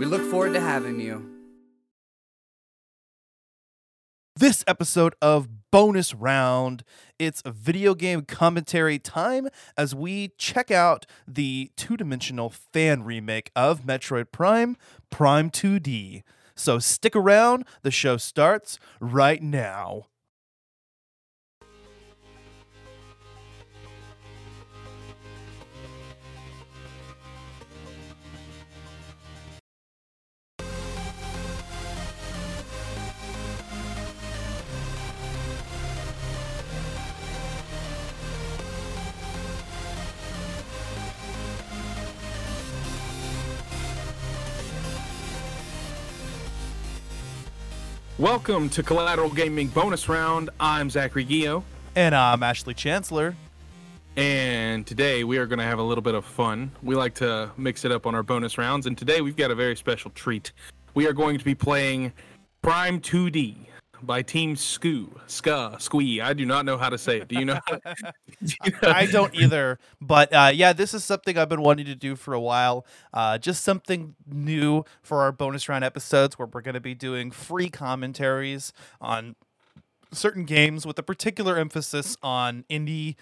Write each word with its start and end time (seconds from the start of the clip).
We 0.00 0.06
look 0.06 0.22
forward 0.30 0.54
to 0.54 0.60
having 0.60 0.98
you. 0.98 1.22
This 4.34 4.64
episode 4.66 5.14
of 5.20 5.70
Bonus 5.70 6.14
Round, 6.14 6.84
it's 7.18 7.42
video 7.44 7.94
game 7.94 8.22
commentary 8.22 8.98
time 8.98 9.48
as 9.76 9.94
we 9.94 10.28
check 10.38 10.70
out 10.70 11.04
the 11.28 11.70
two 11.76 11.98
dimensional 11.98 12.48
fan 12.48 13.02
remake 13.02 13.50
of 13.54 13.82
Metroid 13.82 14.32
Prime, 14.32 14.78
Prime 15.10 15.50
2D. 15.50 16.22
So 16.54 16.78
stick 16.78 17.14
around, 17.14 17.66
the 17.82 17.90
show 17.90 18.16
starts 18.16 18.78
right 19.00 19.42
now. 19.42 20.06
Welcome 48.20 48.68
to 48.70 48.82
Collateral 48.82 49.30
Gaming 49.30 49.68
Bonus 49.68 50.06
Round. 50.06 50.50
I'm 50.60 50.90
Zachary 50.90 51.24
Gio, 51.24 51.62
And 51.96 52.14
I'm 52.14 52.42
Ashley 52.42 52.74
Chancellor. 52.74 53.34
and 54.14 54.86
today 54.86 55.24
we 55.24 55.38
are 55.38 55.46
going 55.46 55.58
to 55.58 55.64
have 55.64 55.78
a 55.78 55.82
little 55.82 56.02
bit 56.02 56.14
of 56.14 56.26
fun. 56.26 56.70
We 56.82 56.96
like 56.96 57.14
to 57.14 57.50
mix 57.56 57.86
it 57.86 57.92
up 57.92 58.06
on 58.06 58.14
our 58.14 58.22
bonus 58.22 58.58
rounds, 58.58 58.84
and 58.84 58.98
today 58.98 59.22
we've 59.22 59.36
got 59.36 59.50
a 59.50 59.54
very 59.54 59.74
special 59.74 60.10
treat. 60.10 60.52
We 60.92 61.06
are 61.06 61.14
going 61.14 61.38
to 61.38 61.44
be 61.46 61.54
playing 61.54 62.12
Prime 62.60 63.00
2D 63.00 63.56
by 64.02 64.22
Team 64.22 64.54
Scoo, 64.54 65.08
Ska, 65.26 65.76
Squee. 65.78 66.20
I 66.20 66.32
do 66.32 66.44
not 66.46 66.64
know 66.64 66.76
how 66.78 66.88
to 66.88 66.98
say 66.98 67.18
it. 67.20 67.28
Do 67.28 67.36
you 67.38 67.44
know? 67.44 67.58
Do 67.70 68.54
you 68.64 68.72
know- 68.82 68.88
I 68.90 69.06
don't 69.06 69.34
either. 69.34 69.78
But 70.00 70.32
uh, 70.32 70.50
yeah, 70.54 70.72
this 70.72 70.94
is 70.94 71.04
something 71.04 71.36
I've 71.36 71.48
been 71.48 71.62
wanting 71.62 71.86
to 71.86 71.94
do 71.94 72.16
for 72.16 72.34
a 72.34 72.40
while. 72.40 72.86
Uh, 73.12 73.38
just 73.38 73.62
something 73.64 74.14
new 74.26 74.84
for 75.02 75.20
our 75.22 75.32
bonus 75.32 75.68
round 75.68 75.84
episodes 75.84 76.38
where 76.38 76.48
we're 76.52 76.62
going 76.62 76.74
to 76.74 76.80
be 76.80 76.94
doing 76.94 77.30
free 77.30 77.68
commentaries 77.68 78.72
on 79.00 79.36
certain 80.12 80.44
games 80.44 80.86
with 80.86 80.98
a 80.98 81.02
particular 81.02 81.56
emphasis 81.56 82.16
on 82.22 82.64
indie 82.70 83.16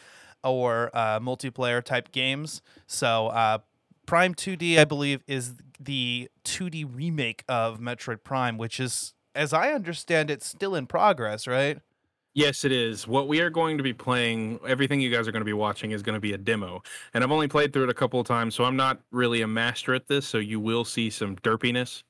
or 0.44 0.90
uh, 0.94 1.18
multiplayer 1.20 1.82
type 1.82 2.12
games. 2.12 2.62
So, 2.86 3.28
uh, 3.28 3.58
Prime 4.06 4.34
2D, 4.34 4.78
I 4.78 4.84
believe, 4.86 5.22
is 5.26 5.54
the 5.78 6.30
2D 6.44 6.88
remake 6.90 7.44
of 7.46 7.78
Metroid 7.78 8.24
Prime, 8.24 8.56
which 8.56 8.80
is, 8.80 9.12
as 9.38 9.52
I 9.52 9.70
understand 9.70 10.30
it, 10.30 10.42
still 10.42 10.74
in 10.74 10.86
progress, 10.86 11.46
right? 11.46 11.78
Yes, 12.34 12.64
it 12.64 12.72
is. 12.72 13.06
What 13.06 13.28
we 13.28 13.40
are 13.40 13.50
going 13.50 13.78
to 13.78 13.84
be 13.84 13.92
playing, 13.92 14.58
everything 14.66 15.00
you 15.00 15.10
guys 15.10 15.28
are 15.28 15.32
going 15.32 15.40
to 15.40 15.46
be 15.46 15.52
watching 15.52 15.92
is 15.92 16.02
going 16.02 16.14
to 16.14 16.20
be 16.20 16.32
a 16.32 16.38
demo. 16.38 16.82
And 17.14 17.22
I've 17.22 17.30
only 17.30 17.48
played 17.48 17.72
through 17.72 17.84
it 17.84 17.88
a 17.88 17.94
couple 17.94 18.20
of 18.20 18.26
times, 18.26 18.56
so 18.56 18.64
I'm 18.64 18.76
not 18.76 19.00
really 19.12 19.42
a 19.42 19.46
master 19.46 19.94
at 19.94 20.08
this, 20.08 20.26
so 20.26 20.38
you 20.38 20.58
will 20.58 20.84
see 20.84 21.08
some 21.08 21.36
derpiness. 21.36 22.02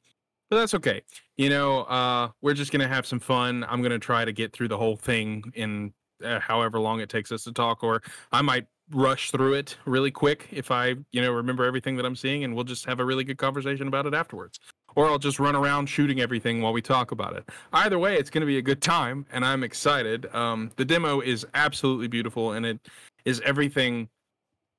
But 0.50 0.56
that's 0.56 0.72
okay. 0.74 1.02
You 1.36 1.50
know, 1.50 1.82
uh, 1.82 2.30
we're 2.40 2.54
just 2.54 2.72
going 2.72 2.80
to 2.80 2.88
have 2.88 3.06
some 3.06 3.20
fun. 3.20 3.64
I'm 3.68 3.82
going 3.82 3.92
to 3.92 3.98
try 3.98 4.24
to 4.24 4.32
get 4.32 4.54
through 4.54 4.68
the 4.68 4.78
whole 4.78 4.96
thing 4.96 5.44
in 5.54 5.92
uh, 6.24 6.40
however 6.40 6.80
long 6.80 7.00
it 7.00 7.10
takes 7.10 7.30
us 7.30 7.44
to 7.44 7.52
talk, 7.52 7.84
or 7.84 8.02
I 8.32 8.40
might 8.40 8.66
rush 8.90 9.30
through 9.30 9.54
it 9.54 9.76
really 9.84 10.10
quick 10.10 10.48
if 10.50 10.70
I, 10.70 10.94
you 11.12 11.20
know, 11.22 11.32
remember 11.32 11.64
everything 11.64 11.96
that 11.96 12.06
I'm 12.06 12.16
seeing, 12.16 12.44
and 12.44 12.54
we'll 12.54 12.64
just 12.64 12.84
have 12.86 13.00
a 13.00 13.04
really 13.04 13.24
good 13.24 13.38
conversation 13.38 13.88
about 13.88 14.06
it 14.06 14.14
afterwards. 14.14 14.58
Or 14.94 15.06
I'll 15.06 15.18
just 15.18 15.38
run 15.38 15.54
around 15.54 15.86
shooting 15.86 16.20
everything 16.20 16.62
while 16.62 16.72
we 16.72 16.82
talk 16.82 17.12
about 17.12 17.36
it. 17.36 17.48
Either 17.72 17.98
way, 17.98 18.16
it's 18.16 18.30
going 18.30 18.40
to 18.40 18.46
be 18.46 18.58
a 18.58 18.62
good 18.62 18.82
time, 18.82 19.26
and 19.30 19.44
I'm 19.44 19.62
excited. 19.62 20.32
Um, 20.34 20.70
the 20.76 20.84
demo 20.84 21.20
is 21.20 21.46
absolutely 21.54 22.08
beautiful, 22.08 22.52
and 22.52 22.66
it 22.66 22.80
is 23.24 23.40
everything 23.42 24.08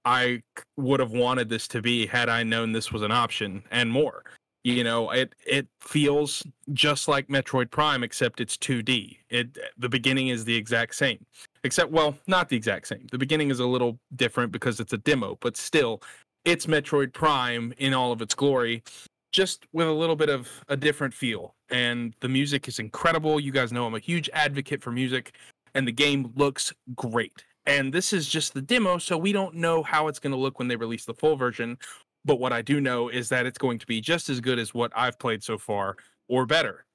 I 0.05 0.41
would 0.77 0.99
have 0.99 1.11
wanted 1.11 1.49
this 1.49 1.67
to 1.69 1.81
be 1.81 2.07
had 2.07 2.29
I 2.29 2.43
known 2.43 2.71
this 2.71 2.91
was 2.91 3.01
an 3.01 3.11
option 3.11 3.63
and 3.71 3.91
more. 3.91 4.23
You 4.63 4.83
know, 4.83 5.11
it 5.11 5.33
it 5.47 5.67
feels 5.79 6.43
just 6.73 7.07
like 7.07 7.27
Metroid 7.27 7.71
Prime, 7.71 8.03
except 8.03 8.41
it's 8.41 8.57
2D. 8.57 9.17
It 9.29 9.57
the 9.77 9.87
beginning 9.87 10.27
is 10.27 10.43
the 10.43 10.55
exact 10.55 10.95
same, 10.95 11.25
except 11.63 11.91
well, 11.91 12.17
not 12.27 12.49
the 12.49 12.57
exact 12.57 12.87
same. 12.87 13.07
The 13.11 13.17
beginning 13.17 13.51
is 13.51 13.59
a 13.59 13.65
little 13.65 13.99
different 14.15 14.51
because 14.51 14.79
it's 14.79 14.93
a 14.93 14.97
demo, 14.97 15.37
but 15.41 15.57
still, 15.57 16.01
it's 16.45 16.65
Metroid 16.65 17.13
Prime 17.13 17.73
in 17.77 17.93
all 17.93 18.11
of 18.11 18.21
its 18.21 18.33
glory 18.33 18.83
just 19.31 19.67
with 19.73 19.87
a 19.87 19.91
little 19.91 20.15
bit 20.15 20.29
of 20.29 20.49
a 20.67 20.77
different 20.77 21.13
feel. 21.13 21.55
And 21.69 22.15
the 22.19 22.29
music 22.29 22.67
is 22.67 22.79
incredible. 22.79 23.39
You 23.39 23.51
guys 23.51 23.71
know 23.71 23.85
I'm 23.85 23.95
a 23.95 23.99
huge 23.99 24.29
advocate 24.33 24.81
for 24.81 24.91
music, 24.91 25.35
and 25.75 25.87
the 25.87 25.91
game 25.91 26.31
looks 26.35 26.73
great. 26.95 27.45
And 27.65 27.93
this 27.93 28.13
is 28.13 28.27
just 28.27 28.53
the 28.53 28.61
demo, 28.61 28.97
so 28.97 29.17
we 29.17 29.31
don't 29.31 29.55
know 29.55 29.83
how 29.83 30.07
it's 30.07 30.19
going 30.19 30.31
to 30.31 30.37
look 30.37 30.57
when 30.57 30.67
they 30.67 30.75
release 30.75 31.05
the 31.05 31.13
full 31.13 31.35
version. 31.35 31.77
But 32.25 32.39
what 32.39 32.51
I 32.51 32.61
do 32.61 32.81
know 32.81 33.09
is 33.09 33.29
that 33.29 33.45
it's 33.45 33.57
going 33.57 33.77
to 33.79 33.85
be 33.85 34.01
just 34.01 34.29
as 34.29 34.41
good 34.41 34.57
as 34.57 34.73
what 34.73 34.91
I've 34.95 35.19
played 35.19 35.43
so 35.43 35.57
far, 35.57 35.95
or 36.27 36.45
better. 36.45 36.85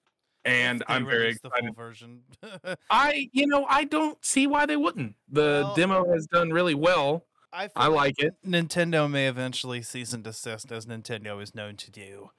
And 0.44 0.82
If 0.82 0.91
I'm 0.91 1.06
very 1.06 1.22
release 1.27 1.41
the 1.41 1.49
excited. 1.49 1.75
full 1.75 1.84
version. 1.84 2.21
I, 2.91 3.28
you 3.32 3.47
know, 3.47 3.65
I 3.69 3.84
don't 3.84 4.22
see 4.25 4.47
why 4.47 4.66
they 4.66 4.77
wouldn't. 4.77 5.15
The 5.31 5.62
Well- 5.65 5.75
demo 5.75 6.12
has 6.12 6.27
done 6.27 6.50
really 6.50 6.75
well. 6.75 7.25
I, 7.53 7.69
I 7.77 7.87
like 7.87 8.19
it. 8.19 8.34
Nintendo 8.44 9.09
may 9.09 9.28
eventually 9.28 9.81
cease 9.81 10.12
and 10.12 10.25
desist, 10.25 10.72
as 10.72 10.87
Nintendo 10.87 11.41
is 11.41 11.54
known 11.54 11.77
to 11.77 11.91
do. 11.91 12.31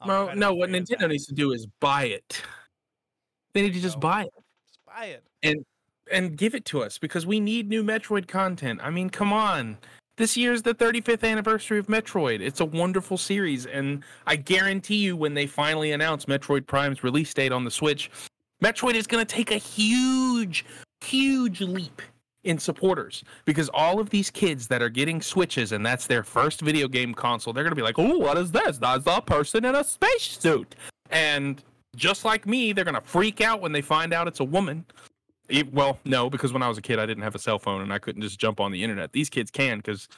I'm 0.00 0.08
No, 0.08 0.32
no, 0.34 0.52
what 0.54 0.68
Nintendo 0.68 0.98
that. 1.00 1.08
needs 1.10 1.26
to 1.26 1.34
do 1.34 1.52
is 1.52 1.66
buy 1.80 2.06
it. 2.06 2.42
They 3.52 3.62
need 3.62 3.74
to 3.74 3.80
just 3.80 3.96
No. 3.98 4.00
buy 4.00 4.22
it. 4.24 4.32
Just 4.66 4.80
buy 4.84 5.04
it. 5.06 5.24
And 5.44 5.64
and 6.12 6.36
give 6.36 6.54
it 6.56 6.64
to 6.66 6.82
us 6.82 6.98
because 6.98 7.24
we 7.24 7.38
need 7.40 7.68
new 7.68 7.82
Metroid 7.84 8.26
content. 8.28 8.80
I 8.82 8.90
mean, 8.90 9.08
come 9.10 9.32
on. 9.32 9.78
This 10.16 10.36
year's 10.36 10.62
the 10.62 10.74
35th 10.74 11.28
anniversary 11.28 11.80
of 11.80 11.88
Metroid. 11.88 12.40
It's 12.40 12.60
a 12.60 12.64
wonderful 12.64 13.18
series, 13.18 13.66
and 13.66 14.04
I 14.28 14.36
guarantee 14.36 14.98
you, 14.98 15.16
when 15.16 15.34
they 15.34 15.48
finally 15.48 15.90
announce 15.90 16.26
Metroid 16.26 16.68
Prime's 16.68 17.02
release 17.02 17.34
date 17.34 17.50
on 17.50 17.64
the 17.64 17.70
Switch, 17.70 18.12
Metroid 18.62 18.94
is 18.94 19.08
going 19.08 19.26
to 19.26 19.34
take 19.34 19.50
a 19.50 19.56
huge, 19.56 20.64
huge 21.00 21.60
leap 21.60 22.00
in 22.44 22.60
supporters 22.60 23.24
because 23.44 23.68
all 23.74 23.98
of 23.98 24.10
these 24.10 24.30
kids 24.30 24.68
that 24.68 24.80
are 24.80 24.88
getting 24.88 25.20
Switches 25.20 25.72
and 25.72 25.84
that's 25.84 26.06
their 26.06 26.22
first 26.22 26.60
video 26.60 26.86
game 26.86 27.12
console, 27.12 27.52
they're 27.52 27.64
going 27.64 27.72
to 27.72 27.76
be 27.76 27.82
like, 27.82 27.98
oh, 27.98 28.18
what 28.18 28.38
is 28.38 28.52
this? 28.52 28.78
That's 28.78 29.04
a 29.08 29.20
person 29.20 29.64
in 29.64 29.74
a 29.74 29.82
spacesuit. 29.82 30.76
And 31.10 31.60
just 31.96 32.24
like 32.24 32.46
me, 32.46 32.72
they're 32.72 32.84
going 32.84 32.94
to 32.94 33.00
freak 33.00 33.40
out 33.40 33.60
when 33.60 33.72
they 33.72 33.82
find 33.82 34.12
out 34.12 34.28
it's 34.28 34.40
a 34.40 34.44
woman. 34.44 34.84
E- 35.50 35.64
Well, 35.72 35.98
no, 36.04 36.30
because 36.30 36.52
when 36.52 36.62
I 36.62 36.68
was 36.68 36.78
a 36.78 36.82
kid, 36.82 36.98
I 36.98 37.06
didn't 37.06 37.22
have 37.22 37.34
a 37.34 37.38
cell 37.38 37.58
phone 37.58 37.82
and 37.82 37.92
I 37.92 37.98
couldn't 37.98 38.22
just 38.22 38.38
jump 38.38 38.60
on 38.60 38.72
the 38.72 38.82
internet. 38.82 39.12
These 39.12 39.30
kids 39.30 39.50
can 39.50 39.78
because, 39.78 40.08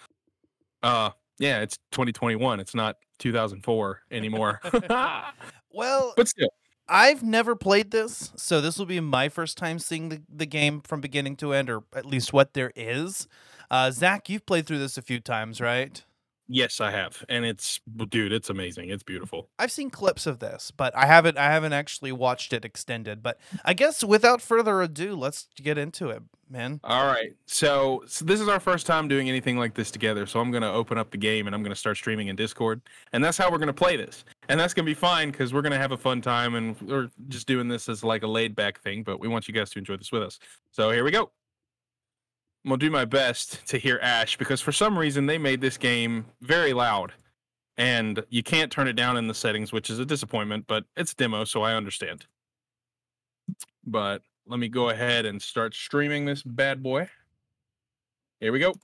uh, 0.82 1.10
yeah, 1.38 1.60
it's 1.60 1.78
2021. 1.92 2.60
It's 2.60 2.74
not 2.74 2.96
2004 3.18 4.02
anymore. 4.10 4.60
well, 5.72 6.14
but 6.16 6.28
still, 6.28 6.48
I've 6.88 7.22
never 7.22 7.56
played 7.56 7.90
this, 7.90 8.32
so 8.36 8.60
this 8.60 8.78
will 8.78 8.86
be 8.86 9.00
my 9.00 9.28
first 9.28 9.58
time 9.58 9.78
seeing 9.78 10.08
the, 10.08 10.22
the 10.28 10.46
game 10.46 10.80
from 10.80 11.00
beginning 11.00 11.36
to 11.36 11.52
end, 11.52 11.68
or 11.68 11.82
at 11.94 12.06
least 12.06 12.32
what 12.32 12.54
there 12.54 12.72
is. 12.76 13.26
Uh, 13.70 13.90
Zach, 13.90 14.28
you've 14.28 14.46
played 14.46 14.66
through 14.66 14.78
this 14.78 14.96
a 14.96 15.02
few 15.02 15.18
times, 15.18 15.60
right? 15.60 16.04
Yes, 16.48 16.80
I 16.80 16.90
have, 16.90 17.24
and 17.28 17.44
it's 17.44 17.80
dude, 18.08 18.32
it's 18.32 18.50
amazing. 18.50 18.90
It's 18.90 19.02
beautiful. 19.02 19.48
I've 19.58 19.72
seen 19.72 19.90
clips 19.90 20.26
of 20.26 20.38
this, 20.38 20.70
but 20.70 20.96
I 20.96 21.06
haven't 21.06 21.38
I 21.38 21.50
haven't 21.50 21.72
actually 21.72 22.12
watched 22.12 22.52
it 22.52 22.64
extended. 22.64 23.22
But 23.22 23.38
I 23.64 23.74
guess 23.74 24.02
without 24.04 24.40
further 24.40 24.82
ado, 24.82 25.14
let's 25.14 25.48
get 25.62 25.78
into 25.78 26.10
it, 26.10 26.22
man. 26.50 26.80
All 26.84 27.06
right, 27.06 27.34
so, 27.46 28.02
so 28.06 28.24
this 28.24 28.40
is 28.40 28.48
our 28.48 28.60
first 28.60 28.86
time 28.86 29.08
doing 29.08 29.28
anything 29.28 29.58
like 29.58 29.74
this 29.74 29.90
together. 29.90 30.26
So 30.26 30.40
I'm 30.40 30.50
gonna 30.50 30.72
open 30.72 30.98
up 30.98 31.10
the 31.10 31.18
game 31.18 31.46
and 31.46 31.54
I'm 31.54 31.62
gonna 31.62 31.74
start 31.74 31.96
streaming 31.96 32.28
in 32.28 32.36
Discord, 32.36 32.80
and 33.12 33.22
that's 33.22 33.38
how 33.38 33.50
we're 33.50 33.58
gonna 33.58 33.72
play 33.72 33.96
this. 33.96 34.24
And 34.48 34.58
that's 34.58 34.74
gonna 34.74 34.86
be 34.86 34.94
fine 34.94 35.30
because 35.30 35.52
we're 35.52 35.62
gonna 35.62 35.78
have 35.78 35.92
a 35.92 35.96
fun 35.96 36.20
time 36.20 36.54
and 36.54 36.80
we're 36.82 37.10
just 37.28 37.46
doing 37.46 37.68
this 37.68 37.88
as 37.88 38.04
like 38.04 38.22
a 38.22 38.28
laid 38.28 38.54
back 38.54 38.80
thing. 38.80 39.02
But 39.02 39.20
we 39.20 39.28
want 39.28 39.48
you 39.48 39.54
guys 39.54 39.70
to 39.70 39.78
enjoy 39.78 39.96
this 39.96 40.12
with 40.12 40.22
us. 40.22 40.38
So 40.72 40.90
here 40.90 41.04
we 41.04 41.10
go. 41.10 41.30
Gonna 42.66 42.78
do 42.78 42.90
my 42.90 43.04
best 43.04 43.64
to 43.68 43.78
hear 43.78 44.00
Ash 44.02 44.36
because 44.36 44.60
for 44.60 44.72
some 44.72 44.98
reason 44.98 45.26
they 45.26 45.38
made 45.38 45.60
this 45.60 45.78
game 45.78 46.26
very 46.40 46.72
loud, 46.72 47.12
and 47.76 48.24
you 48.28 48.42
can't 48.42 48.72
turn 48.72 48.88
it 48.88 48.94
down 48.94 49.16
in 49.16 49.28
the 49.28 49.34
settings, 49.34 49.72
which 49.72 49.88
is 49.88 50.00
a 50.00 50.04
disappointment, 50.04 50.66
but 50.66 50.84
it's 50.96 51.14
demo, 51.14 51.44
so 51.44 51.62
I 51.62 51.74
understand. 51.74 52.26
But 53.86 54.22
let 54.48 54.58
me 54.58 54.68
go 54.68 54.88
ahead 54.88 55.26
and 55.26 55.40
start 55.40 55.74
streaming 55.74 56.24
this 56.24 56.42
bad 56.42 56.82
boy. 56.82 57.08
Here 58.40 58.50
we 58.50 58.58
go. 58.58 58.74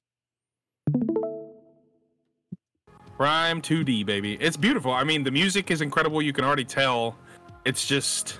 Prime 3.16 3.60
2D, 3.60 4.06
baby. 4.06 4.34
It's 4.40 4.56
beautiful. 4.56 4.92
I 4.92 5.02
mean, 5.02 5.24
the 5.24 5.32
music 5.32 5.72
is 5.72 5.80
incredible. 5.80 6.22
You 6.22 6.32
can 6.32 6.44
already 6.44 6.64
tell. 6.64 7.16
It's 7.64 7.84
just 7.84 8.38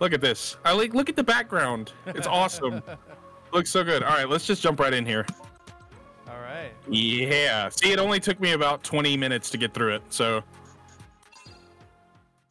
look 0.00 0.12
at 0.12 0.20
this. 0.20 0.56
I 0.64 0.72
like 0.72 0.92
look 0.92 1.08
at 1.08 1.14
the 1.14 1.22
background. 1.22 1.92
It's 2.06 2.26
awesome. 2.26 2.82
Looks 3.54 3.70
so 3.70 3.84
good. 3.84 4.02
All 4.02 4.10
right, 4.10 4.28
let's 4.28 4.44
just 4.44 4.60
jump 4.60 4.80
right 4.80 4.92
in 4.92 5.06
here. 5.06 5.24
All 6.28 6.40
right. 6.40 6.72
Yeah. 6.88 7.68
See, 7.68 7.92
it 7.92 8.00
only 8.00 8.18
took 8.18 8.40
me 8.40 8.50
about 8.50 8.82
20 8.82 9.16
minutes 9.16 9.48
to 9.50 9.56
get 9.56 9.72
through 9.72 9.94
it. 9.94 10.02
So 10.08 10.42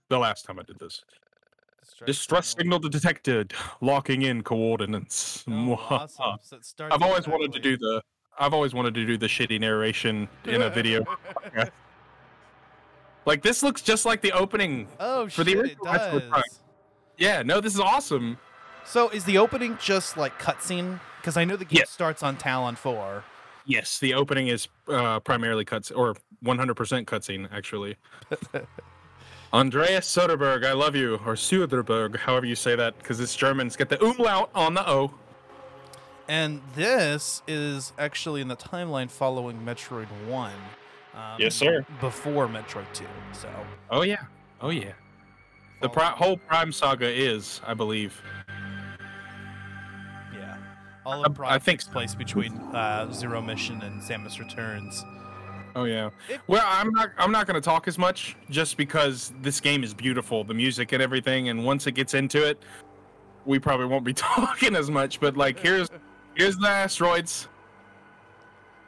the 0.08 0.18
last 0.18 0.46
time 0.46 0.60
I 0.60 0.64
did 0.64 0.80
this. 0.80 1.04
Distress 2.06 2.56
signal 2.58 2.80
detected. 2.80 3.52
Locking 3.82 4.22
in 4.22 4.44
coordinates. 4.44 5.44
Oh, 5.50 5.74
awesome. 5.74 6.38
So 6.42 6.56
it 6.56 6.66
starts 6.66 6.96
I've 6.96 7.02
always 7.02 7.28
wanted 7.28 7.52
to 7.52 7.60
do 7.60 7.76
the 7.76 8.02
I've 8.40 8.54
always 8.54 8.74
wanted 8.74 8.94
to 8.94 9.06
do 9.06 9.18
the 9.18 9.28
shitty 9.28 9.60
narration 9.60 10.30
in 10.46 10.62
a 10.62 10.70
video. 10.70 11.04
like 13.26 13.44
this 13.44 13.62
looks 13.62 13.82
just 13.82 14.06
like 14.06 14.22
the 14.22 14.32
opening. 14.32 14.88
Oh 15.02 15.28
for 15.28 15.44
the 15.44 15.52
shit, 15.52 15.66
it 15.66 15.78
original 15.86 16.20
does. 16.32 16.62
Yeah, 17.18 17.44
no, 17.44 17.60
this 17.60 17.74
is 17.74 17.82
awesome. 17.82 18.38
So 18.86 19.10
is 19.10 19.24
the 19.26 19.38
opening 19.38 19.78
just 19.82 20.18
like 20.18 20.40
cutscene? 20.40 21.00
Because 21.22 21.38
I 21.38 21.46
know 21.46 21.56
the 21.56 21.66
game 21.66 21.80
Yes. 21.80 21.90
starts 21.90 22.22
on 22.24 22.36
Tallon 22.38 22.76
Four. 22.76 23.24
Yes, 23.66 23.98
the 24.00 24.14
opening 24.14 24.48
is 24.50 24.68
uh, 24.90 25.20
primarily 25.22 25.64
cuts 25.64 25.90
or 25.90 26.16
100% 26.44 27.06
cutscene 27.06 27.48
actually. 27.52 27.96
Andreas 29.54 30.08
Soderberg, 30.14 30.66
I 30.66 30.74
love 30.74 30.96
you, 30.96 31.16
or 31.26 31.36
Soderberg, 31.36 32.18
however 32.18 32.46
you 32.46 32.56
say 32.56 32.76
that, 32.76 32.98
because 32.98 33.20
it's 33.20 33.36
German. 33.36 33.68
It's 33.68 33.76
got 33.76 33.90
the 33.90 34.04
umlaut 34.04 34.50
on 34.56 34.74
the 34.74 34.88
O. 34.90 35.12
And 36.28 36.62
this 36.76 37.44
is 37.48 37.94
actually 38.00 38.42
in 38.42 38.48
the 38.48 38.56
timeline 38.56 39.12
following 39.12 39.60
Metroid 39.64 40.08
One. 40.28 40.52
Um, 41.14 41.38
Yes, 41.38 41.54
sir. 41.56 41.86
Before 42.02 42.48
Metroid 42.48 42.92
Two. 42.94 43.06
So 43.34 43.48
Oh 43.92 44.02
yeah, 44.02 44.24
oh 44.62 44.70
yeah. 44.72 44.94
The 45.82 45.90
pri- 45.90 46.12
whole 46.12 46.38
Prime 46.38 46.72
saga 46.72 47.08
is, 47.10 47.62
I 47.68 47.74
believe. 47.74 48.20
Yeah, 51.06 51.12
all 51.12 51.22
I- 51.24 51.26
of 51.26 51.34
Prime 51.36 51.52
I 51.54 51.60
think 51.60 51.80
takes 51.80 51.86
so. 51.86 51.92
place 51.92 52.16
between 52.16 52.54
uh, 52.74 53.12
Zero 53.12 53.42
Mission 53.42 53.82
and 53.82 54.02
Samus 54.02 54.40
Returns. 54.40 55.04
Oh 55.76 55.86
yeah. 55.86 56.10
It- 56.30 56.40
Well, 56.48 56.64
I'm 56.68 56.92
not. 56.92 57.10
I'm 57.18 57.32
not 57.32 57.48
going 57.48 57.56
to 57.56 57.62
talk 57.62 57.88
as 57.88 57.98
much, 57.98 58.36
just 58.50 58.78
because 58.78 59.34
this 59.42 59.60
game 59.60 59.84
is 59.84 59.94
beautiful, 59.94 60.44
the 60.44 60.54
music 60.54 60.92
and 60.92 61.02
everything. 61.02 61.50
And 61.50 61.66
once 61.66 61.88
it 61.88 61.94
gets 61.94 62.14
into 62.14 62.48
it, 62.48 62.62
we 63.46 63.58
probably 63.60 63.88
won't 63.88 64.04
be 64.06 64.14
talking 64.16 64.76
as 64.76 64.92
much. 64.92 65.20
But 65.20 65.36
like, 65.36 65.60
here's 65.60 65.90
here's 66.36 66.58
the 66.58 66.68
asteroids. 66.70 67.48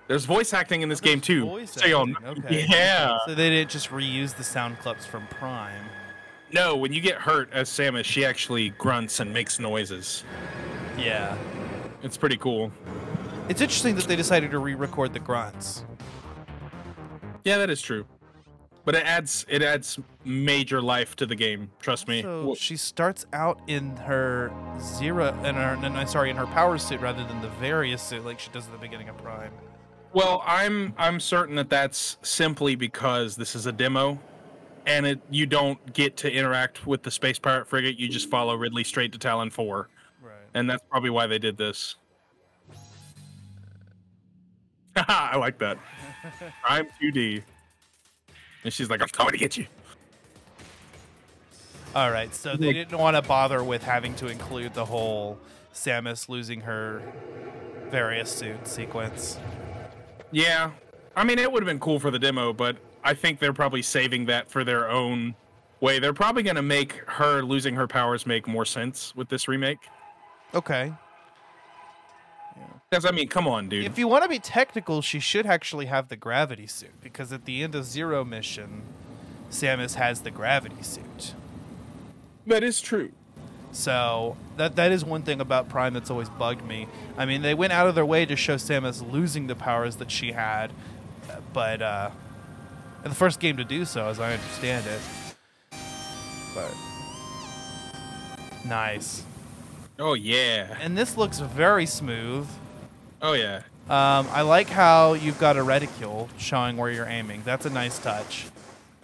There's 0.07 0.25
voice 0.25 0.53
acting 0.53 0.81
in 0.83 0.89
this 0.89 0.99
Oh, 1.01 1.05
game 1.05 1.19
too. 1.19 1.45
voice 1.45 1.71
so 1.71 1.81
acting, 1.81 2.15
okay. 2.23 2.65
Yeah. 2.69 3.17
So 3.25 3.33
they 3.33 3.49
didn't 3.49 3.71
just 3.71 3.89
reuse 3.89 4.35
the 4.37 4.43
sound 4.43 4.77
clips 4.77 5.03
from 5.03 5.25
Prime. 5.27 5.83
No, 6.53 6.75
when 6.77 6.93
you 6.93 7.01
get 7.01 7.15
hurt 7.15 7.49
as 7.51 7.69
Samus, 7.71 8.05
she 8.05 8.23
actually 8.23 8.69
grunts 8.71 9.19
and 9.19 9.33
makes 9.33 9.59
noises. 9.59 10.23
Yeah. 10.95 11.35
It's 12.05 12.17
pretty 12.17 12.37
cool. 12.37 12.71
It's 13.49 13.61
interesting 13.61 13.95
that 13.95 14.05
they 14.05 14.15
decided 14.15 14.51
to 14.51 14.59
re-record 14.59 15.11
the 15.11 15.19
grunts. 15.19 15.83
Yeah, 17.43 17.57
that 17.57 17.71
is 17.71 17.81
true. 17.81 18.05
But 18.85 18.93
it 18.93 19.03
adds 19.07 19.43
it 19.49 19.63
adds 19.63 19.97
major 20.23 20.79
life 20.83 21.15
to 21.15 21.25
the 21.25 21.33
game. 21.33 21.71
Trust 21.79 22.07
me. 22.07 22.21
So 22.21 22.45
Well, 22.45 22.55
she 22.55 22.77
starts 22.77 23.25
out 23.33 23.59
in 23.65 23.95
her 23.97 24.51
zero, 24.79 25.29
in 25.43 25.55
her, 25.55 25.75
no, 25.77 25.89
no, 25.89 26.05
sorry, 26.05 26.29
in 26.29 26.35
her 26.35 26.45
power 26.45 26.77
suit 26.77 27.01
rather 27.01 27.23
than 27.25 27.41
the 27.41 27.49
Varia 27.59 27.97
suit 27.97 28.23
like 28.23 28.39
she 28.39 28.51
does 28.51 28.67
at 28.67 28.71
the 28.71 28.77
beginning 28.77 29.09
of 29.09 29.17
Prime. 29.17 29.51
Well, 30.13 30.43
I'm 30.45 30.93
I'm 30.99 31.19
certain 31.19 31.55
that 31.55 31.71
that's 31.71 32.17
simply 32.21 32.75
because 32.75 33.35
this 33.35 33.55
is 33.55 33.65
a 33.65 33.71
demo, 33.71 34.19
and 34.85 35.07
it 35.07 35.19
you 35.31 35.47
don't 35.47 35.93
get 35.93 36.17
to 36.17 36.31
interact 36.31 36.85
with 36.85 37.01
the 37.01 37.09
space 37.09 37.39
pirate 37.39 37.67
frigate. 37.67 37.97
You 37.97 38.07
just 38.07 38.29
follow 38.29 38.53
Ridley 38.53 38.83
straight 38.83 39.11
to 39.13 39.17
Tallon 39.17 39.49
Four, 39.49 39.77
Right. 39.77 39.87
And 40.55 40.69
that's 40.69 40.83
probably 40.89 41.09
why 41.11 41.27
they 41.27 41.37
did 41.37 41.57
this. 41.57 41.95
I 44.95 45.35
like 45.35 45.59
that. 45.59 45.77
I'm 46.63 46.87
2D, 47.01 47.43
and 48.63 48.73
she's 48.73 48.89
like, 48.89 49.01
"I'm 49.01 49.09
coming 49.09 49.33
to 49.33 49.37
get 49.37 49.57
you." 49.57 49.67
All 51.93 52.09
right. 52.09 52.33
So 52.33 52.55
they 52.55 52.73
didn't 52.73 52.97
want 52.97 53.15
to 53.15 53.21
bother 53.21 53.63
with 53.63 53.83
having 53.83 54.15
to 54.15 54.27
include 54.27 54.73
the 54.73 54.85
whole 54.85 55.37
Samus 55.73 56.29
losing 56.29 56.61
her 56.61 57.01
Varia 57.91 58.25
suit 58.25 58.67
sequence. 58.67 59.37
Yeah, 60.31 60.71
I 61.15 61.23
mean, 61.25 61.37
it 61.37 61.51
would 61.51 61.63
have 61.63 61.67
been 61.67 61.79
cool 61.79 61.99
for 61.99 62.11
the 62.11 62.19
demo, 62.19 62.53
but 62.53 62.77
I 63.03 63.13
think 63.13 63.39
they're 63.39 63.53
probably 63.53 63.81
saving 63.81 64.25
that 64.25 64.49
for 64.49 64.63
their 64.63 64.89
own 64.89 65.35
way. 65.79 65.99
They're 65.99 66.13
probably 66.13 66.43
going 66.43 66.55
to 66.55 66.61
make 66.61 66.93
her 67.07 67.41
losing 67.41 67.75
her 67.75 67.87
powers 67.87 68.25
make 68.25 68.47
more 68.47 68.65
sense 68.65 69.13
with 69.15 69.29
this 69.29 69.47
remake. 69.47 69.79
Okay. 70.55 70.93
Because 72.89 73.05
I 73.05 73.11
mean, 73.11 73.27
come 73.27 73.47
on, 73.47 73.67
dude. 73.67 73.85
If 73.85 73.99
you 73.99 74.07
want 74.07 74.23
to 74.23 74.29
be 74.29 74.39
technical, 74.39 75.01
she 75.01 75.19
should 75.19 75.45
actually 75.45 75.87
have 75.87 76.07
the 76.07 76.15
gravity 76.15 76.65
suit 76.67 77.01
because 77.01 77.33
at 77.33 77.45
the 77.45 77.61
end 77.61 77.75
of 77.75 77.83
Zero 77.83 78.23
Mission, 78.23 78.83
Samus 79.49 79.95
has 79.95 80.21
the 80.21 80.31
gravity 80.31 80.81
suit. 80.81 81.33
that 82.47 82.63
is 82.63 82.79
true. 82.79 83.11
So 83.71 84.37
that 84.55 84.77
that 84.77 84.93
is 84.93 85.03
one 85.03 85.23
thing 85.23 85.41
about 85.41 85.67
Prime 85.67 85.93
that's 85.93 86.09
always 86.09 86.29
bugged 86.29 86.65
me. 86.65 86.87
I 87.17 87.25
mean, 87.25 87.41
they 87.41 87.53
went 87.53 87.73
out 87.73 87.87
of 87.87 87.95
their 87.95 88.05
way 88.05 88.25
to 88.25 88.37
show 88.37 88.55
Samus 88.55 89.11
losing 89.11 89.47
the 89.47 89.55
powers 89.55 89.97
that 89.97 90.09
she 90.09 90.31
had, 90.31 90.71
but 91.51 91.81
uh, 91.81 92.11
in 93.03 93.09
the 93.09 93.15
first 93.15 93.41
game 93.41 93.57
to 93.57 93.65
do 93.65 93.83
so, 93.83 94.07
as 94.07 94.21
I 94.21 94.31
understand 94.31 94.85
it. 94.87 95.01
But 96.53 96.73
nice, 98.63 99.23
Oh 99.99 100.13
yeah. 100.13 100.77
and 100.81 100.97
this 100.97 101.15
looks 101.17 101.39
very 101.39 101.85
smooth. 101.85 102.47
Oh 103.21 103.33
yeah. 103.33 103.61
Um, 103.89 104.27
I 104.31 104.41
like 104.41 104.67
how 104.67 105.13
you've 105.13 105.39
got 105.39 105.57
a 105.57 105.63
reticule 105.63 106.27
showing 106.37 106.75
where 106.75 106.91
you're 106.91 107.05
aiming. 107.07 107.43
That's 107.45 107.65
a 107.65 107.69
nice 107.69 107.99
touch. 107.99 108.45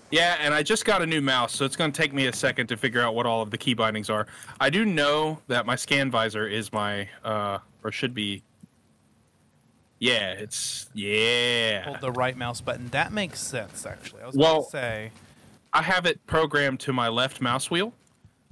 Yeah, 0.10 0.38
and 0.42 0.54
I 0.54 0.64
just 0.64 0.84
got 0.86 1.02
a 1.02 1.06
new 1.06 1.22
mouse, 1.22 1.54
so 1.56 1.64
it's 1.64 1.76
going 1.78 1.92
to 1.92 1.96
take 2.02 2.12
me 2.14 2.26
a 2.28 2.33
second 2.33 2.68
to 2.68 2.76
figure 2.78 3.00
out 3.02 3.16
what 3.16 3.26
all 3.26 3.42
of 3.42 3.50
the 3.52 3.57
key 3.57 3.74
bindings 3.74 4.10
are. 4.10 4.28
I 4.60 4.69
do 4.69 4.83
know 4.83 5.40
that 5.48 5.66
my 5.66 5.76
scan 5.78 6.12
visor 6.12 6.45
is 6.48 6.74
my 6.74 7.07
uh 7.24 7.60
or 7.83 7.92
should 7.92 8.14
be 8.14 8.44
Yeah, 10.00 10.31
it's 10.33 10.90
yeah. 10.94 11.83
Hold 11.83 12.02
the 12.02 12.12
right 12.12 12.36
mouse 12.36 12.60
button. 12.60 12.90
That 12.90 13.14
makes 13.14 13.40
sense, 13.40 13.86
actually. 13.86 14.24
I 14.24 14.28
was 14.28 14.36
Well- 14.36 14.54
going 14.56 14.66
to 14.66 14.69
say. 14.71 15.12
I 15.74 15.83
have 15.83 16.06
it 16.06 16.26
programmed 16.28 16.81
to 16.81 16.92
my 16.92 17.07
left 17.07 17.40
mouse 17.40 17.71
wheel. 17.71 17.94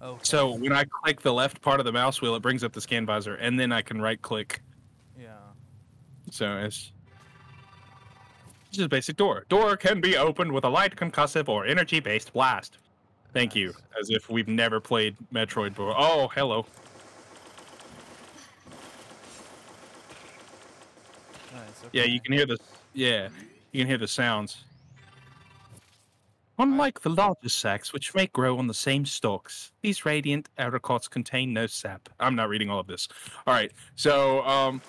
Oh, 0.01 0.17
So 0.21 0.53
when 0.53 0.71
I 0.71 0.85
click 0.85 1.21
the 1.21 1.33
left 1.33 1.61
part 1.61 1.79
of 1.79 1.85
the 1.85 1.91
mouse 1.91 2.21
wheel, 2.21 2.35
it 2.35 2.41
brings 2.41 2.63
up 2.63 2.71
the 2.71 2.81
scan 2.81 3.05
visor, 3.05 3.35
and 3.35 3.59
then 3.59 3.71
I 3.71 3.81
can 3.81 4.01
right 4.01 4.21
click. 4.21 4.61
yeah. 5.19 5.33
So 6.31 6.57
it's 6.57 6.91
just 8.71 8.85
a 8.85 8.89
basic 8.89 9.17
door. 9.17 9.45
Door 9.49 9.77
can 9.77 9.99
be 9.99 10.15
opened 10.15 10.51
with 10.51 10.63
a 10.63 10.69
light 10.69 10.95
concussive 10.95 11.49
or 11.49 11.65
energy 11.65 11.99
based 11.99 12.31
blast. 12.33 12.77
Thank 13.33 13.55
you. 13.55 13.73
As 13.99 14.09
if 14.09 14.29
we've 14.29 14.47
never 14.47 14.79
played 14.79 15.15
Metroid 15.33 15.69
before. 15.69 15.93
Oh, 15.97 16.29
hello. 16.33 16.65
Nice. 21.53 21.83
Yeah, 21.91 22.03
you 22.03 22.19
can 22.21 22.33
hear 22.33 22.45
the 22.45 22.57
yeah, 22.93 23.29
you 23.71 23.81
can 23.81 23.87
hear 23.87 23.97
the 23.97 24.07
sounds. 24.07 24.63
Unlike 26.59 26.99
the 27.01 27.09
larger 27.09 27.47
sacs, 27.47 27.93
which 27.93 28.13
may 28.13 28.27
grow 28.27 28.57
on 28.57 28.67
the 28.67 28.73
same 28.73 29.05
stalks, 29.05 29.71
these 29.81 30.05
radiant 30.05 30.49
apricots 30.57 31.07
contain 31.07 31.53
no 31.53 31.67
sap. 31.67 32.09
I'm 32.19 32.35
not 32.35 32.49
reading 32.49 32.69
all 32.69 32.81
of 32.81 32.87
this. 32.87 33.07
All 33.47 33.53
right, 33.53 33.71
so 33.95 34.41
um, 34.45 34.81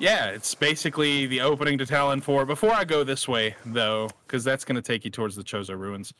yeah, 0.00 0.30
it's 0.30 0.52
basically 0.52 1.26
the 1.26 1.40
opening 1.40 1.78
to 1.78 1.86
Tallon 1.86 2.20
4. 2.20 2.46
Before 2.46 2.72
I 2.72 2.82
go 2.82 3.04
this 3.04 3.28
way, 3.28 3.54
though, 3.64 4.10
because 4.26 4.42
that's 4.42 4.64
going 4.64 4.74
to 4.74 4.82
take 4.82 5.04
you 5.04 5.10
towards 5.12 5.36
the 5.36 5.44
Chozo 5.44 5.78
ruins. 5.78 6.12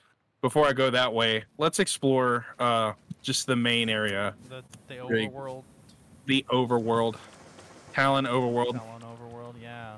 Before 0.42 0.64
I 0.64 0.72
go 0.72 0.90
that 0.90 1.12
way, 1.12 1.42
let's 1.58 1.80
explore 1.80 2.46
uh, 2.60 2.92
just 3.20 3.48
the 3.48 3.56
main 3.56 3.88
area, 3.88 4.34
The, 4.48 4.62
the 4.86 4.94
overworld, 4.94 5.64
the 6.26 6.46
overworld, 6.52 7.16
Tallon 7.92 8.26
overworld. 8.26 8.78
Tallon 8.78 9.02
overworld, 9.02 9.54
yeah. 9.60 9.96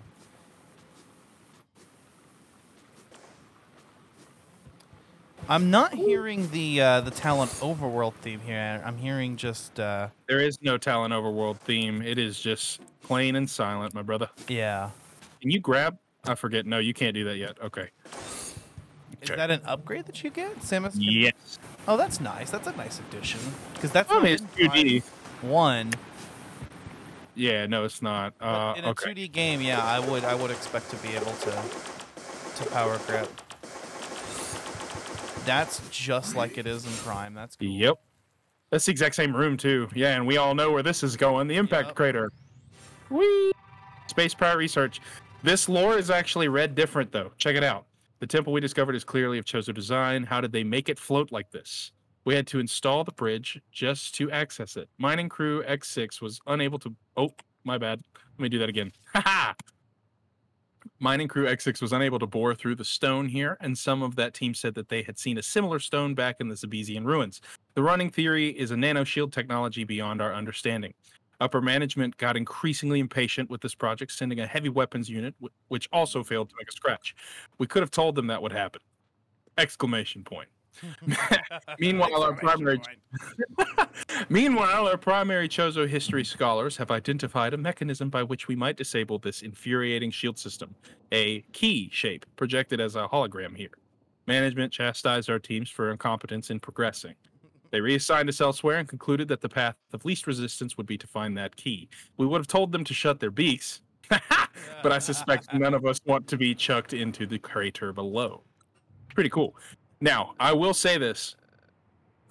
I'm 5.49 5.71
not 5.71 5.95
hearing 5.95 6.51
the 6.51 6.81
uh, 6.81 7.01
the 7.03 7.11
Tallon 7.13 7.49
overworld 7.61 8.15
theme 8.15 8.41
here. 8.41 8.83
I'm 8.85 8.97
hearing 8.99 9.37
just 9.37 9.79
uh, 9.79 10.09
There 10.29 10.41
is 10.41 10.61
no 10.61 10.77
Tallon 10.77 11.13
overworld 11.13 11.59
theme. 11.59 12.03
It 12.03 12.19
is 12.19 12.41
just 12.41 12.81
plain 13.03 13.37
and 13.37 13.49
silent, 13.49 13.95
my 13.95 14.03
brother. 14.03 14.29
yeah. 14.49 14.91
Can 15.41 15.51
you 15.51 15.61
grab 15.61 15.99
I 16.25 16.35
forget. 16.35 16.67
No, 16.67 16.79
you 16.79 16.93
can't 16.93 17.15
do 17.15 17.23
that 17.25 17.37
yet. 17.37 17.57
Okay. 17.63 17.91
Is 19.23 19.31
Okay. 19.31 19.37
that 19.37 19.51
an 19.51 19.61
upgrade 19.65 20.07
that 20.07 20.25
you 20.25 20.31
get? 20.31 20.59
Samus? 20.61 20.93
can- 20.95 21.03
Yes. 21.03 21.59
Oh, 21.87 21.97
that's 21.97 22.21
nice. 22.21 22.51
That's 22.51 22.67
a 22.67 22.73
nice 22.73 22.99
addition. 22.99 23.39
Because 23.75 23.93
that's 23.93 24.11
I 24.11 24.15
not 24.15 24.25
mean, 24.25 24.33
it's 24.35 24.43
in 24.59 24.71
2D. 24.71 25.03
One. 25.43 25.93
Yeah, 27.37 27.67
no, 27.67 27.85
it's 27.85 28.03
not. 28.03 28.35
But 28.39 28.47
Uh, 28.47 28.75
in 28.77 28.85
a 28.85 28.89
okay. 28.91 29.11
2D 29.15 29.29
game, 29.31 29.61
yeah, 29.61 29.85
I 29.85 30.01
would 30.01 30.25
I 30.25 30.35
would 30.35 30.51
expect 30.51 30.91
to 30.91 30.97
be 30.97 31.11
able 31.15 31.33
to 31.33 31.63
to 32.57 32.71
power 32.71 32.99
grip. 33.07 33.29
That's 35.47 35.81
just 35.91 36.37
like 36.37 36.59
it 36.59 36.67
is 36.67 36.85
in 36.85 36.93
Prime. 37.05 37.33
That's 37.35 37.57
cool. 37.57 37.69
Yep. 37.69 37.97
That's 38.71 38.85
the 38.85 38.91
exact 38.91 39.15
same 39.15 39.35
room 39.35 39.57
too. 39.57 39.89
Yeah, 39.95 40.17
and 40.17 40.27
we 40.27 40.37
all 40.37 40.55
know 40.55 40.73
where 40.73 40.83
this 40.83 41.03
is 41.03 41.17
going. 41.17 41.47
The 41.47 41.57
impact 41.57 41.89
Yep. 41.89 41.97
crater. 41.97 42.33
Whee! 43.11 43.53
Space 44.09 44.35
power 44.35 44.57
research. 44.59 45.01
This 45.43 45.69
lore 45.69 45.97
is 45.97 46.11
actually 46.11 46.49
read 46.49 46.75
different 46.75 47.13
though. 47.13 47.31
Check 47.39 47.55
it 47.57 47.63
out. 47.63 47.87
The 48.19 48.27
temple 48.27 48.53
we 48.53 48.61
discovered 48.61 48.95
is 48.97 49.05
clearly 49.05 49.39
of 49.39 49.45
Chozo 49.45 49.73
design. 49.73 50.25
How 50.25 50.41
did 50.41 50.51
they 50.53 50.65
make 50.65 50.89
it 50.89 50.99
float 50.99 51.31
like 51.31 51.51
this? 51.51 51.93
We 52.25 52.35
had 52.35 52.47
to 52.49 52.59
install 52.59 53.05
the 53.05 53.13
bridge 53.13 53.61
just 53.71 54.15
to 54.17 54.31
access 54.33 54.77
it. 54.77 54.89
Mining 54.99 55.29
crew 55.29 55.63
X6 55.63 56.21
was 56.21 56.41
unable 56.49 56.79
to. 56.81 56.93
Oh, 57.17 57.31
my 57.63 57.79
bad. 57.79 58.01
Let 58.39 58.43
me 58.43 58.49
do 58.49 58.59
that 58.59 58.69
again. 58.69 58.91
Haha! 59.15 59.53
Mining 60.99 61.29
crew 61.29 61.45
X6 61.45 61.83
was 61.83 61.93
unable 61.93 62.19
to 62.19 62.27
bore 62.27 62.55
through 62.55 62.75
the 62.77 62.85
stone 62.85 63.29
here, 63.29 63.59
and 63.61 63.77
some 63.77 64.03
of 64.03 64.17
that 64.17 64.33
team 64.33 64.55
said 64.55 64.75
that 64.75 64.89
they 64.89 65.03
had 65.03 65.19
seen 65.19 65.37
a 65.37 65.43
similar 65.43 65.79
stone 65.79 66.15
back 66.15 66.37
in 66.41 66.49
the 66.49 66.55
Zabezian 66.55 67.05
ruins. 67.05 67.43
The 67.75 67.83
running 67.83 68.11
theory 68.11 68.49
is 68.49 68.71
a 68.71 68.77
nano 68.79 69.05
shield 69.05 69.31
technology 69.31 69.85
beyond 69.85 70.23
our 70.23 70.33
understanding. 70.33 70.95
Upper 71.39 71.61
management 71.61 72.17
got 72.17 72.35
increasingly 72.35 72.99
impatient 72.99 73.51
with 73.51 73.61
this 73.61 73.75
project, 73.75 74.11
sending 74.13 74.41
a 74.41 74.47
heavy 74.47 74.71
weapons 74.71 75.11
unit, 75.11 75.35
which 75.69 75.87
also 75.93 76.25
failed 76.25 76.49
to 76.49 76.55
make 76.59 76.71
a 76.71 76.73
scratch. 76.73 77.15
We 77.59 77.67
could 77.67 77.83
have 77.83 77.91
told 77.91 78.15
them 78.15 78.29
that 78.29 78.41
would 78.41 78.53
happen! 78.53 78.81
Exclamation 79.59 80.25
point. 80.25 80.49
Meanwhile, 81.79 82.23
our 82.23 82.35
primary 82.35 82.81
Meanwhile, 84.29 84.89
our 84.89 84.97
primary 84.97 85.49
Chozo 85.49 85.89
history 85.89 86.25
scholars 86.25 86.77
have 86.77 86.91
identified 86.91 87.55
a 87.55 87.57
mechanism 87.57 88.11
by 88.11 88.23
which 88.23 88.49
we 88.49 88.57
might 88.57 88.77
disable 88.77 89.19
this 89.19 89.43
infuriating 89.43 90.11
shield 90.11 90.39
system. 90.39 90.75
A 91.13 91.41
key 91.53 91.89
shape 91.93 92.27
projected 92.37 92.81
as 92.81 92.97
a 92.97 93.09
hologram 93.09 93.57
here. 93.57 93.71
Management 94.27 94.73
chastised 94.73 95.31
our 95.31 95.39
teams 95.39 95.71
for 95.71 95.91
incompetence 95.91 96.51
in 96.51 96.59
progressing. 96.59 97.15
They 97.71 97.81
reassigned 97.81 98.29
us 98.29 98.41
elsewhere 98.41 98.79
and 98.79 98.89
concluded 98.89 99.29
that 99.29 99.41
the 99.41 99.49
path 99.49 99.77
of 99.93 100.05
least 100.05 100.27
resistance 100.27 100.77
would 100.77 100.87
be 100.87 100.99
to 100.99 101.07
find 101.07 101.37
that 101.37 101.57
key. 101.57 101.89
We 102.17 102.27
would 102.27 102.39
have 102.39 102.47
told 102.47 102.73
them 102.73 102.85
to 102.85 102.95
shut 102.95 103.21
their 103.21 103.31
beaks, 103.31 103.83
but 104.09 104.93
I 104.93 104.99
suspect 104.99 105.53
none 105.53 105.75
of 105.75 105.85
us 105.85 106.01
want 106.07 106.27
to 106.29 106.37
be 106.37 106.55
chucked 106.55 106.93
into 106.93 107.27
the 107.27 107.39
crater 107.39 107.93
below. 107.93 108.43
Pretty 109.15 109.31
cool. 109.31 109.57
Now, 110.01 110.35
I 110.39 110.53
will 110.53 110.75
say 110.75 110.99
this. 110.99 111.37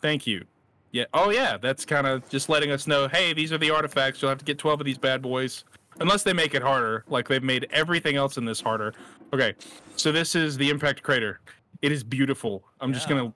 Thank 0.02 0.28
you. 0.28 0.46
Yeah. 0.92 1.06
Oh, 1.14 1.30
yeah. 1.30 1.58
That's 1.58 1.86
kind 1.86 2.08
of 2.08 2.28
just 2.30 2.48
letting 2.50 2.72
us 2.72 2.88
know 2.88 3.08
hey, 3.08 3.34
these 3.34 3.52
are 3.52 3.58
the 3.58 3.72
artifacts. 3.72 4.22
You'll 4.22 4.30
have 4.30 4.40
to 4.40 4.46
get 4.46 4.58
12 4.58 4.82
of 4.82 4.86
these 4.86 4.98
bad 4.98 5.22
boys. 5.22 5.64
Unless 6.00 6.24
they 6.24 6.34
make 6.34 6.54
it 6.54 6.62
harder, 6.62 7.06
like 7.08 7.28
they've 7.28 7.44
made 7.44 7.68
everything 7.72 8.18
else 8.18 8.38
in 8.38 8.46
this 8.46 8.60
harder. 8.60 8.94
Okay. 9.34 9.56
So 9.96 10.12
this 10.12 10.36
is 10.36 10.58
the 10.58 10.70
impact 10.70 11.02
crater. 11.02 11.40
It 11.82 11.92
is 11.92 12.04
beautiful. 12.04 12.64
I'm 12.82 12.94
just 12.94 13.08
going 13.08 13.30
to. 13.30 13.34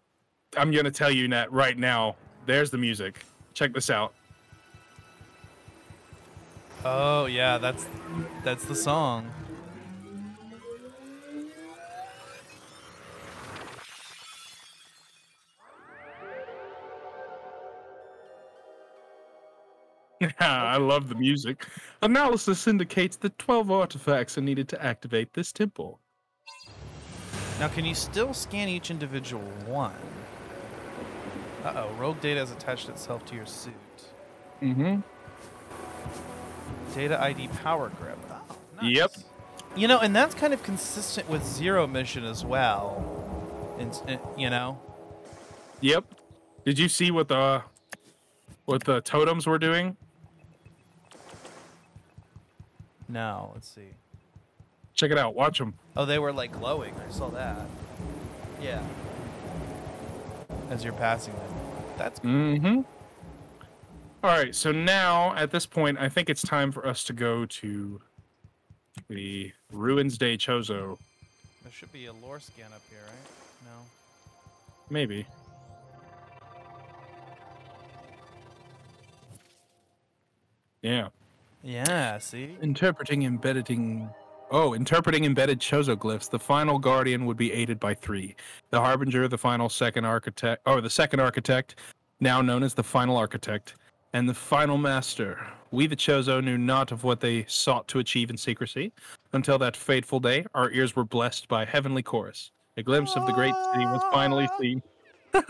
I'm 0.58 0.72
gonna 0.72 0.90
tell 0.90 1.12
you 1.12 1.28
that 1.28 1.52
right 1.52 1.78
now. 1.78 2.16
There's 2.46 2.72
the 2.72 2.78
music. 2.78 3.24
Check 3.54 3.74
this 3.74 3.90
out. 3.90 4.14
Oh 6.84 7.26
yeah, 7.26 7.58
that's 7.58 7.86
that's 8.44 8.66
the 8.66 8.76
song. 8.76 9.30
I 20.40 20.78
love 20.78 21.10
the 21.10 21.16
music. 21.16 21.66
Analysis 22.02 22.68
indicates 22.68 23.16
that 23.18 23.38
12 23.38 23.72
artifacts 23.72 24.38
are 24.38 24.42
needed 24.42 24.68
to 24.70 24.84
activate 24.84 25.34
this 25.34 25.52
temple. 25.52 26.00
Now, 27.60 27.68
can 27.68 27.86
you 27.86 27.96
still 27.96 28.34
scan 28.34 28.70
each 28.70 28.90
individual 28.90 29.44
one? 29.66 29.94
Uh 31.64 31.74
oh, 31.76 31.90
rogue 31.98 32.22
data 32.22 32.40
has 32.40 32.52
attached 32.52 32.88
itself 32.88 33.26
to 33.26 33.36
your 33.36 33.46
suit. 33.46 33.74
Mm-hmm. 34.62 35.02
Data 36.96 37.22
ID 37.22 37.50
power 37.64 37.90
grip. 37.90 38.18
Oh, 38.32 38.42
nice. 38.82 38.96
Yep. 38.96 39.12
You 39.76 39.88
know, 39.88 40.00
and 40.00 40.16
that's 40.16 40.34
kind 40.36 40.54
of 40.54 40.64
consistent 40.64 41.30
with 41.30 41.46
Zero 41.46 41.86
Mission 41.86 42.24
as 42.24 42.46
well. 42.46 43.06
And, 43.78 44.02
and 44.08 44.20
you 44.38 44.50
know, 44.50 44.80
Yep. 45.82 46.06
Did 46.66 46.78
you 46.78 46.90
see 46.90 47.12
what 47.12 47.28
the 47.28 47.64
what 48.66 48.84
the 48.84 49.02
totems 49.02 49.48
were 49.48 49.60
doing? 49.60 49.96
No. 53.10 53.52
Let's 53.54 53.68
see. 53.68 53.90
Check 54.94 55.12
it 55.12 55.18
out. 55.18 55.36
Watch 55.36 55.58
them. 55.58 55.74
Oh, 55.98 56.06
they 56.06 56.20
were 56.20 56.32
like 56.32 56.52
glowing. 56.52 56.94
I 57.06 57.12
saw 57.12 57.30
that. 57.30 57.66
Yeah. 58.62 58.82
As 60.70 60.84
you're 60.84 60.94
passing 60.94 61.34
them. 61.34 61.44
That's 61.98 62.20
Mm-hmm. 62.22 62.82
All 64.22 64.30
right. 64.30 64.54
So 64.54 64.72
now, 64.72 65.34
at 65.36 65.52
this 65.52 65.66
point, 65.66 65.98
I 65.98 66.10
think 66.10 66.30
it's 66.30 66.42
time 66.42 66.72
for 66.72 66.86
us 66.86 67.04
to 67.06 67.14
go 67.14 67.46
to 67.46 68.02
the 69.10 69.54
Ruins 69.72 70.18
Day 70.18 70.38
Chozo. 70.38 70.98
there 71.64 71.72
should 71.72 71.92
be 71.94 72.06
a 72.08 72.14
lore 72.14 72.40
scan 72.40 72.74
up 72.74 72.82
here, 72.90 73.00
right? 73.06 73.66
No. 73.66 73.86
Maybe. 74.90 75.26
Yeah. 80.82 81.10
Yeah. 81.64 82.18
See. 82.18 82.58
Interpreting 82.62 83.24
embedding. 83.24 84.10
Oh, 84.52 84.74
interpreting 84.74 85.26
embedded 85.26 85.60
Chozo 85.60 85.96
glyphs. 85.96 86.30
The 86.30 86.40
final 86.40 86.80
guardian 86.80 87.26
would 87.26 87.38
be 87.38 87.52
aided 87.52 87.80
by 87.80 87.94
three: 87.94 88.36
the 88.70 88.80
harbinger, 88.80 89.28
the 89.28 89.38
final 89.38 89.70
second 89.70 90.06
architect, 90.06 90.62
or 90.66 90.82
the 90.82 90.90
second 90.90 91.20
architect, 91.20 91.76
now 92.20 92.42
known 92.42 92.64
as 92.64 92.74
the 92.74 92.84
final 92.84 93.18
architect, 93.18 93.76
and 94.14 94.28
the 94.28 94.34
final 94.34 94.78
master. 94.78 95.46
We, 95.72 95.86
the 95.86 95.96
Chozo, 95.96 96.44
knew 96.44 96.58
not 96.58 96.92
of 96.92 97.04
what 97.04 97.20
they 97.20 97.46
sought 97.48 97.88
to 97.90 98.00
achieve 98.00 98.32
in 98.32 98.38
secrecy 98.38 98.92
until 99.34 99.60
that 99.60 99.78
fateful 99.78 100.20
day. 100.20 100.46
Our 100.56 100.72
ears 100.72 100.96
were 100.96 101.04
blessed 101.04 101.48
by 101.48 101.66
heavenly 101.66 102.02
chorus. 102.02 102.52
A 102.78 102.82
glimpse 102.82 103.16
of 103.16 103.28
the 103.28 103.34
great 103.34 103.54
city 103.54 103.86
was 103.86 104.02
finally 104.12 104.50
seen. 104.60 104.82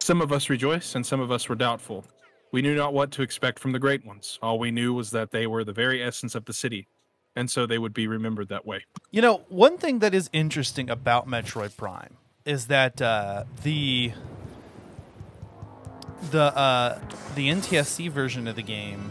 some 0.00 0.22
of 0.22 0.32
us 0.32 0.48
rejoiced, 0.48 0.94
and 0.94 1.04
some 1.04 1.20
of 1.20 1.30
us 1.30 1.48
were 1.50 1.54
doubtful. 1.54 2.04
We 2.52 2.60
knew 2.60 2.74
not 2.74 2.92
what 2.92 3.10
to 3.12 3.22
expect 3.22 3.58
from 3.58 3.72
the 3.72 3.78
great 3.78 4.04
ones. 4.04 4.38
All 4.42 4.58
we 4.58 4.70
knew 4.70 4.92
was 4.92 5.10
that 5.10 5.30
they 5.30 5.46
were 5.46 5.64
the 5.64 5.72
very 5.72 6.02
essence 6.02 6.34
of 6.34 6.44
the 6.44 6.52
city, 6.52 6.86
and 7.34 7.50
so 7.50 7.64
they 7.64 7.78
would 7.78 7.94
be 7.94 8.06
remembered 8.06 8.48
that 8.48 8.66
way. 8.66 8.84
You 9.10 9.22
know, 9.22 9.40
one 9.48 9.78
thing 9.78 10.00
that 10.00 10.14
is 10.14 10.28
interesting 10.34 10.90
about 10.90 11.26
Metroid 11.26 11.74
Prime 11.78 12.18
is 12.44 12.66
that 12.66 13.00
uh, 13.00 13.44
the 13.62 14.12
the 16.30 16.42
uh, 16.56 17.00
the 17.34 17.48
NTSC 17.48 18.10
version 18.10 18.46
of 18.46 18.56
the 18.56 18.62
game 18.62 19.10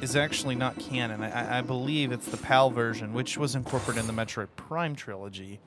is 0.00 0.16
actually 0.16 0.54
not 0.54 0.78
canon. 0.78 1.22
I, 1.22 1.58
I 1.58 1.60
believe 1.60 2.10
it's 2.10 2.26
the 2.26 2.38
PAL 2.38 2.70
version, 2.70 3.12
which 3.12 3.36
was 3.36 3.54
incorporated 3.54 4.08
in 4.08 4.14
the 4.14 4.20
Metroid 4.20 4.48
Prime 4.56 4.96
trilogy, 4.96 5.60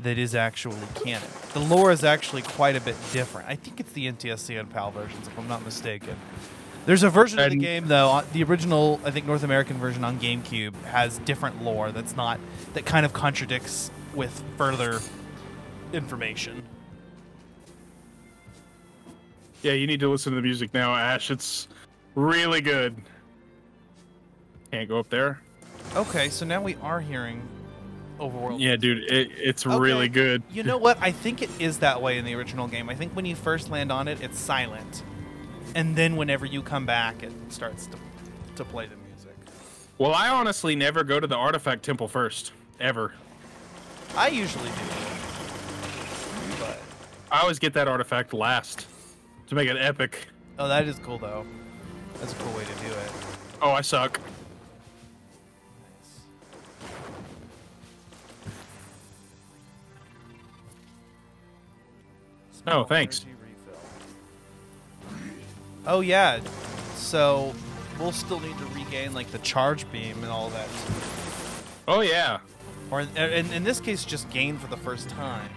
that 0.00 0.18
is 0.18 0.34
actually 0.34 0.76
canon. 0.94 1.28
The 1.52 1.60
lore 1.60 1.90
is 1.90 2.04
actually 2.04 2.42
quite 2.42 2.76
a 2.76 2.80
bit 2.80 2.96
different. 3.12 3.48
I 3.48 3.54
think 3.56 3.80
it's 3.80 3.92
the 3.92 4.10
NTSC 4.12 4.58
and 4.60 4.68
PAL 4.70 4.90
versions, 4.90 5.26
if 5.26 5.38
I'm 5.38 5.48
not 5.48 5.64
mistaken. 5.64 6.16
There's 6.84 7.02
a 7.02 7.10
version 7.10 7.38
of 7.40 7.50
the 7.50 7.56
game 7.56 7.88
though. 7.88 8.10
uh, 8.10 8.24
The 8.32 8.44
original, 8.44 9.00
I 9.04 9.10
think, 9.10 9.26
North 9.26 9.42
American 9.42 9.78
version 9.78 10.04
on 10.04 10.20
GameCube 10.20 10.74
has 10.84 11.18
different 11.20 11.62
lore 11.62 11.90
that's 11.90 12.14
not 12.14 12.38
that 12.74 12.86
kind 12.86 13.04
of 13.04 13.12
contradicts 13.12 13.90
with 14.14 14.42
further 14.56 15.00
information. 15.92 16.62
Yeah, 19.62 19.72
you 19.72 19.86
need 19.86 20.00
to 20.00 20.08
listen 20.08 20.32
to 20.32 20.36
the 20.36 20.42
music 20.42 20.72
now, 20.74 20.94
Ash. 20.94 21.30
It's 21.30 21.66
really 22.14 22.60
good. 22.60 22.94
Can't 24.70 24.88
go 24.88 25.00
up 25.00 25.08
there. 25.08 25.40
Okay, 25.96 26.28
so 26.28 26.44
now 26.46 26.60
we 26.62 26.76
are 26.82 27.00
hearing 27.00 27.42
overworld. 28.18 28.60
Yeah, 28.60 28.76
dude, 28.76 29.04
it, 29.10 29.30
it's 29.36 29.66
Okay. 29.66 29.76
really 29.76 30.08
good. 30.08 30.42
You 30.50 30.62
know 30.62 30.78
what? 30.78 30.98
I 31.00 31.10
think 31.12 31.42
it 31.42 31.50
is 31.58 31.78
that 31.78 32.00
way 32.02 32.18
in 32.18 32.24
the 32.24 32.34
original 32.34 32.66
game. 32.68 32.88
I 32.88 32.94
think 32.94 33.12
when 33.14 33.24
you 33.26 33.34
first 33.36 33.70
land 33.70 33.90
on 33.92 34.08
it, 34.08 34.20
it's 34.22 34.38
silent, 34.38 35.02
and 35.74 35.96
then 35.96 36.16
whenever 36.16 36.46
you 36.46 36.62
come 36.62 36.86
back, 36.86 37.22
it 37.22 37.32
starts 37.50 37.86
to 37.88 37.98
to 38.56 38.64
play 38.64 38.86
the 38.86 38.96
music. 38.96 39.34
Well, 39.98 40.12
I 40.14 40.28
honestly 40.28 40.74
never 40.76 41.04
go 41.04 41.20
to 41.20 41.26
the 41.26 41.36
artifact 41.36 41.82
temple 41.84 42.08
first, 42.08 42.52
ever. 42.80 43.12
I 44.16 44.28
usually 44.28 44.68
do, 44.70 44.74
but 46.58 46.80
I 47.30 47.40
always 47.40 47.58
get 47.58 47.74
that 47.74 47.86
artifact 47.88 48.32
last 48.32 48.86
to 49.48 49.54
make 49.54 49.68
it 49.68 49.76
epic. 49.76 50.28
oh, 50.58 50.68
that 50.68 50.88
is 50.88 50.98
cool 51.00 51.18
though. 51.18 51.44
That's 52.20 52.32
a 52.32 52.36
cool 52.36 52.52
way 52.56 52.64
to 52.64 52.74
do 52.82 52.86
it. 52.92 53.12
Oh, 53.60 53.70
I 53.72 53.82
suck. 53.82 54.18
Oh, 62.66 62.84
thanks. 62.84 63.24
Oh 65.86 66.00
yeah, 66.00 66.40
so 66.96 67.54
we'll 67.98 68.10
still 68.10 68.40
need 68.40 68.58
to 68.58 68.64
regain 68.66 69.14
like 69.14 69.30
the 69.30 69.38
charge 69.38 69.90
beam 69.92 70.16
and 70.22 70.32
all 70.32 70.50
that, 70.50 70.68
Oh 71.86 72.00
yeah. 72.00 72.38
or 72.90 73.02
in, 73.02 73.16
in, 73.16 73.52
in 73.52 73.62
this 73.62 73.78
case, 73.78 74.04
just 74.04 74.28
gain 74.30 74.58
for 74.58 74.66
the 74.66 74.76
first 74.76 75.08
time. 75.08 75.48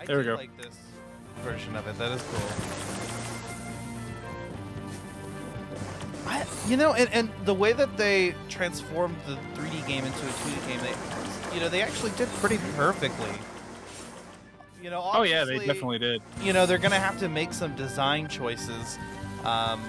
I 0.00 0.06
There 0.06 0.18
we 0.18 0.22
do 0.24 0.30
go. 0.30 0.34
like 0.36 0.56
this 0.56 0.76
version 1.42 1.76
of 1.76 1.86
it. 1.86 1.96
That 1.98 2.12
is 2.12 2.22
cool. 2.22 2.89
I, 6.30 6.46
you 6.68 6.76
know, 6.76 6.94
and, 6.94 7.12
and 7.12 7.28
the 7.44 7.54
way 7.54 7.72
that 7.72 7.96
they 7.96 8.36
transformed 8.48 9.16
the 9.26 9.34
3D 9.60 9.84
game 9.88 10.04
into 10.04 10.18
a 10.18 10.30
2D 10.30 10.68
game, 10.68 10.80
they, 10.80 11.54
you 11.54 11.60
know, 11.60 11.68
they 11.68 11.82
actually 11.82 12.12
did 12.12 12.28
pretty 12.34 12.58
perfectly. 12.76 13.32
You 14.80 14.90
know, 14.90 15.10
Oh 15.12 15.22
yeah, 15.22 15.44
they 15.44 15.58
definitely 15.58 15.98
did. 15.98 16.22
You 16.40 16.52
know, 16.52 16.66
they're 16.66 16.78
gonna 16.78 17.00
have 17.00 17.18
to 17.18 17.28
make 17.28 17.52
some 17.52 17.74
design 17.74 18.28
choices 18.28 18.96
um, 19.44 19.82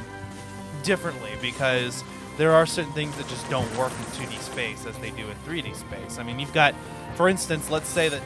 differently 0.84 1.30
because 1.42 2.04
there 2.38 2.54
are 2.54 2.66
certain 2.66 2.92
things 2.94 3.16
that 3.18 3.28
just 3.28 3.48
don't 3.50 3.70
work 3.78 3.92
in 3.92 4.26
2D 4.26 4.40
space 4.40 4.86
as 4.88 4.98
they 4.98 5.12
do 5.12 5.28
in 5.30 5.36
3D 5.46 5.76
space. 5.76 6.18
I 6.18 6.24
mean, 6.24 6.40
you've 6.40 6.54
got, 6.54 6.74
for 7.16 7.30
instance, 7.30 7.70
let's 7.70 7.88
say 7.88 8.10
that 8.10 8.22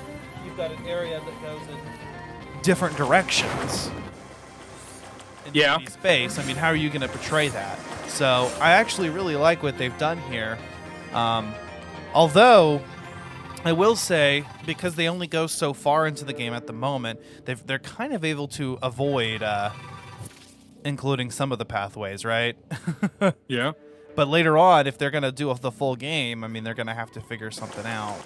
you've 0.46 0.56
got 0.56 0.72
an 0.72 0.88
area 0.88 1.20
that 1.20 1.42
goes 1.42 1.62
in 1.68 2.62
different 2.62 2.96
directions 2.96 3.92
in 5.46 5.54
Yeah. 5.54 5.78
3D 5.78 5.90
space. 5.92 6.40
I 6.40 6.44
mean, 6.46 6.56
how 6.56 6.68
are 6.68 6.76
you 6.76 6.90
going 6.90 7.02
to 7.02 7.08
portray 7.08 7.48
that? 7.50 7.78
So 8.08 8.52
I 8.60 8.72
actually 8.72 9.10
really 9.10 9.36
like 9.36 9.62
what 9.64 9.78
they've 9.78 9.98
done 9.98 10.18
here. 10.32 10.58
Um, 11.14 11.54
although 12.14 12.82
I 13.64 13.72
will 13.74 13.96
say, 13.96 14.46
because 14.66 14.96
they 14.96 15.08
only 15.10 15.28
go 15.28 15.48
so 15.48 15.74
far 15.74 16.06
into 16.08 16.24
the 16.26 16.34
game 16.34 16.54
at 16.54 16.68
the 16.68 16.74
moment, 16.74 17.20
they've, 17.46 17.66
they're 17.66 17.80
kind 17.80 18.14
of 18.14 18.24
able 18.24 18.48
to 18.50 18.78
avoid 18.84 19.42
uh, 19.44 19.72
including 20.84 21.32
some 21.32 21.52
of 21.52 21.58
the 21.60 21.66
pathways, 21.66 22.24
right? 22.26 22.56
Yeah. 23.48 23.72
but 24.16 24.28
later 24.28 24.58
on, 24.58 24.86
if 24.88 24.98
they're 24.98 25.12
going 25.12 25.24
to 25.24 25.32
do 25.32 25.52
the 25.62 25.72
full 25.72 25.96
game, 25.96 26.44
I 26.44 26.48
mean, 26.48 26.64
they're 26.64 26.74
going 26.76 26.88
to 26.88 26.94
have 26.94 27.12
to 27.14 27.22
figure 27.22 27.50
something 27.52 27.86
out. 27.86 28.18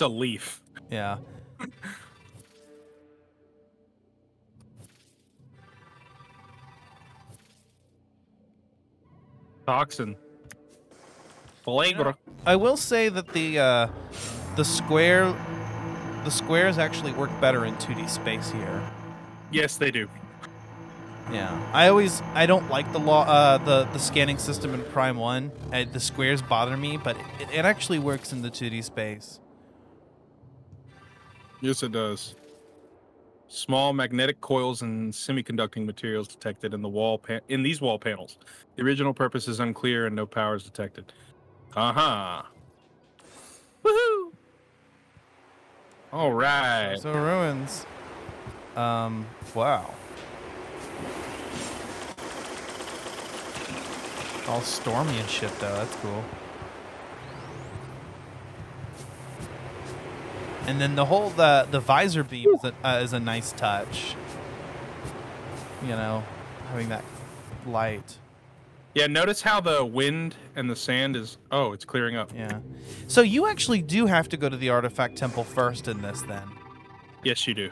It's 0.00 0.06
a 0.06 0.08
leaf. 0.08 0.62
Yeah. 0.90 1.18
Toxin. 9.66 10.16
Flagra. 11.66 12.14
I 12.46 12.56
will 12.56 12.78
say 12.78 13.10
that 13.10 13.28
the 13.34 13.58
uh, 13.58 13.88
the 14.56 14.64
square 14.64 15.36
the 16.24 16.30
squares 16.30 16.78
actually 16.78 17.12
work 17.12 17.30
better 17.38 17.66
in 17.66 17.74
2D 17.74 18.08
space 18.08 18.50
here. 18.50 18.82
Yes, 19.50 19.76
they 19.76 19.90
do. 19.90 20.08
Yeah, 21.30 21.70
I 21.74 21.88
always 21.88 22.22
I 22.32 22.46
don't 22.46 22.70
like 22.70 22.90
the 22.94 23.00
law 23.00 23.26
uh, 23.26 23.58
the 23.58 23.84
the 23.92 23.98
scanning 23.98 24.38
system 24.38 24.72
in 24.72 24.82
Prime 24.82 25.18
One. 25.18 25.52
Uh, 25.70 25.84
the 25.84 26.00
squares 26.00 26.40
bother 26.40 26.78
me, 26.78 26.96
but 26.96 27.18
it, 27.38 27.50
it 27.52 27.64
actually 27.66 27.98
works 27.98 28.32
in 28.32 28.40
the 28.40 28.50
2D 28.50 28.82
space. 28.82 29.40
Yes, 31.60 31.82
it 31.82 31.92
does. 31.92 32.34
Small 33.48 33.92
magnetic 33.92 34.40
coils 34.40 34.82
and 34.82 35.12
semiconducting 35.12 35.84
materials 35.84 36.28
detected 36.28 36.72
in 36.72 36.82
the 36.82 36.88
wall 36.88 37.18
pa- 37.18 37.40
in 37.48 37.62
these 37.62 37.80
wall 37.80 37.98
panels. 37.98 38.38
The 38.76 38.82
original 38.82 39.12
purpose 39.12 39.48
is 39.48 39.58
unclear 39.60 40.06
and 40.06 40.14
no 40.14 40.24
power 40.24 40.54
is 40.54 40.62
detected. 40.62 41.12
Uh 41.74 41.92
huh. 41.92 42.42
Woohoo! 43.84 44.32
All 46.12 46.32
right. 46.32 46.96
So 47.00 47.12
ruins. 47.12 47.86
Um. 48.76 49.26
Wow. 49.54 49.94
All 54.46 54.60
stormy 54.62 55.18
and 55.18 55.28
shit 55.28 55.50
though. 55.58 55.74
That's 55.74 55.94
cool. 55.96 56.24
And 60.70 60.80
then 60.80 60.94
the 60.94 61.04
whole 61.04 61.30
the 61.30 61.66
the 61.68 61.80
visor 61.80 62.22
beam 62.22 62.54
is 62.54 62.62
a, 62.62 62.72
uh, 62.86 63.00
is 63.02 63.12
a 63.12 63.18
nice 63.18 63.50
touch. 63.50 64.14
You 65.82 65.88
know, 65.88 66.22
having 66.68 66.90
that 66.90 67.02
light. 67.66 68.18
Yeah, 68.94 69.08
notice 69.08 69.42
how 69.42 69.60
the 69.60 69.84
wind 69.84 70.36
and 70.54 70.70
the 70.70 70.76
sand 70.76 71.16
is. 71.16 71.38
Oh, 71.50 71.72
it's 71.72 71.84
clearing 71.84 72.14
up. 72.14 72.30
Yeah. 72.32 72.60
So 73.08 73.20
you 73.20 73.48
actually 73.48 73.82
do 73.82 74.06
have 74.06 74.28
to 74.28 74.36
go 74.36 74.48
to 74.48 74.56
the 74.56 74.68
artifact 74.68 75.16
temple 75.16 75.42
first 75.42 75.88
in 75.88 76.02
this 76.02 76.22
then. 76.22 76.48
Yes, 77.24 77.48
you 77.48 77.54
do. 77.54 77.70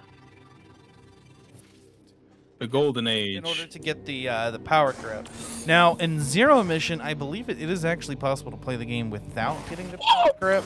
The 2.59 2.67
golden 2.67 3.07
age. 3.07 3.37
in 3.37 3.45
order 3.45 3.67
to 3.67 3.79
get 3.79 4.07
the 4.07 4.29
uh, 4.29 4.51
the 4.51 4.59
power 4.59 4.93
grip. 4.95 5.29
Now, 5.69 5.95
in 5.99 6.21
Zero 6.21 6.65
Mission, 6.65 7.01
I 7.01 7.15
believe 7.15 7.49
it, 7.49 7.63
it 7.63 7.71
is 7.71 7.85
actually 7.85 8.17
possible 8.17 8.51
to 8.51 8.57
play 8.57 8.75
the 8.75 8.85
game 8.85 9.09
without 9.09 9.57
getting 9.71 9.89
the 9.93 9.99
power 9.99 10.33
grip. 10.41 10.65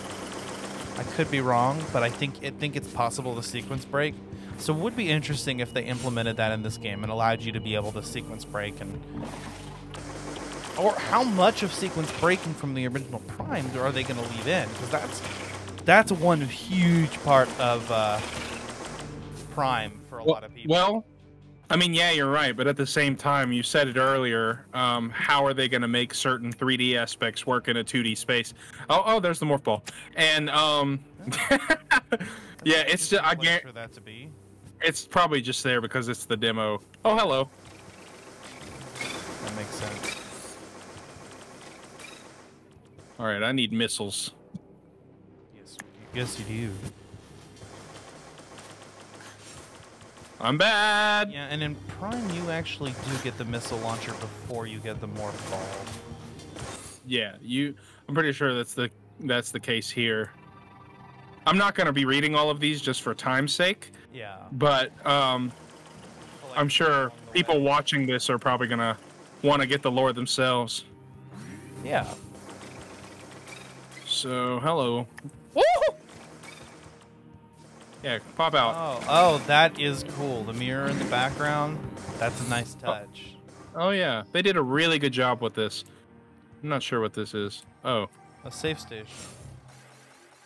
I 1.03 1.15
could 1.17 1.31
be 1.31 1.41
wrong, 1.41 1.83
but 1.93 2.03
I 2.05 2.11
think 2.11 2.45
I 2.45 2.51
think 2.51 2.77
it's 2.77 2.88
possible 2.88 3.35
to 3.35 3.43
sequence 3.43 3.85
break. 3.85 4.15
So 4.59 4.73
it 4.73 4.79
would 4.79 4.95
be 4.95 5.11
interesting 5.11 5.59
if 5.59 5.75
they 5.75 5.83
implemented 5.85 6.37
that 6.37 6.53
in 6.53 6.62
this 6.62 6.77
game 6.77 7.03
and 7.03 7.11
allowed 7.11 7.43
you 7.43 7.51
to 7.53 7.61
be 7.61 7.75
able 7.75 7.91
to 7.93 8.03
sequence 8.05 8.45
break 8.45 8.81
and 8.81 9.01
or 10.79 10.95
how 10.95 11.23
much 11.25 11.62
of 11.65 11.73
sequence 11.73 12.11
breaking 12.21 12.55
from 12.55 12.75
the 12.75 12.87
original 12.87 13.19
Prime 13.21 13.67
are 13.77 13.91
they 13.91 14.05
going 14.05 14.21
to 14.23 14.29
leave 14.37 14.47
in? 14.47 14.69
Because 14.69 14.91
that's 14.91 15.23
that's 15.85 16.12
one 16.12 16.41
huge 16.43 17.21
part 17.25 17.49
of 17.59 17.91
uh, 17.91 18.21
Prime 19.55 20.01
for 20.09 20.19
a 20.21 20.25
Well- 20.25 20.35
lot 20.35 20.45
of 20.45 20.55
people. 20.55 20.73
Well, 20.73 21.05
I 21.72 21.76
mean, 21.76 21.94
yeah, 21.94 22.11
you're 22.11 22.30
right, 22.30 22.54
but 22.54 22.66
at 22.66 22.76
the 22.76 22.87
same 22.87 23.16
time, 23.16 23.50
you 23.50 23.62
said 23.62 23.88
it 23.88 23.96
earlier. 23.96 24.66
Um, 24.74 25.08
how 25.08 25.46
are 25.46 25.54
they 25.54 25.70
going 25.70 25.80
to 25.80 25.88
make 25.88 26.12
certain 26.12 26.52
3D 26.52 26.96
aspects 26.96 27.46
work 27.46 27.66
in 27.66 27.78
a 27.78 27.82
2D 27.82 28.14
space? 28.18 28.52
Oh, 28.90 29.02
oh, 29.06 29.20
there's 29.20 29.38
the 29.38 29.46
morph 29.46 29.62
ball, 29.62 29.82
and 30.14 30.50
um, 30.50 31.02
yeah, 32.62 32.82
it's 32.87 33.08
just, 33.08 33.24
I 33.24 33.35
guarantee 33.35 33.68
for 33.68 33.72
that 33.72 33.90
to 33.94 34.02
be. 34.02 34.28
it's 34.82 35.06
probably 35.06 35.40
just 35.40 35.64
there 35.64 35.80
because 35.80 36.11
it's 36.11 36.26
the 36.26 36.37
demo. 36.37 36.78
Oh, 37.06 37.16
hello. 37.16 37.48
That 39.42 39.56
makes 39.56 39.70
sense. 39.70 40.16
All 43.18 43.24
right, 43.24 43.42
I 43.42 43.52
need 43.52 43.72
missiles. 43.72 44.32
Yes, 45.56 45.78
yes, 46.12 46.38
you 46.38 46.68
do. 46.68 46.72
I'm 50.42 50.59
bad. 50.59 51.31
Yeah, 51.31 51.46
and 51.50 51.62
in 51.62 51.76
Prime, 52.00 52.28
you 52.31 52.50
actually 52.50 52.90
do 53.09 53.16
get 53.22 53.38
the 53.38 53.44
missile 53.44 53.78
launcher 53.78 54.11
before 54.14 54.66
you 54.66 54.78
get 54.81 55.00
the 55.00 55.07
morph 55.09 55.50
ball. 55.50 55.62
Yeah, 57.07 57.37
you. 57.40 57.74
I'm 58.09 58.14
pretty 58.14 58.33
sure 58.33 58.52
that's 58.55 58.74
the 58.74 58.90
that's 59.20 59.52
the 59.52 59.61
case 59.61 59.88
here. 59.88 60.33
I'm 61.46 61.57
not 61.57 61.74
going 61.74 61.87
to 61.87 61.92
be 61.92 62.05
reading 62.05 62.35
all 62.35 62.50
of 62.50 62.59
these 62.61 62.81
just 62.81 63.02
for 63.02 63.14
time's 63.14 63.52
sake, 63.52 63.92
Yeah. 64.12 64.37
but 64.52 64.92
um, 65.07 65.50
I'm 66.57 66.68
sure 66.68 67.11
people 67.33 67.61
watching 67.61 68.07
this 68.07 68.31
are 68.31 68.38
probably 68.38 68.68
going 68.68 68.78
to 68.78 68.96
want 69.42 69.61
to 69.61 69.66
get 69.66 69.83
the 69.83 69.90
lore 69.90 70.12
themselves. 70.12 70.85
Yeah. 71.85 72.07
So, 74.07 74.61
hello. 74.61 75.09
Woo! 75.55 75.62
Yeah, 78.03 78.19
pop 78.37 78.55
out. 78.55 78.75
Oh, 78.77 79.07
oh, 79.09 79.43
that 79.47 79.81
is 79.81 80.05
cool. 80.17 80.45
The 80.45 80.53
mirror 80.53 80.87
in 80.87 80.99
the 80.99 81.05
background. 81.05 81.79
That's 82.19 82.41
a 82.45 82.49
nice 82.49 82.77
oh. 82.83 82.87
touch. 82.87 83.35
Oh 83.75 83.91
yeah, 83.91 84.25
they 84.33 84.43
did 84.43 84.57
a 84.57 84.62
really 84.62 84.99
good 84.99 85.12
job 85.12 85.41
with 85.41 85.55
this. 85.55 85.85
I'm 86.62 86.69
not 86.69 86.83
sure 86.83 87.01
what 87.01 87.15
this 87.15 87.33
is. 87.35 87.65
Oh, 87.85 88.09
A 88.45 88.51
safe 88.51 88.79
station. 88.79 89.07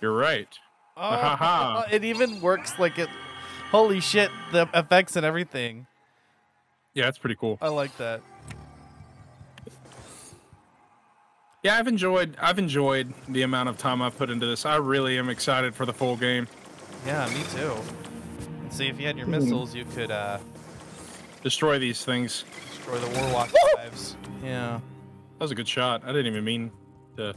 you're 0.00 0.16
right. 0.16 0.48
Oh, 0.96 1.00
Ahaha. 1.00 1.86
it 1.92 2.04
even 2.04 2.40
works 2.40 2.78
like 2.78 2.98
it. 2.98 3.08
Holy 3.70 4.00
shit! 4.00 4.30
The 4.52 4.68
effects 4.74 5.16
and 5.16 5.26
everything. 5.26 5.86
Yeah, 6.94 7.08
it's 7.08 7.18
pretty 7.18 7.36
cool. 7.36 7.58
I 7.60 7.68
like 7.68 7.96
that. 7.98 8.22
Yeah, 11.62 11.78
I've 11.78 11.88
enjoyed 11.88 12.36
I've 12.40 12.58
enjoyed 12.60 13.12
the 13.28 13.42
amount 13.42 13.68
of 13.70 13.76
time 13.76 14.00
I've 14.00 14.16
put 14.16 14.30
into 14.30 14.46
this. 14.46 14.64
I 14.64 14.76
really 14.76 15.18
am 15.18 15.28
excited 15.28 15.74
for 15.74 15.84
the 15.84 15.92
full 15.92 16.16
game. 16.16 16.46
Yeah, 17.06 17.28
me 17.28 17.42
too. 17.54 17.72
And 18.62 18.72
see, 18.72 18.88
if 18.88 18.98
you 19.00 19.06
had 19.06 19.16
your 19.16 19.26
Hmm. 19.26 19.32
missiles, 19.32 19.74
you 19.74 19.84
could 19.84 20.10
uh, 20.10 20.38
Destroy 21.42 21.78
these 21.78 22.04
things. 22.04 22.44
destroy 22.70 22.98
the 22.98 23.20
warlock 23.20 23.50
lives. 23.76 24.16
Yeah. 24.42 24.80
That 25.38 25.44
was 25.44 25.50
a 25.52 25.54
good 25.54 25.68
shot. 25.68 26.02
I 26.04 26.08
didn't 26.08 26.26
even 26.26 26.44
mean 26.44 26.72
to. 27.16 27.34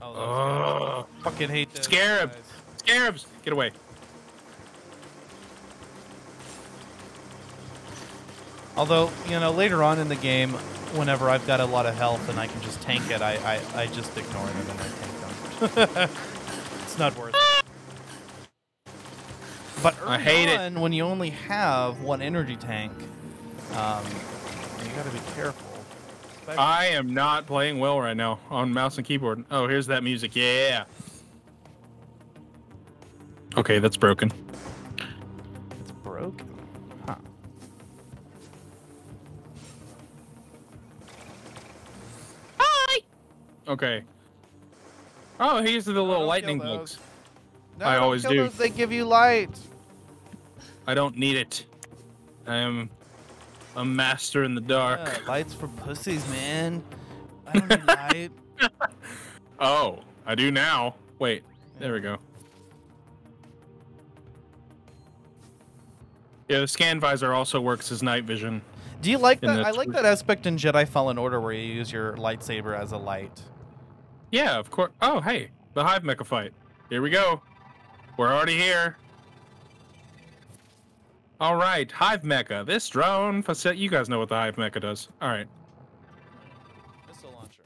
Oh, 0.00 0.14
those 0.14 0.98
Ugh. 1.00 1.06
fucking 1.24 1.48
hate 1.50 1.72
those 1.74 1.84
Scarab. 1.84 2.32
guys. 2.32 2.42
Scarabs, 2.78 3.26
get 3.44 3.52
away. 3.52 3.72
Although, 8.76 9.10
you 9.28 9.38
know, 9.38 9.50
later 9.50 9.82
on 9.82 9.98
in 9.98 10.08
the 10.08 10.16
game, 10.16 10.50
whenever 10.94 11.28
I've 11.28 11.46
got 11.46 11.60
a 11.60 11.66
lot 11.66 11.84
of 11.86 11.94
health 11.96 12.26
and 12.30 12.38
I 12.40 12.46
can 12.46 12.60
just 12.62 12.80
tank 12.80 13.10
it, 13.10 13.20
I, 13.20 13.34
I, 13.76 13.82
I 13.82 13.86
just 13.88 14.16
ignore 14.16 14.46
them 14.46 14.70
and 14.70 14.80
I 14.80 14.84
tank 14.84 15.74
them. 15.74 16.10
it's 16.82 16.98
not 16.98 17.14
worth 17.18 17.34
it. 17.34 17.39
But 19.82 19.96
early 20.02 20.10
I 20.10 20.18
hate 20.18 20.48
it. 20.48 20.60
on, 20.60 20.80
when 20.80 20.92
you 20.92 21.04
only 21.04 21.30
have 21.30 22.02
one 22.02 22.20
energy 22.20 22.56
tank, 22.56 22.92
um, 23.76 24.04
you 24.84 24.90
gotta 24.94 25.10
be 25.10 25.20
careful. 25.34 25.68
I 26.58 26.86
am 26.86 27.14
not 27.14 27.46
playing 27.46 27.78
well 27.78 28.00
right 28.00 28.16
now 28.16 28.40
on 28.50 28.72
mouse 28.72 28.98
and 28.98 29.06
keyboard. 29.06 29.44
Oh, 29.50 29.68
here's 29.68 29.86
that 29.86 30.02
music. 30.02 30.34
Yeah. 30.34 30.84
Okay, 33.56 33.78
that's 33.78 33.96
broken. 33.96 34.32
It's 35.80 35.92
broken. 36.02 36.46
Huh. 37.06 37.14
Hi. 42.58 43.00
Okay. 43.68 44.02
Oh, 45.38 45.62
here's 45.62 45.84
the 45.84 45.92
little 45.92 46.26
lightning 46.26 46.60
kill 46.60 46.78
bugs. 46.78 46.96
those. 46.96 47.04
No, 47.78 47.86
I 47.86 47.96
always 47.96 48.22
do. 48.22 48.36
those, 48.36 48.58
They 48.58 48.68
give 48.68 48.92
you 48.92 49.04
light. 49.04 49.48
I 50.90 50.94
don't 50.94 51.16
need 51.16 51.36
it. 51.36 51.66
I 52.48 52.56
am 52.56 52.90
a 53.76 53.84
master 53.84 54.42
in 54.42 54.56
the 54.56 54.60
dark. 54.60 54.98
Yeah, 54.98 55.18
lights 55.28 55.54
for 55.54 55.68
pussies, 55.68 56.28
man. 56.30 56.82
I 57.46 57.60
don't 57.60 57.70
need 57.70 57.86
light. 57.86 58.70
Oh, 59.60 60.00
I 60.26 60.34
do 60.34 60.50
now. 60.50 60.96
Wait, 61.20 61.44
there 61.78 61.92
we 61.92 62.00
go. 62.00 62.18
Yeah, 66.48 66.58
the 66.58 66.66
scan 66.66 66.98
visor 66.98 67.32
also 67.32 67.60
works 67.60 67.92
as 67.92 68.02
night 68.02 68.24
vision. 68.24 68.60
Do 69.00 69.12
you 69.12 69.18
like 69.18 69.40
that? 69.42 69.64
I 69.64 69.70
like 69.70 69.92
that 69.92 70.04
aspect 70.04 70.46
in 70.46 70.56
Jedi 70.56 70.88
Fallen 70.88 71.18
Order 71.18 71.40
where 71.40 71.52
you 71.52 71.72
use 71.72 71.92
your 71.92 72.14
lightsaber 72.14 72.76
as 72.76 72.90
a 72.90 72.98
light. 72.98 73.40
Yeah, 74.32 74.58
of 74.58 74.72
course. 74.72 74.90
Oh, 75.00 75.20
hey, 75.20 75.50
the 75.74 75.84
Hive 75.84 76.02
Mecha 76.02 76.26
fight. 76.26 76.52
Here 76.88 77.00
we 77.00 77.10
go. 77.10 77.42
We're 78.16 78.32
already 78.32 78.58
here. 78.58 78.96
All 81.40 81.56
right, 81.56 81.90
Hive 81.90 82.20
Mecha. 82.20 82.66
This 82.66 82.86
drone 82.90 83.42
facet. 83.42 83.78
You 83.78 83.88
guys 83.88 84.10
know 84.10 84.18
what 84.18 84.28
the 84.28 84.34
Hive 84.34 84.56
Mecha 84.56 84.78
does. 84.78 85.08
All 85.22 85.30
right. 85.30 85.46
Missile 87.08 87.32
launcher. 87.32 87.62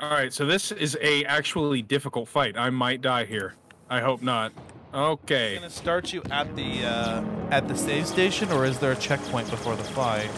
All 0.00 0.10
right, 0.10 0.32
so 0.32 0.46
this 0.46 0.70
is 0.70 0.96
a 1.02 1.24
actually 1.24 1.82
difficult 1.82 2.28
fight. 2.28 2.56
I 2.56 2.70
might 2.70 3.00
die 3.00 3.24
here. 3.24 3.54
I 3.90 4.00
hope 4.00 4.22
not. 4.22 4.52
Okay. 4.94 5.56
Gonna 5.56 5.68
start 5.68 6.12
you 6.12 6.22
at 6.30 6.54
the 6.54 6.84
uh, 6.84 7.24
at 7.50 7.66
the 7.66 7.76
save 7.76 8.06
station, 8.06 8.52
or 8.52 8.64
is 8.64 8.78
there 8.78 8.92
a 8.92 8.96
checkpoint 8.96 9.50
before 9.50 9.74
the 9.74 9.82
fight? 9.82 10.30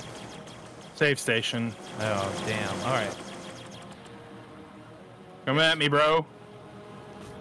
Save 0.94 1.20
station. 1.20 1.74
Oh 2.00 2.44
damn! 2.46 2.76
All 2.80 2.92
right. 2.92 3.14
Come 5.44 5.58
at 5.58 5.76
me, 5.76 5.88
bro. 5.88 6.24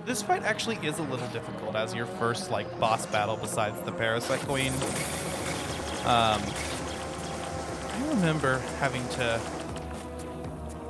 This 0.06 0.22
fight 0.22 0.44
actually 0.44 0.78
is 0.86 1.00
a 1.00 1.04
little 1.04 1.28
difficult 1.28 1.76
as 1.76 1.96
your 1.96 2.06
first 2.06 2.52
like 2.52 2.80
boss 2.80 3.06
battle 3.06 3.38
besides 3.38 3.80
the 3.82 3.92
Parasite 3.92 4.42
Queen. 4.42 4.74
Um, 6.06 6.42
I 7.92 8.10
remember 8.10 8.60
having 8.80 9.08
to, 9.10 9.40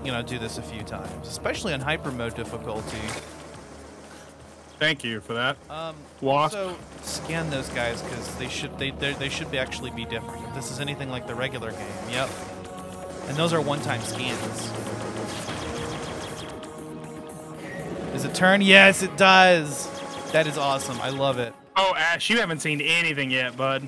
you 0.03 0.11
know, 0.11 0.23
do 0.23 0.39
this 0.39 0.57
a 0.57 0.63
few 0.63 0.81
times, 0.81 1.27
especially 1.27 1.73
on 1.73 1.79
hyper 1.81 2.11
mode 2.11 2.35
difficulty. 2.35 2.97
Thank 4.79 5.03
you 5.03 5.21
for 5.21 5.33
that. 5.33 5.57
Um, 5.69 5.95
Wasp. 6.19 6.57
Also, 6.57 6.75
scan 7.03 7.49
those 7.51 7.69
guys 7.69 8.01
because 8.01 8.35
they 8.35 8.49
should 8.49 8.77
they 8.79 8.89
they 8.89 9.29
should 9.29 9.51
be 9.51 9.59
actually 9.59 9.91
be 9.91 10.05
different. 10.05 10.43
If 10.47 10.55
this 10.55 10.71
is 10.71 10.79
anything 10.79 11.09
like 11.09 11.27
the 11.27 11.35
regular 11.35 11.71
game, 11.71 12.09
yep. 12.09 12.29
And 13.27 13.37
those 13.37 13.53
are 13.53 13.61
one-time 13.61 14.01
scans. 14.01 14.71
Does 18.13 18.25
it 18.25 18.35
turn? 18.35 18.61
Yes, 18.61 19.01
it 19.01 19.17
does. 19.17 19.89
That 20.31 20.45
is 20.45 20.57
awesome. 20.57 21.01
I 21.01 21.09
love 21.09 21.39
it. 21.39 21.53
Oh, 21.75 21.93
Ash, 21.97 22.29
you 22.29 22.39
haven't 22.39 22.59
seen 22.59 22.79
anything 22.79 23.31
yet, 23.31 23.57
bud. 23.57 23.87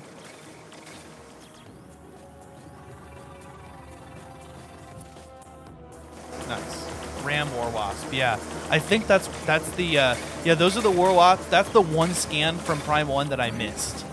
Nice. 6.48 6.90
Ram 7.22 7.54
War 7.54 7.70
Wasp. 7.70 8.12
Yeah, 8.12 8.34
I 8.68 8.80
think 8.80 9.06
that's 9.06 9.28
that's 9.44 9.68
the 9.70 9.98
uh, 9.98 10.16
yeah. 10.44 10.54
Those 10.54 10.76
are 10.76 10.80
the 10.80 10.90
War 10.90 11.14
Wasps. 11.14 11.46
That's 11.46 11.68
the 11.70 11.80
one 11.80 12.12
scan 12.12 12.58
from 12.58 12.80
Prime 12.80 13.08
One 13.08 13.28
that 13.28 13.40
I 13.40 13.50
missed. 13.52 14.04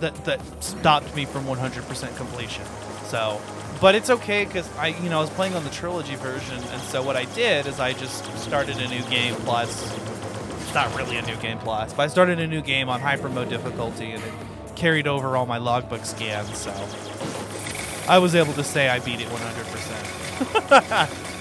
That 0.00 0.14
that 0.24 0.40
stopped 0.62 1.14
me 1.16 1.24
from 1.24 1.44
100% 1.44 2.16
completion. 2.16 2.64
So, 3.04 3.40
but 3.80 3.94
it's 3.94 4.10
okay 4.10 4.44
because 4.44 4.68
I 4.76 4.88
you 4.88 5.08
know 5.08 5.18
I 5.18 5.20
was 5.20 5.30
playing 5.30 5.54
on 5.54 5.64
the 5.64 5.70
trilogy 5.70 6.16
version, 6.16 6.56
and 6.56 6.82
so 6.82 7.02
what 7.02 7.16
I 7.16 7.24
did 7.26 7.66
is 7.66 7.80
I 7.80 7.92
just 7.92 8.24
started 8.38 8.76
a 8.78 8.88
new 8.88 9.02
game 9.04 9.34
plus. 9.36 9.94
It's 10.62 10.74
not 10.74 10.94
really 10.96 11.16
a 11.16 11.22
new 11.22 11.36
game 11.36 11.58
plus, 11.58 11.92
but 11.94 12.02
I 12.02 12.06
started 12.08 12.38
a 12.40 12.46
new 12.46 12.60
game 12.60 12.88
on 12.88 13.00
hyper 13.00 13.28
mode 13.28 13.48
difficulty, 13.48 14.12
and 14.12 14.22
it 14.22 14.32
carried 14.76 15.06
over 15.06 15.36
all 15.36 15.46
my 15.46 15.58
logbook 15.58 16.04
scans. 16.04 16.58
So 16.58 16.72
I 18.08 18.18
was 18.18 18.34
able 18.34 18.52
to 18.54 18.64
say 18.64 18.88
I 18.88 18.98
beat 18.98 19.20
it 19.20 19.28
100%. 19.28 21.24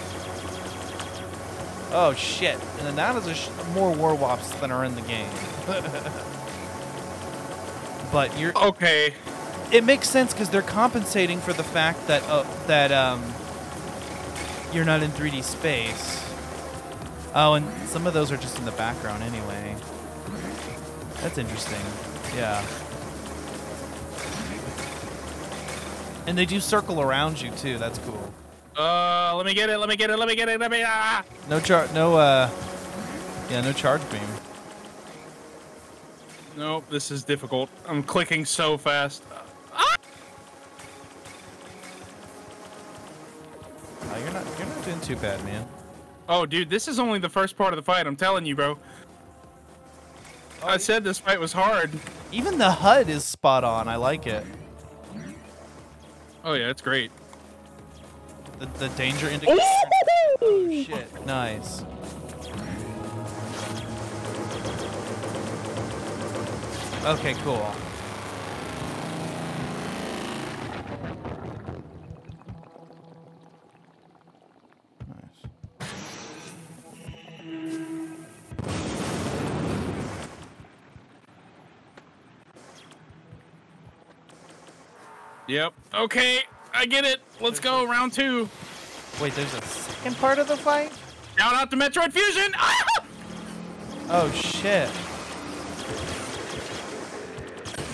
Oh 1.89 2.13
shit! 2.13 2.55
And 2.77 2.85
then 2.85 2.95
that 2.97 3.15
is 3.15 3.37
sh- 3.37 3.47
more 3.73 3.93
war 3.93 4.13
wops 4.13 4.51
than 4.59 4.71
are 4.71 4.83
in 4.83 4.93
the 4.95 5.01
game. 5.01 5.29
but 8.11 8.37
you're 8.37 8.51
Okay. 8.57 9.13
It 9.71 9.83
makes 9.83 10.09
sense 10.09 10.33
because 10.33 10.49
they're 10.49 10.61
compensating 10.61 11.39
for 11.39 11.53
the 11.53 11.63
fact 11.63 12.07
that 12.07 12.23
uh, 12.23 12.43
that 12.67 12.91
um 12.91 13.23
you're 14.73 14.85
not 14.85 15.01
in 15.01 15.11
3D 15.11 15.43
space. 15.43 16.23
Oh, 17.33 17.53
and 17.53 17.65
some 17.87 18.07
of 18.07 18.13
those 18.13 18.31
are 18.31 18.37
just 18.37 18.57
in 18.57 18.65
the 18.65 18.71
background 18.71 19.23
anyway. 19.23 19.75
That's 21.21 21.37
interesting. 21.37 21.79
Yeah. 22.35 22.63
And 26.25 26.37
they 26.37 26.45
do 26.45 26.59
circle 26.59 27.01
around 27.01 27.41
you 27.41 27.51
too. 27.51 27.77
That's 27.77 27.99
cool. 27.99 28.33
Uh, 28.77 29.33
let 29.35 29.45
me 29.45 29.53
get 29.53 29.69
it. 29.69 29.77
Let 29.77 29.89
me 29.89 29.95
get 29.95 30.09
it. 30.09 30.19
Let 30.19 30.27
me 30.27 30.35
get 30.35 30.49
it. 30.49 30.59
Let 30.59 30.69
me. 30.69 30.83
Ah! 30.85 31.23
No 31.49 31.59
charge. 31.59 31.91
No. 31.93 32.15
Uh. 32.15 32.49
Yeah. 33.49 33.61
No 33.61 33.71
charge 33.71 34.01
beam. 34.11 34.21
Nope, 36.57 36.85
this 36.89 37.11
is 37.11 37.23
difficult. 37.23 37.69
I'm 37.87 38.01
clicking 38.01 38.43
so 38.43 38.77
fast. 38.77 39.23
Too 45.07 45.15
bad, 45.15 45.41
man. 45.45 45.65
Oh, 46.27 46.45
dude, 46.45 46.69
this 46.69 46.89
is 46.89 46.99
only 46.99 47.17
the 47.17 47.29
first 47.29 47.55
part 47.55 47.71
of 47.71 47.77
the 47.77 47.83
fight. 47.83 48.05
I'm 48.05 48.17
telling 48.17 48.45
you, 48.45 48.57
bro. 48.57 48.77
Oh, 50.61 50.67
I 50.67 50.75
said 50.75 51.05
this 51.05 51.17
fight 51.17 51.39
was 51.39 51.53
hard. 51.53 51.91
Even 52.33 52.57
the 52.57 52.69
HUD 52.69 53.07
is 53.07 53.23
spot 53.23 53.63
on. 53.63 53.87
I 53.87 53.95
like 53.95 54.27
it. 54.27 54.45
Oh 56.43 56.53
yeah, 56.53 56.69
it's 56.69 56.81
great. 56.81 57.11
The, 58.59 58.65
the 58.65 58.89
danger 58.89 59.29
indicator. 59.29 59.61
Oh 60.41 60.69
shit! 60.69 61.25
Nice. 61.25 61.83
Okay, 67.05 67.33
cool. 67.43 67.73
Yep. 85.47 85.73
Okay, 85.93 86.41
I 86.73 86.85
get 86.85 87.05
it. 87.05 87.19
Let's 87.39 87.59
go 87.59 87.85
round 87.85 88.13
two. 88.13 88.49
Wait, 89.21 89.33
there's 89.33 89.53
a 89.53 89.61
second 89.61 90.17
part 90.17 90.39
of 90.39 90.47
the 90.47 90.57
fight? 90.57 90.91
Shout 91.37 91.53
out 91.53 91.71
to 91.71 91.77
Metroid 91.77 92.11
Fusion. 92.11 92.53
Ah! 92.55 92.85
Oh 94.09 94.31
shit. 94.31 94.89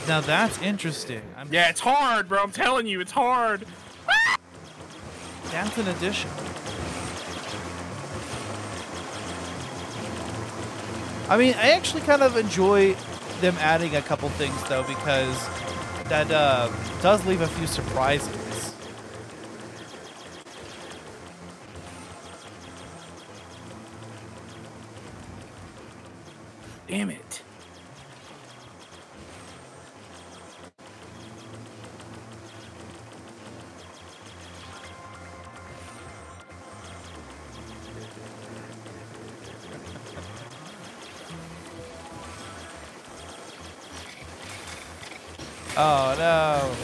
Now 0.07 0.21
that's 0.21 0.61
interesting. 0.61 1.21
I'm, 1.37 1.51
Yeah, 1.51 1.69
it's 1.69 1.79
hard, 1.79 2.27
bro. 2.27 2.43
I'm 2.43 2.51
telling 2.51 2.87
you, 2.87 2.99
it's 2.99 3.11
hard. 3.11 3.65
That's 5.51 5.77
an 5.77 5.87
addition. 5.87 6.29
I 11.29 11.37
mean, 11.37 11.53
I 11.53 11.71
actually 11.71 12.01
kind 12.01 12.21
of 12.21 12.35
enjoy 12.35 12.95
them 13.39 13.55
adding 13.59 13.95
a 13.95 14.01
couple 14.01 14.29
things 14.29 14.61
though, 14.67 14.83
because 14.83 15.37
that 16.13 16.30
uh, 16.30 16.71
does 17.02 17.26
leave 17.26 17.41
a 17.41 17.47
few 17.47 17.65
surprises. 17.65 18.76
Damn 26.88 27.10
it. 27.10 27.33
Oh 45.75 46.15
no. 46.17 46.75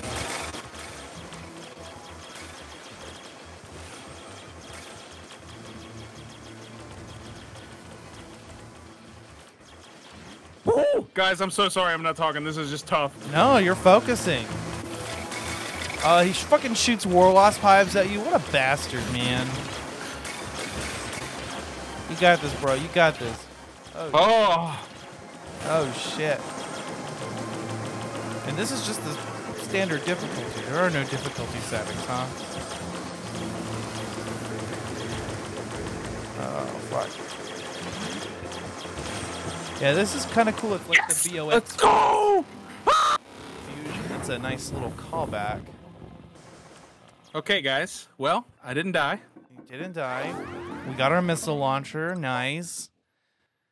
Woo! 10.66 11.08
Guys, 11.14 11.42
I'm 11.42 11.52
so 11.52 11.70
sorry 11.70 11.94
I'm 11.94 12.04
not 12.04 12.16
talking. 12.16 12.44
This 12.44 12.58
is 12.58 12.70
just 12.70 12.88
tough. 12.88 13.14
No, 13.32 13.58
you're 13.58 13.76
focusing. 13.76 14.46
Uh, 16.04 16.24
he 16.24 16.32
fucking 16.32 16.74
shoots 16.76 17.06
war 17.06 17.34
wasp 17.34 17.60
hives 17.62 17.96
at 17.96 18.10
you. 18.10 18.20
What 18.22 18.34
a 18.36 18.52
bastard, 18.52 19.04
man. 19.12 19.46
You 22.10 22.16
got 22.20 22.42
this, 22.42 22.54
bro. 22.62 22.74
You 22.76 22.88
got 22.94 23.20
this. 23.20 23.46
Oh, 23.96 24.10
Oh, 24.14 24.88
oh 25.66 25.92
shit. 26.16 26.40
And 28.60 28.68
this 28.68 28.78
is 28.78 28.86
just 28.86 29.02
the 29.06 29.14
standard 29.62 30.04
difficulty. 30.04 30.62
There 30.66 30.80
are 30.80 30.90
no 30.90 31.02
difficulty 31.06 31.60
settings, 31.60 32.06
huh? 32.06 32.26
Oh, 36.42 36.66
fuck. 36.90 37.08
Yeah, 39.82 39.94
this 39.94 40.14
is 40.14 40.26
kind 40.26 40.50
of 40.50 40.58
cool. 40.58 40.74
It's 40.74 40.90
like 40.90 40.98
yes! 40.98 41.24
the 41.24 41.38
VOX 41.38 41.48
Let's 41.48 41.74
go! 41.78 42.44
fusion. 43.66 44.12
It's 44.20 44.28
a 44.28 44.38
nice 44.38 44.74
little 44.74 44.92
callback. 44.92 45.62
Okay, 47.34 47.62
guys. 47.62 48.10
Well, 48.18 48.46
I 48.62 48.74
didn't 48.74 48.92
die. 48.92 49.22
He 49.72 49.78
didn't 49.78 49.94
die. 49.94 50.36
We 50.86 50.96
got 50.96 51.14
our 51.14 51.22
missile 51.22 51.58
launcher. 51.58 52.14
Nice. 52.14 52.90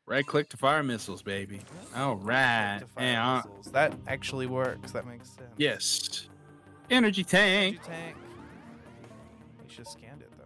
Right 0.07 0.25
click 0.25 0.47
to 0.49 0.57
fire 0.57 0.83
missiles, 0.83 1.21
baby. 1.21 1.59
All 1.95 2.15
right. 2.15 2.79
To 2.79 2.87
fire 2.87 3.05
And, 3.05 3.17
uh, 3.17 3.35
missiles. 3.45 3.71
That 3.73 3.93
actually 4.07 4.47
works. 4.47 4.91
That 4.93 5.05
makes 5.05 5.29
sense. 5.29 5.49
yes. 5.57 6.29
Energy 6.89 7.25
tank. 7.25 7.79
Energy 7.83 7.89
tank. 7.89 8.15
We 9.61 9.69
should 9.69 9.79
have 9.79 9.87
scanned 9.87 10.21
it 10.21 10.31
though. 10.37 10.45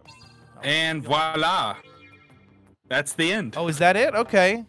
Oh, 0.56 0.60
And 0.62 1.02
voila. 1.04 1.76
That's 2.88 3.12
the 3.12 3.32
end. 3.32 3.54
Oh, 3.56 3.68
is 3.68 3.78
that 3.78 3.94
it? 3.96 4.14
Okay. 4.14 4.64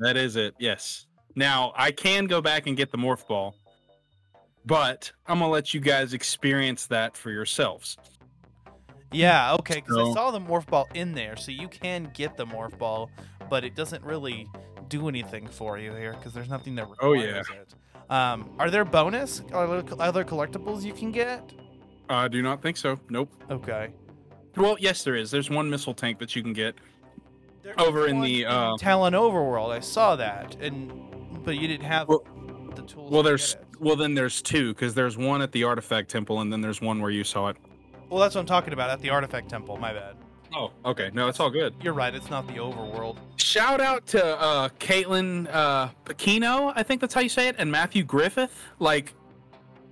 That 0.00 0.16
is 0.16 0.34
it. 0.34 0.54
Yes. 0.58 1.06
Now 1.36 1.72
I 1.76 1.92
can 1.92 2.26
go 2.26 2.40
back 2.40 2.66
and 2.66 2.76
get 2.76 2.90
the 2.90 2.98
morph 2.98 3.26
ball, 3.28 3.54
but 4.66 5.12
I'm 5.28 5.38
gonna 5.38 5.52
let 5.52 5.72
you 5.72 5.78
guys 5.80 6.12
experience 6.14 6.86
that 6.88 7.16
for 7.16 7.30
yourselves. 7.30 7.96
Yeah. 9.12 9.54
Okay. 9.54 9.76
Because 9.76 9.96
I 9.96 10.00
So- 10.06 10.14
saw 10.14 10.30
the 10.32 10.40
morph 10.40 10.66
ball 10.66 10.88
in 10.94 11.14
there, 11.14 11.36
so 11.36 11.52
you 11.52 11.68
can 11.68 12.10
get 12.12 12.36
the 12.36 12.44
morph 12.44 12.76
ball, 12.78 13.08
but 13.52 13.64
it 13.64 13.74
doesn't 13.74 14.02
really 14.02 14.48
do 14.88 15.08
anything 15.10 15.46
for 15.46 15.76
you 15.76 15.92
here 15.92 16.14
because 16.14 16.32
there's 16.32 16.48
nothing 16.48 16.74
that 16.74 16.88
Oh, 17.02 17.12
yeah. 17.12 17.42
it. 17.50 17.74
Um, 18.10 18.48
are 18.58 18.70
there 18.70 18.82
bonus 18.82 19.42
are 19.52 19.66
there 19.82 19.84
other 20.00 20.24
collectibles 20.24 20.82
you 20.84 20.94
can 20.94 21.12
get? 21.12 21.52
I 22.08 22.28
do 22.28 22.40
not 22.40 22.62
think 22.62 22.78
so. 22.78 22.98
Nope. 23.10 23.30
Okay. 23.50 23.90
Well, 24.56 24.76
yes, 24.80 25.04
there 25.04 25.16
is. 25.16 25.30
There's 25.30 25.50
one 25.50 25.68
missile 25.68 25.92
tank 25.92 26.18
that 26.20 26.34
you 26.34 26.42
can 26.42 26.54
get. 26.54 26.76
Over 27.76 28.06
in 28.06 28.22
the, 28.22 28.46
uh, 28.46 28.72
Tallon 28.78 29.12
Overworld, 29.12 29.70
I 29.70 29.80
saw 29.80 30.16
that, 30.16 30.56
and 30.62 30.90
but 31.44 31.56
you 31.58 31.68
didn't 31.68 31.84
have 31.84 32.08
Well- 32.08 32.24
the 32.74 32.82
tools. 32.82 33.12
Well, 33.12 33.22
to 33.22 33.28
there's 33.28 33.56
well 33.80 33.96
then 33.96 34.14
there's 34.14 34.40
two 34.40 34.72
because 34.72 34.94
there's 34.94 35.18
one 35.18 35.42
at 35.42 35.52
the 35.52 35.64
artifact 35.64 36.10
temple 36.10 36.40
and 36.40 36.50
then 36.50 36.62
there's 36.62 36.80
one 36.80 37.02
where 37.02 37.10
you 37.10 37.22
saw 37.22 37.48
it. 37.48 37.58
Well, 38.08 38.18
that's 38.18 38.34
what 38.34 38.40
I'm 38.40 38.46
talking 38.46 38.72
about 38.72 38.88
at 38.88 39.00
the 39.02 39.10
Artifact 39.10 39.48
Temple. 39.50 39.76
My 39.76 39.92
bad. 39.92 40.16
Oh, 40.54 40.70
okay. 40.84 41.10
No, 41.14 41.28
it's 41.28 41.40
all 41.40 41.50
good. 41.50 41.74
You're 41.82 41.94
right. 41.94 42.14
It's 42.14 42.30
not 42.30 42.46
the 42.46 42.54
Overworld. 42.54 43.16
Shout 43.36 43.80
out 43.80 44.06
to 44.08 44.24
uh, 44.40 44.68
Caitlin 44.80 45.48
uh, 45.52 45.88
Pacino, 46.04 46.72
I 46.76 46.82
think 46.82 47.00
that's 47.00 47.14
how 47.14 47.20
you 47.20 47.28
say 47.28 47.48
it, 47.48 47.56
and 47.58 47.70
Matthew 47.70 48.02
Griffith. 48.04 48.54
Like, 48.78 49.14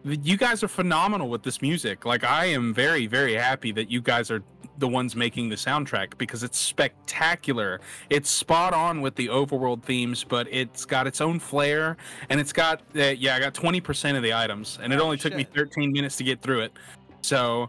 you 0.04 0.36
guys 0.36 0.62
are 0.62 0.68
phenomenal 0.68 1.28
with 1.28 1.42
this 1.42 1.60
music. 1.60 2.04
Like, 2.04 2.24
I 2.24 2.46
am 2.46 2.72
very, 2.74 3.06
very 3.06 3.34
happy 3.34 3.72
that 3.72 3.90
you 3.90 4.00
guys 4.00 4.30
are 4.30 4.42
the 4.78 4.88
ones 4.88 5.14
making 5.14 5.50
the 5.50 5.56
soundtrack 5.56 6.16
because 6.16 6.42
it's 6.42 6.58
spectacular. 6.58 7.80
It's 8.08 8.30
spot 8.30 8.72
on 8.72 9.02
with 9.02 9.14
the 9.14 9.28
overworld 9.28 9.82
themes, 9.82 10.24
but 10.24 10.46
it's 10.50 10.86
got 10.86 11.06
its 11.06 11.20
own 11.20 11.38
flair, 11.38 11.98
and 12.30 12.40
it's 12.40 12.52
got 12.52 12.80
uh, 12.96 13.00
yeah, 13.18 13.34
I 13.36 13.40
got 13.40 13.52
20% 13.52 14.16
of 14.16 14.22
the 14.22 14.32
items, 14.32 14.78
and 14.82 14.92
it 14.92 15.00
Oh, 15.00 15.04
only 15.04 15.18
took 15.18 15.34
me 15.34 15.44
13 15.44 15.92
minutes 15.92 16.16
to 16.16 16.24
get 16.24 16.40
through 16.40 16.60
it. 16.60 16.72
So. 17.22 17.68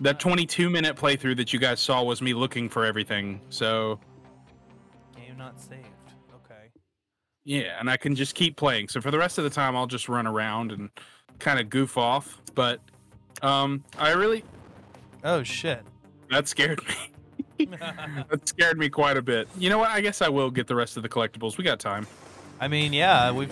That 0.00 0.20
22 0.20 0.70
minute 0.70 0.96
playthrough 0.96 1.36
that 1.38 1.52
you 1.52 1.58
guys 1.58 1.80
saw 1.80 2.02
was 2.02 2.22
me 2.22 2.32
looking 2.34 2.68
for 2.68 2.84
everything. 2.84 3.40
So, 3.48 3.98
Game 5.16 5.36
not 5.36 5.60
saved. 5.60 5.86
Okay. 6.44 6.68
Yeah, 7.44 7.78
and 7.80 7.90
I 7.90 7.96
can 7.96 8.14
just 8.14 8.34
keep 8.34 8.56
playing. 8.56 8.88
So 8.88 9.00
for 9.00 9.10
the 9.10 9.18
rest 9.18 9.38
of 9.38 9.44
the 9.44 9.50
time, 9.50 9.74
I'll 9.76 9.86
just 9.88 10.08
run 10.08 10.26
around 10.26 10.70
and 10.72 10.90
kind 11.40 11.58
of 11.58 11.68
goof 11.68 11.96
off. 11.98 12.40
But 12.54 12.80
um, 13.42 13.82
I 13.98 14.12
really 14.12 14.44
Oh 15.24 15.42
shit. 15.42 15.82
that 16.30 16.46
scared 16.46 16.80
me. 17.58 17.66
that 18.30 18.48
scared 18.48 18.78
me 18.78 18.88
quite 18.88 19.16
a 19.16 19.22
bit. 19.22 19.48
You 19.58 19.68
know 19.68 19.78
what? 19.78 19.90
I 19.90 20.00
guess 20.00 20.22
I 20.22 20.28
will 20.28 20.50
get 20.50 20.68
the 20.68 20.76
rest 20.76 20.96
of 20.96 21.02
the 21.02 21.08
collectibles. 21.08 21.58
We 21.58 21.64
got 21.64 21.80
time. 21.80 22.06
I 22.60 22.68
mean, 22.68 22.92
yeah, 22.92 23.32
we 23.32 23.48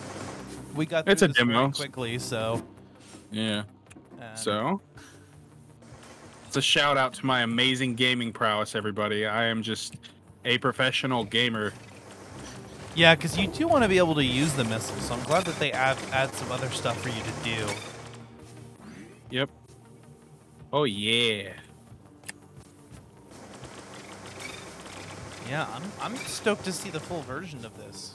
we 0.77 0.87
got 0.87 1.09
It's 1.09 1.23
a 1.23 1.29
demo. 1.29 1.71
quickly, 1.73 2.19
so. 2.21 2.63
Yeah. 3.33 3.65
uh, 4.21 4.35
So 4.37 4.81
a 6.57 6.63
shout 6.63 6.97
out 6.97 7.15
to 7.15 7.27
my 7.27 7.43
amazing 7.43 7.95
gaming 7.95 8.33
prowess, 8.33 8.75
everybody. 8.75 9.27
I 9.27 9.45
am 9.45 9.63
just 9.63 9.97
a 10.45 10.59
professional 10.59 11.25
gamer. 11.25 11.73
Yeah, 12.95 13.15
because 13.15 13.37
you 13.37 13.47
do 13.49 13.69
want 13.69 13.83
to 13.83 13.89
be 13.89 13.99
able 13.99 14.15
to 14.15 14.25
use 14.25 14.55
the 14.55 14.65
missiles, 14.65 15.03
so 15.03 15.15
I'm 15.15 15.23
glad 15.25 15.45
that 15.45 15.59
they 15.59 15.71
add 15.73 15.99
add 16.13 16.33
some 16.35 16.51
other 16.51 16.71
stuff 16.71 17.01
for 17.03 17.11
you 17.11 17.23
to 17.23 17.45
do. 17.45 17.73
Yep. 19.31 19.51
Oh 20.73 20.85
yeah. 20.85 21.53
Yeah, 25.49 25.67
I'm 25.75 25.83
I'm 26.01 26.17
stoked 26.17 26.65
to 26.65 26.73
see 26.73 26.91
the 26.91 27.01
full 27.01 27.23
version 27.23 27.65
of 27.65 27.77
this. 27.77 28.15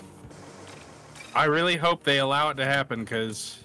I 1.35 1.45
really 1.45 1.77
hope 1.77 2.03
they 2.03 2.19
allow 2.19 2.49
it 2.49 2.55
to 2.55 2.65
happen 2.65 3.01
because 3.01 3.59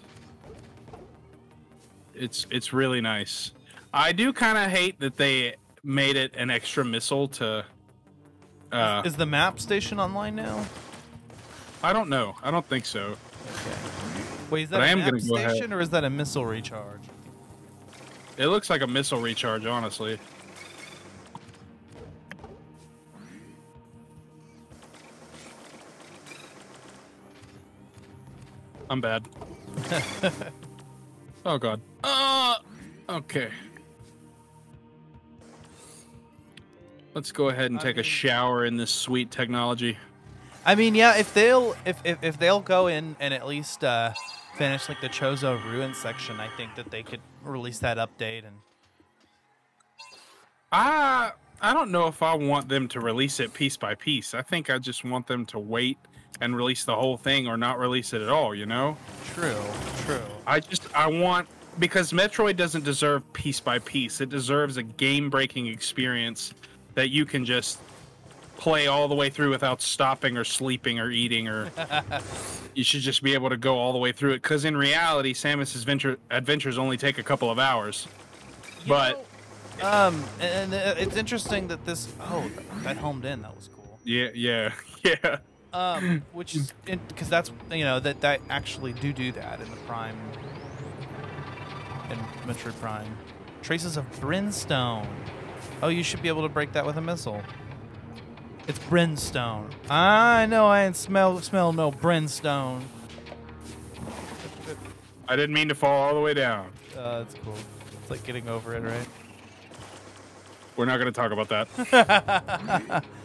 it's 2.14 2.46
it's 2.50 2.72
really 2.72 3.00
nice. 3.00 3.52
I 3.96 4.12
do 4.12 4.30
kind 4.34 4.58
of 4.58 4.70
hate 4.70 5.00
that 5.00 5.16
they 5.16 5.54
made 5.82 6.16
it 6.16 6.34
an 6.36 6.50
extra 6.50 6.84
missile 6.84 7.28
to. 7.28 7.64
Uh, 8.70 9.02
Is 9.06 9.16
the 9.16 9.24
map 9.24 9.58
station 9.58 9.98
online 9.98 10.36
now? 10.36 10.66
I 11.82 11.94
don't 11.94 12.10
know. 12.10 12.36
I 12.42 12.50
don't 12.50 12.66
think 12.66 12.84
so. 12.84 13.00
Okay. 13.54 13.76
Wait, 14.50 14.62
is 14.64 14.68
that 14.70 14.76
But 14.76 14.82
I 14.82 14.88
a 14.88 14.90
am 14.90 14.98
map 14.98 15.10
gonna 15.12 15.22
go 15.22 15.36
ahead. 15.36 15.50
station 15.52 15.72
or 15.72 15.80
is 15.80 15.88
that 15.90 16.04
a 16.04 16.10
missile 16.10 16.44
recharge? 16.44 17.00
It 18.36 18.48
looks 18.48 18.68
like 18.68 18.82
a 18.82 18.86
missile 18.86 19.18
recharge, 19.20 19.64
honestly. 19.64 20.18
I'm 28.88 29.00
bad. 29.00 29.26
oh 31.44 31.58
god. 31.58 31.80
Uh 32.04 32.56
okay. 33.08 33.48
Let's 37.16 37.32
go 37.32 37.48
ahead 37.48 37.70
and 37.70 37.80
I 37.80 37.82
take 37.82 37.96
a 37.96 38.02
shower 38.02 38.66
in 38.66 38.76
this 38.76 38.90
sweet 38.90 39.30
technology. 39.30 39.96
I 40.66 40.74
mean, 40.74 40.94
yeah, 40.94 41.16
if 41.16 41.32
they'll 41.32 41.74
if 41.86 41.98
if, 42.04 42.18
if 42.22 42.38
they'll 42.38 42.60
go 42.60 42.88
in 42.88 43.16
and 43.18 43.32
at 43.32 43.46
least 43.46 43.82
uh, 43.82 44.12
finish 44.58 44.86
like 44.86 45.00
the 45.00 45.08
Chozo 45.08 45.58
ruin 45.72 45.94
section, 45.94 46.38
I 46.40 46.48
think 46.58 46.74
that 46.74 46.90
they 46.90 47.02
could 47.02 47.20
release 47.42 47.78
that 47.78 47.96
update 47.96 48.46
and 48.46 48.56
I 50.70 51.32
I 51.62 51.72
don't 51.72 51.90
know 51.90 52.06
if 52.06 52.22
I 52.22 52.34
want 52.34 52.68
them 52.68 52.86
to 52.88 53.00
release 53.00 53.40
it 53.40 53.54
piece 53.54 53.78
by 53.78 53.94
piece. 53.94 54.34
I 54.34 54.42
think 54.42 54.68
I 54.68 54.76
just 54.76 55.02
want 55.02 55.26
them 55.26 55.46
to 55.46 55.58
wait 55.58 55.96
and 56.42 56.54
release 56.54 56.84
the 56.84 56.96
whole 56.96 57.16
thing 57.16 57.48
or 57.48 57.56
not 57.56 57.78
release 57.78 58.12
it 58.12 58.20
at 58.20 58.28
all, 58.28 58.54
you 58.54 58.66
know? 58.66 58.98
true, 59.32 59.56
true. 60.04 60.20
I 60.46 60.60
just 60.60 60.94
I 60.94 61.06
want 61.06 61.48
because 61.78 62.12
Metroid 62.12 62.56
doesn't 62.56 62.84
deserve 62.84 63.32
piece 63.32 63.58
by 63.58 63.78
piece. 63.78 64.20
It 64.20 64.28
deserves 64.28 64.76
a 64.76 64.82
game-breaking 64.82 65.66
experience 65.66 66.52
that 66.96 67.10
you 67.10 67.24
can 67.24 67.44
just 67.44 67.78
play 68.56 68.86
all 68.88 69.06
the 69.06 69.14
way 69.14 69.30
through 69.30 69.50
without 69.50 69.80
stopping 69.80 70.36
or 70.36 70.42
sleeping 70.42 70.98
or 70.98 71.10
eating 71.10 71.46
or 71.46 71.70
you 72.74 72.82
should 72.82 73.02
just 73.02 73.22
be 73.22 73.34
able 73.34 73.50
to 73.50 73.56
go 73.56 73.78
all 73.78 73.92
the 73.92 73.98
way 73.98 74.10
through 74.12 74.32
it 74.32 74.42
cuz 74.42 74.64
in 74.64 74.74
reality 74.76 75.32
Samus's 75.34 75.82
adventure 75.82 76.18
adventures 76.30 76.78
only 76.78 76.96
take 76.96 77.18
a 77.18 77.22
couple 77.22 77.50
of 77.50 77.58
hours. 77.58 78.08
You 78.84 78.88
But- 78.88 79.26
know, 79.82 79.86
um, 79.88 80.24
and, 80.40 80.72
and 80.72 80.74
uh, 80.74 80.94
it's 80.98 81.16
interesting 81.16 81.68
that 81.68 81.84
this 81.84 82.08
oh 82.18 82.50
that 82.82 82.96
homed 82.96 83.26
in 83.26 83.42
that 83.42 83.54
was 83.54 83.68
cool. 83.74 84.00
Yeah, 84.04 84.28
yeah. 84.34 84.72
Yeah. 85.04 85.38
Um, 85.72 86.22
which 86.32 86.56
is 86.56 86.72
because 86.86 87.28
that's 87.28 87.52
you 87.70 87.84
know 87.84 88.00
that 88.00 88.22
that 88.22 88.40
actually 88.48 88.92
do 88.94 89.12
do 89.12 89.30
that 89.32 89.60
in 89.60 89.70
the 89.70 89.76
Prime 89.86 90.16
in 92.10 92.18
Metroid 92.48 92.74
Prime. 92.80 93.16
Traces 93.62 93.96
of 93.96 94.10
brimstone. 94.20 95.06
Oh, 95.82 95.88
you 95.88 96.02
should 96.02 96.22
be 96.22 96.28
able 96.28 96.42
to 96.42 96.48
break 96.48 96.72
that 96.72 96.86
with 96.86 96.96
a 96.96 97.00
missile. 97.00 97.42
It's 98.66 98.78
brimstone. 98.78 99.70
I 99.88 100.46
know 100.46 100.66
I 100.66 100.84
ain't 100.84 100.96
smell 100.96 101.40
smell 101.40 101.72
no 101.72 101.90
brimstone. 101.90 102.84
I 105.28 105.36
didn't 105.36 105.54
mean 105.54 105.68
to 105.68 105.74
fall 105.74 106.08
all 106.08 106.14
the 106.14 106.20
way 106.20 106.34
down. 106.34 106.70
Uh, 106.96 107.18
that's 107.18 107.34
cool. 107.44 107.54
It's 108.00 108.10
like 108.10 108.22
getting 108.24 108.48
over 108.48 108.74
it, 108.74 108.82
right? 108.82 109.08
We're 110.76 110.84
not 110.84 110.98
going 110.98 111.12
to 111.12 111.20
talk 111.20 111.32
about 111.32 111.68
that. 111.68 113.04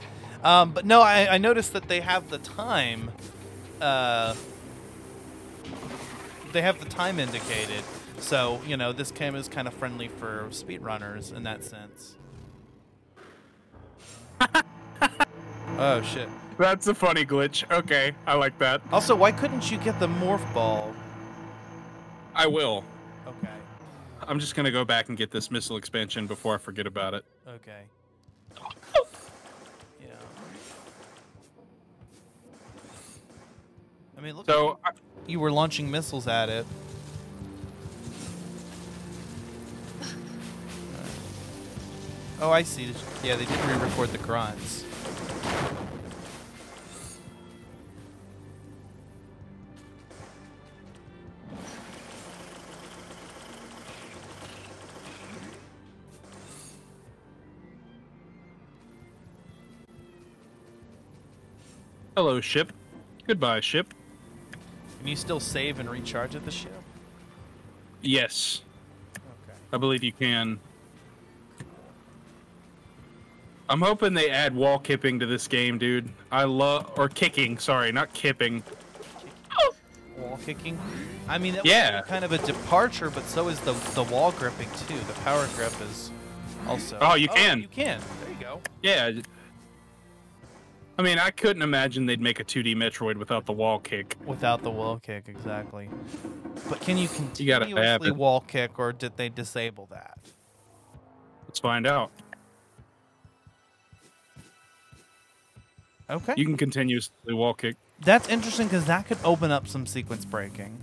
Um, 0.43 0.71
but 0.71 0.85
no, 0.85 1.01
I, 1.01 1.35
I 1.35 1.37
noticed 1.37 1.73
that 1.73 1.87
they 1.87 1.99
have 2.01 2.29
the 2.29 2.39
time. 2.39 3.11
Uh, 3.79 4.35
they 6.51 6.61
have 6.61 6.79
the 6.79 6.89
time 6.89 7.19
indicated, 7.19 7.83
so 8.17 8.59
you 8.65 8.75
know 8.75 8.91
this 8.91 9.11
game 9.11 9.35
is 9.35 9.47
kind 9.47 9.67
of 9.67 9.73
friendly 9.73 10.07
for 10.07 10.47
speedrunners 10.49 11.31
in 11.35 11.43
that 11.43 11.63
sense. 11.63 12.15
oh 15.77 16.01
shit! 16.01 16.29
That's 16.57 16.87
a 16.87 16.93
funny 16.93 17.25
glitch. 17.25 17.69
Okay, 17.71 18.13
I 18.25 18.35
like 18.35 18.57
that. 18.59 18.81
Also, 18.91 19.15
why 19.15 19.31
couldn't 19.31 19.71
you 19.71 19.77
get 19.77 19.99
the 19.99 20.07
morph 20.07 20.53
ball? 20.53 20.93
I 22.35 22.47
will. 22.47 22.83
Okay, 23.27 23.49
I'm 24.27 24.39
just 24.39 24.55
to 24.65 24.71
go 24.71 24.85
back 24.85 25.09
and 25.09 25.17
get 25.17 25.31
this 25.31 25.51
missile 25.51 25.77
expansion 25.77 26.27
before 26.27 26.55
I 26.55 26.57
forget 26.57 26.87
about 26.87 27.13
it. 27.13 27.25
okay. 27.47 27.83
Yeah. 30.01 30.07
I 34.17 34.21
mean, 34.21 34.35
look. 34.35 34.45
So, 34.47 34.79
I- 34.83 34.91
you 35.27 35.39
were 35.39 35.51
launching 35.51 35.89
missiles 35.89 36.27
at 36.27 36.49
it. 36.49 36.65
Oh, 42.41 42.49
I 42.49 42.63
see. 42.63 42.91
Yeah, 43.23 43.35
they 43.35 43.45
didn't 43.45 43.67
re-record 43.67 44.09
the 44.09 44.17
grunts. 44.17 44.83
hello, 62.15 62.39
ship. 62.39 62.71
Goodbye, 63.27 63.59
ship. 63.59 63.93
Can 64.99 65.07
you 65.07 65.15
still 65.15 65.39
save 65.39 65.79
and 65.79 65.89
recharge 65.89 66.35
at 66.35 66.45
the 66.45 66.51
ship? 66.51 66.71
Yes, 68.01 68.61
Okay. 69.15 69.57
I 69.73 69.77
believe 69.77 70.03
you 70.03 70.11
can. 70.11 70.59
I'm 73.71 73.79
hoping 73.81 74.13
they 74.13 74.29
add 74.29 74.53
wall 74.53 74.77
kipping 74.79 75.17
to 75.19 75.25
this 75.25 75.47
game, 75.47 75.77
dude. 75.77 76.09
I 76.29 76.43
love 76.43 76.91
or 76.97 77.07
kicking. 77.07 77.57
Sorry, 77.57 77.89
not 77.93 78.13
kipping. 78.13 78.63
Wall 80.17 80.37
kicking. 80.45 80.77
I 81.29 81.37
mean, 81.37 81.53
that 81.55 81.65
Yeah. 81.65 82.01
was 82.01 82.09
kind 82.09 82.25
of 82.25 82.33
a 82.33 82.37
departure, 82.39 83.09
but 83.09 83.23
so 83.23 83.47
is 83.47 83.59
the 83.61 83.71
the 83.95 84.03
wall 84.03 84.33
gripping 84.33 84.69
too. 84.87 84.99
The 85.07 85.13
power 85.23 85.47
grip 85.55 85.71
is 85.89 86.11
also. 86.67 86.97
Oh, 86.99 87.15
you 87.15 87.29
can. 87.29 87.59
Oh, 87.59 87.61
you 87.61 87.67
can. 87.69 88.01
There 88.21 88.29
you 88.29 88.35
go. 88.41 88.61
Yeah. 88.83 89.11
I 90.99 91.01
mean, 91.01 91.17
I 91.17 91.31
couldn't 91.31 91.61
imagine 91.63 92.05
they'd 92.05 92.21
make 92.21 92.41
a 92.41 92.43
2D 92.43 92.75
Metroid 92.75 93.15
without 93.15 93.45
the 93.45 93.53
wall 93.53 93.79
kick. 93.79 94.17
Without 94.25 94.61
the 94.61 94.69
wall 94.69 94.99
kick, 94.99 95.29
exactly. 95.29 95.89
But 96.69 96.81
can 96.81 96.97
you 96.97 97.03
You 97.03 97.09
continuously 97.09 98.09
it. 98.09 98.15
wall 98.17 98.41
kick, 98.41 98.77
or 98.77 98.91
did 98.91 99.15
they 99.15 99.29
disable 99.29 99.87
that? 99.91 100.19
Let's 101.47 101.59
find 101.59 101.87
out. 101.87 102.11
Okay. 106.11 106.33
You 106.35 106.45
can 106.45 106.57
continuously 106.57 107.33
wall 107.33 107.53
kick. 107.53 107.77
That's 108.01 108.27
interesting 108.27 108.67
because 108.67 108.85
that 108.85 109.07
could 109.07 109.17
open 109.23 109.51
up 109.51 109.67
some 109.67 109.85
sequence 109.85 110.25
breaking. 110.25 110.77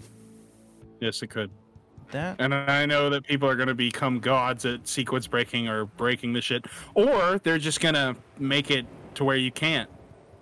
Yes, 1.01 1.23
it 1.23 1.29
could. 1.29 1.51
That 2.11 2.37
And 2.39 2.55
I 2.55 2.87
know 2.87 3.11
that 3.11 3.25
people 3.25 3.49
are 3.49 3.57
going 3.57 3.69
to 3.69 3.75
become 3.75 4.19
gods 4.19 4.65
at 4.65 4.89
sequence 4.89 5.27
breaking 5.27 5.69
or 5.69 5.85
breaking 5.85 6.33
the 6.33 6.41
shit, 6.41 6.65
or 6.95 7.39
they're 7.43 7.59
just 7.59 7.81
going 7.81 7.95
to 7.95 8.17
make 8.39 8.71
it 8.71 8.87
to 9.15 9.25
where 9.25 9.37
you 9.37 9.53
can't. 9.53 9.91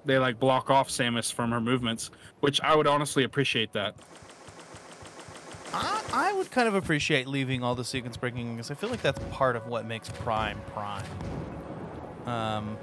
They 0.04 0.18
like 0.18 0.38
block 0.38 0.70
off 0.70 0.88
Samus 0.88 1.32
from 1.32 1.50
her 1.50 1.60
movements, 1.60 2.10
which 2.38 2.60
I 2.60 2.76
would 2.76 2.86
honestly 2.86 3.24
appreciate 3.24 3.72
that. 3.72 3.96
I, 5.74 6.02
I 6.12 6.32
would 6.32 6.52
kind 6.52 6.68
of 6.68 6.76
appreciate 6.76 7.26
leaving 7.26 7.64
all 7.64 7.74
the 7.74 7.84
sequence 7.84 8.16
breaking 8.16 8.54
because 8.54 8.70
I 8.70 8.74
feel 8.74 8.88
like 8.88 9.02
that's 9.02 9.20
part 9.32 9.56
of 9.56 9.66
what 9.66 9.86
makes 9.86 10.08
Prime 10.10 10.60
Prime. 10.72 11.04
Um, 12.26 12.78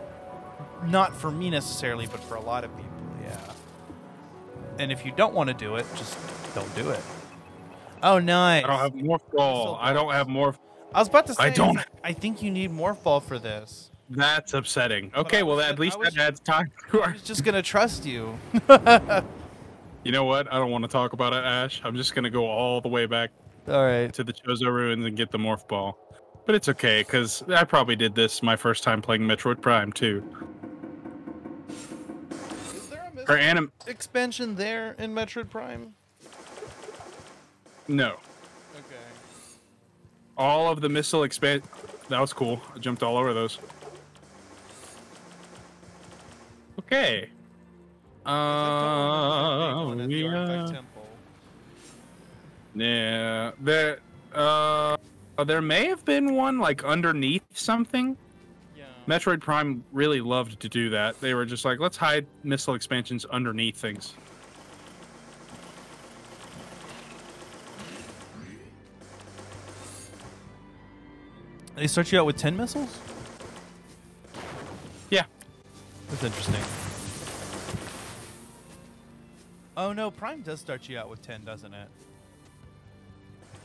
not 0.83 1.15
for 1.15 1.31
me 1.31 1.49
necessarily, 1.49 2.07
but 2.07 2.19
for 2.23 2.35
a 2.35 2.41
lot 2.41 2.63
of 2.63 2.75
people, 2.77 2.91
yeah. 3.21 3.37
And 4.79 4.91
if 4.91 5.05
you 5.05 5.11
don't 5.11 5.33
want 5.33 5.49
to 5.49 5.53
do 5.53 5.75
it, 5.75 5.85
just 5.95 6.17
don't 6.55 6.73
do 6.75 6.89
it. 6.89 6.99
Oh, 8.01 8.19
nice. 8.19 8.63
I 8.65 8.67
don't 8.67 8.79
have 8.79 8.93
morph 8.93 9.31
ball. 9.31 9.77
I 9.81 9.93
don't 9.93 10.11
have 10.11 10.27
morph. 10.27 10.57
I 10.93 10.99
was 10.99 11.07
about 11.07 11.27
to 11.27 11.33
say. 11.35 11.43
I 11.43 11.49
don't- 11.49 11.79
I 12.03 12.13
think 12.13 12.41
you 12.41 12.51
need 12.51 12.71
morph 12.71 13.01
ball 13.03 13.19
for 13.19 13.39
this. 13.39 13.89
That's 14.09 14.53
upsetting. 14.53 15.11
Okay, 15.15 15.41
well 15.43 15.59
at 15.61 15.79
least 15.79 15.97
I 15.99 16.09
that 16.09 16.17
adds 16.17 16.39
time 16.41 16.71
to 16.91 17.01
I 17.01 17.05
our. 17.05 17.13
was 17.13 17.23
just 17.23 17.43
gonna 17.43 17.61
trust 17.61 18.05
you. 18.05 18.37
You 20.05 20.11
know 20.11 20.25
what? 20.25 20.51
I 20.51 20.57
don't 20.57 20.69
want 20.69 20.83
to 20.83 20.89
talk 20.89 21.13
about 21.13 21.31
it, 21.31 21.37
Ash. 21.45 21.79
I'm 21.85 21.95
just 21.95 22.13
gonna 22.13 22.29
go 22.29 22.45
all 22.45 22.81
the 22.81 22.89
way 22.89 23.05
back 23.05 23.29
All 23.69 23.85
right. 23.85 24.13
to 24.15 24.23
the 24.25 24.33
Chozo 24.33 24.65
ruins 24.65 25.05
and 25.05 25.15
get 25.15 25.31
the 25.31 25.37
morph 25.37 25.65
ball. 25.69 25.97
But 26.45 26.55
it's 26.55 26.67
okay 26.67 27.03
because 27.03 27.41
I 27.47 27.63
probably 27.63 27.95
did 27.95 28.13
this 28.13 28.43
my 28.43 28.57
first 28.57 28.83
time 28.83 29.01
playing 29.01 29.21
Metroid 29.21 29.61
Prime 29.61 29.93
too. 29.93 30.21
Is 33.23 33.27
there 33.27 33.37
a 33.37 33.39
Or 33.39 33.41
anim. 33.41 33.71
expansion 33.87 34.55
there 34.55 34.95
in 34.99 35.13
Metroid 35.13 35.49
Prime? 35.49 35.95
No, 37.87 38.19
Okay. 38.75 38.95
all 40.37 40.69
of 40.69 40.81
the 40.81 40.89
missile 40.89 41.23
expand. 41.23 41.63
That 42.09 42.19
was 42.19 42.33
cool. 42.33 42.61
I 42.75 42.79
jumped 42.79 43.01
all 43.03 43.17
over 43.17 43.33
those. 43.33 43.59
Okay. 46.79 47.29
Uh, 48.25 49.95
we, 50.07 50.27
uh, 50.27 50.67
Temple. 50.67 51.07
yeah. 52.75 53.51
There, 53.59 53.99
uh, 54.33 54.95
there 55.45 55.61
may 55.61 55.87
have 55.87 56.03
been 56.05 56.35
one 56.35 56.59
like 56.59 56.83
underneath 56.83 57.43
something. 57.53 58.17
Metroid 59.07 59.41
Prime 59.41 59.83
really 59.91 60.21
loved 60.21 60.59
to 60.61 60.69
do 60.69 60.89
that. 60.91 61.19
They 61.19 61.33
were 61.33 61.45
just 61.45 61.65
like, 61.65 61.79
let's 61.79 61.97
hide 61.97 62.25
missile 62.43 62.73
expansions 62.73 63.25
underneath 63.25 63.75
things. 63.75 64.13
They 71.75 71.87
start 71.87 72.11
you 72.11 72.19
out 72.19 72.25
with 72.25 72.37
ten 72.37 72.55
missiles. 72.55 72.99
Yeah. 75.09 75.25
That's 76.09 76.23
interesting. 76.23 76.61
Oh 79.75 79.91
no, 79.91 80.11
Prime 80.11 80.43
does 80.43 80.59
start 80.59 80.87
you 80.87 80.97
out 80.97 81.09
with 81.09 81.21
ten, 81.21 81.43
doesn't 81.43 81.73
it? 81.73 81.87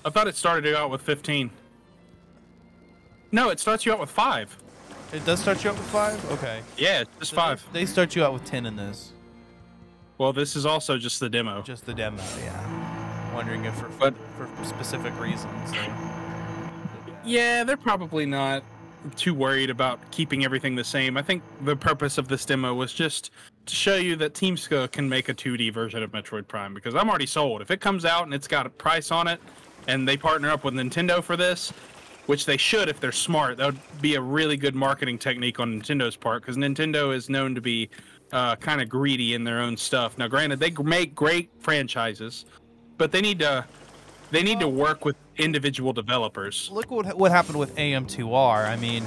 I 0.04 0.10
thought 0.10 0.26
it 0.26 0.36
started 0.36 0.64
you 0.68 0.76
out 0.76 0.90
with 0.90 1.02
15. 1.02 1.50
No, 3.30 3.50
it 3.50 3.60
starts 3.60 3.84
you 3.84 3.92
out 3.92 4.00
with 4.00 4.10
five. 4.10 4.56
It 5.12 5.24
does 5.24 5.40
start 5.40 5.64
you 5.64 5.70
out 5.70 5.76
with 5.76 5.86
five. 5.86 6.32
Okay. 6.32 6.60
Yeah, 6.76 7.00
it's 7.00 7.10
just 7.18 7.30
So 7.30 7.36
five. 7.36 7.64
They, 7.72 7.86
start 7.86 8.14
you 8.14 8.24
out 8.24 8.32
with 8.34 8.44
ten 8.44 8.66
in 8.66 8.76
this. 8.76 9.12
Well, 10.18 10.32
this 10.32 10.54
is 10.56 10.66
also 10.66 10.98
just 10.98 11.20
the 11.20 11.30
demo. 11.30 11.62
Just 11.62 11.86
the 11.86 11.94
demo. 11.94 12.22
Yeah. 12.40 13.34
Wondering 13.34 13.64
if 13.64 13.74
for 13.74 13.88
But- 13.98 14.14
for 14.36 14.48
specific 14.64 15.18
reasons. 15.18 15.72
Yeah, 17.24 17.64
they're 17.64 17.76
probably 17.76 18.26
not 18.26 18.62
too 19.16 19.32
worried 19.32 19.70
about 19.70 19.98
keeping 20.10 20.44
everything 20.44 20.74
the 20.74 20.84
same. 20.84 21.16
I 21.16 21.22
think 21.22 21.42
the 21.62 21.76
purpose 21.76 22.18
of 22.18 22.28
this 22.28 22.44
demo 22.44 22.74
was 22.74 22.92
just 22.92 23.30
to 23.66 23.74
show 23.74 23.94
you 23.96 24.16
that 24.16 24.34
Team 24.34 24.56
Ska 24.56 24.88
can 24.88 25.08
make 25.08 25.28
a 25.28 25.34
2D 25.34 25.72
version 25.72 26.02
of 26.02 26.10
Metroid 26.12 26.48
Prime 26.48 26.74
because 26.74 26.94
I'm 26.94 27.08
already 27.08 27.26
sold. 27.26 27.62
If 27.62 27.70
it 27.70 27.80
comes 27.80 28.04
out 28.04 28.24
and 28.24 28.34
it's 28.34 28.48
got 28.48 28.66
a 28.66 28.70
price 28.70 29.10
on 29.12 29.28
it 29.28 29.40
and 29.86 30.06
they 30.06 30.16
partner 30.16 30.50
up 30.50 30.64
with 30.64 30.74
Nintendo 30.74 31.22
for 31.22 31.36
this, 31.36 31.72
which 32.28 32.44
they 32.44 32.58
should 32.58 32.90
if 32.90 33.00
they're 33.00 33.10
smart, 33.10 33.56
that 33.56 33.64
would 33.64 34.02
be 34.02 34.14
a 34.14 34.20
really 34.20 34.58
good 34.58 34.74
marketing 34.74 35.16
technique 35.16 35.58
on 35.58 35.80
Nintendo's 35.80 36.14
part 36.14 36.42
because 36.42 36.58
Nintendo 36.58 37.14
is 37.14 37.30
known 37.30 37.54
to 37.54 37.62
be 37.62 37.88
uh, 38.32 38.54
kind 38.56 38.82
of 38.82 38.88
greedy 38.90 39.32
in 39.32 39.44
their 39.44 39.60
own 39.60 39.78
stuff. 39.78 40.18
Now, 40.18 40.28
granted, 40.28 40.60
they 40.60 40.70
make 40.82 41.14
great 41.14 41.48
franchises, 41.58 42.44
but 42.98 43.12
they 43.12 43.22
need 43.22 43.38
to 43.38 43.64
they 44.30 44.42
need 44.42 44.60
to 44.60 44.68
work 44.68 45.06
with 45.06 45.16
individual 45.38 45.94
developers. 45.94 46.68
Look 46.70 46.90
what 46.90 47.16
what 47.16 47.32
happened 47.32 47.58
with 47.58 47.74
AM2R. 47.76 48.68
I 48.68 48.76
mean, 48.76 49.06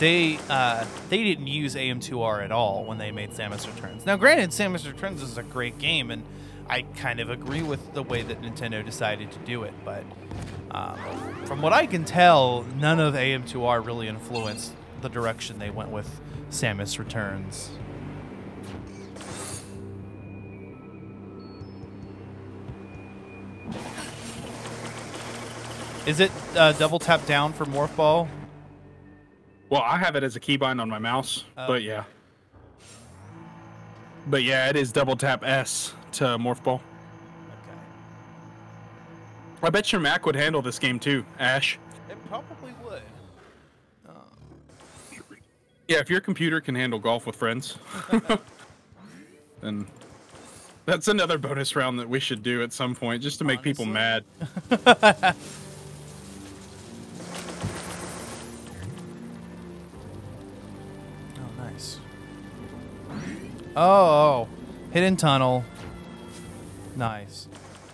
they 0.00 0.40
uh, 0.50 0.84
they 1.08 1.22
didn't 1.22 1.46
use 1.46 1.76
AM2R 1.76 2.44
at 2.44 2.50
all 2.50 2.84
when 2.84 2.98
they 2.98 3.12
made 3.12 3.30
Samus 3.30 3.72
Returns. 3.72 4.04
Now, 4.04 4.16
granted, 4.16 4.50
Samus 4.50 4.84
Returns 4.90 5.22
is 5.22 5.38
a 5.38 5.44
great 5.44 5.78
game, 5.78 6.10
and 6.10 6.24
I 6.68 6.82
kind 6.82 7.20
of 7.20 7.30
agree 7.30 7.62
with 7.62 7.94
the 7.94 8.02
way 8.02 8.22
that 8.22 8.42
Nintendo 8.42 8.84
decided 8.84 9.30
to 9.32 9.38
do 9.40 9.62
it. 9.64 9.72
But 9.84 10.04
um, 10.70 10.98
from 11.46 11.62
what 11.62 11.72
I 11.72 11.86
can 11.86 12.04
tell, 12.04 12.64
none 12.76 12.98
of 13.00 13.14
AM2R 13.14 13.84
really 13.84 14.08
influenced 14.08 14.72
the 15.00 15.08
direction 15.08 15.58
they 15.58 15.70
went 15.70 15.90
with 15.90 16.20
Samus 16.50 16.98
Returns. 16.98 17.70
Is 26.06 26.20
it 26.20 26.30
uh, 26.54 26.72
double 26.72 26.98
tap 26.98 27.26
down 27.26 27.52
for 27.52 27.64
morph 27.66 27.94
ball? 27.96 28.28
Well, 29.68 29.82
I 29.82 29.98
have 29.98 30.14
it 30.14 30.22
as 30.22 30.36
a 30.36 30.40
keybind 30.40 30.80
on 30.80 30.88
my 30.88 31.00
mouse, 31.00 31.44
Oh. 31.56 31.66
but 31.66 31.82
yeah. 31.82 32.04
But 34.28 34.44
yeah, 34.44 34.68
it 34.68 34.76
is 34.76 34.92
double 34.92 35.16
tap 35.16 35.42
S 35.44 35.92
to 36.16 36.24
morph 36.38 36.62
ball. 36.62 36.80
Okay. 37.62 37.78
I 39.62 39.70
bet 39.70 39.92
your 39.92 40.00
Mac 40.00 40.24
would 40.24 40.34
handle 40.34 40.62
this 40.62 40.78
game 40.78 40.98
too, 40.98 41.24
Ash. 41.38 41.78
It 42.08 42.16
probably 42.28 42.72
would. 42.84 43.02
Um, 44.08 44.14
yeah, 45.88 45.98
if 45.98 46.08
your 46.08 46.20
computer 46.20 46.60
can 46.60 46.74
handle 46.74 46.98
golf 46.98 47.26
with 47.26 47.36
friends, 47.36 47.76
then 49.60 49.86
that's 50.86 51.08
another 51.08 51.36
bonus 51.36 51.76
round 51.76 51.98
that 51.98 52.08
we 52.08 52.18
should 52.18 52.42
do 52.42 52.62
at 52.62 52.72
some 52.72 52.94
point, 52.94 53.22
just 53.22 53.38
to 53.38 53.44
make 53.44 53.62
people 53.62 53.84
mad. 53.84 54.24
Oh, 61.38 61.62
nice. 61.62 62.00
Oh, 63.76 63.82
oh, 63.84 64.48
hidden 64.90 65.16
tunnel. 65.16 65.64
Nice. 66.96 67.48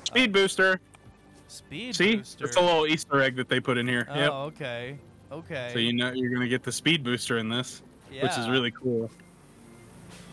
Speed 0.04 0.30
uh, 0.30 0.32
booster. 0.32 0.80
Speed 1.48 1.94
See, 1.96 2.16
booster. 2.16 2.44
it's 2.46 2.56
a 2.56 2.60
little 2.60 2.86
Easter 2.86 3.20
egg 3.20 3.36
that 3.36 3.48
they 3.48 3.60
put 3.60 3.76
in 3.76 3.86
here. 3.86 4.06
Oh, 4.10 4.14
Yep. 4.14 4.30
okay. 4.32 4.98
Okay. 5.30 5.70
So 5.72 5.78
you 5.78 5.92
know 5.92 6.12
you're 6.12 6.30
gonna 6.30 6.48
get 6.48 6.62
the 6.62 6.72
speed 6.72 7.02
booster 7.02 7.38
in 7.38 7.48
this, 7.48 7.82
which 8.10 8.36
is 8.38 8.48
really 8.48 8.70
cool. 8.70 9.10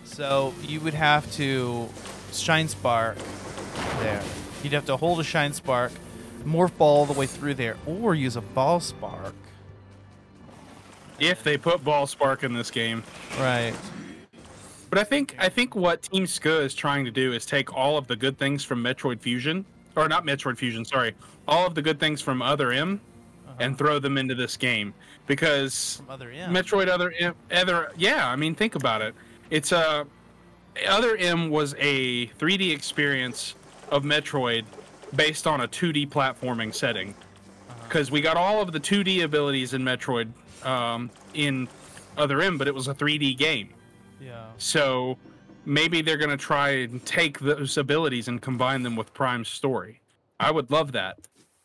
So 0.03 0.53
you 0.63 0.79
would 0.81 0.93
have 0.93 1.29
to 1.33 1.87
shine 2.33 2.67
spark 2.67 3.17
there. 3.99 4.21
You'd 4.63 4.73
have 4.73 4.85
to 4.87 4.97
hold 4.97 5.19
a 5.19 5.23
shine 5.23 5.53
spark, 5.53 5.91
morph 6.45 6.75
ball 6.77 6.97
all 6.99 7.05
the 7.05 7.13
way 7.17 7.27
through 7.27 7.53
there, 7.55 7.77
or 7.85 8.13
use 8.15 8.35
a 8.35 8.41
ball 8.41 8.79
spark. 8.79 9.33
If 11.19 11.43
they 11.43 11.57
put 11.57 11.83
ball 11.83 12.07
spark 12.07 12.43
in 12.43 12.53
this 12.53 12.71
game, 12.71 13.03
Right. 13.37 13.73
But 14.89 14.97
I 14.99 15.03
think 15.03 15.35
I 15.37 15.49
think 15.49 15.75
what 15.75 16.03
Team 16.03 16.25
Ska 16.25 16.61
is 16.61 16.73
trying 16.73 17.05
to 17.05 17.11
do 17.11 17.33
is 17.33 17.45
take 17.45 17.75
all 17.75 17.97
of 17.97 18.07
the 18.07 18.15
good 18.15 18.37
things 18.37 18.63
from 18.63 18.83
Metroid 18.83 19.19
Fusion, 19.19 19.65
or 19.95 20.07
not 20.07 20.25
Metroid 20.25 20.57
Fusion, 20.57 20.83
sorry, 20.83 21.15
all 21.47 21.67
of 21.67 21.75
the 21.75 21.81
good 21.81 21.99
things 21.99 22.21
from 22.21 22.41
Other 22.41 22.71
M, 22.71 22.99
uh-huh. 23.47 23.55
and 23.59 23.77
throw 23.77 23.99
them 23.99 24.17
into 24.17 24.33
this 24.33 24.57
game 24.57 24.93
because 25.27 25.97
From 25.97 26.09
other 26.09 26.31
end. 26.31 26.55
Metroid 26.55 26.87
Other 26.87 27.13
M, 27.19 27.35
Other 27.51 27.91
yeah, 27.97 28.27
I 28.27 28.35
mean 28.35 28.55
think 28.55 28.75
about 28.75 29.01
it. 29.01 29.13
It's 29.51 29.71
a 29.71 30.07
Other 30.87 31.15
M 31.17 31.49
was 31.49 31.75
a 31.77 32.27
3D 32.27 32.73
experience 32.73 33.55
of 33.91 34.03
Metroid 34.03 34.65
based 35.15 35.45
on 35.45 35.61
a 35.61 35.67
2D 35.67 36.09
platforming 36.09 36.73
setting. 36.73 37.09
Uh-huh. 37.09 37.83
Because 37.83 38.09
we 38.09 38.21
got 38.21 38.37
all 38.37 38.59
of 38.61 38.71
the 38.71 38.79
2D 38.79 39.23
abilities 39.23 39.75
in 39.75 39.83
Metroid 39.83 40.29
um, 40.65 41.11
in 41.35 41.67
Other 42.17 42.41
M, 42.41 42.57
but 42.57 42.67
it 42.67 42.73
was 42.73 42.87
a 42.87 42.95
3D 42.95 43.37
game. 43.37 43.69
Yeah. 44.21 44.47
So 44.57 45.17
maybe 45.65 46.01
they're 46.01 46.17
going 46.17 46.29
to 46.29 46.37
try 46.37 46.69
and 46.69 47.05
take 47.05 47.39
those 47.39 47.77
abilities 47.77 48.27
and 48.27 48.41
combine 48.41 48.83
them 48.83 48.95
with 48.95 49.13
Prime's 49.13 49.49
story. 49.49 50.01
I 50.39 50.51
would 50.51 50.71
love 50.71 50.91
that. 50.93 51.17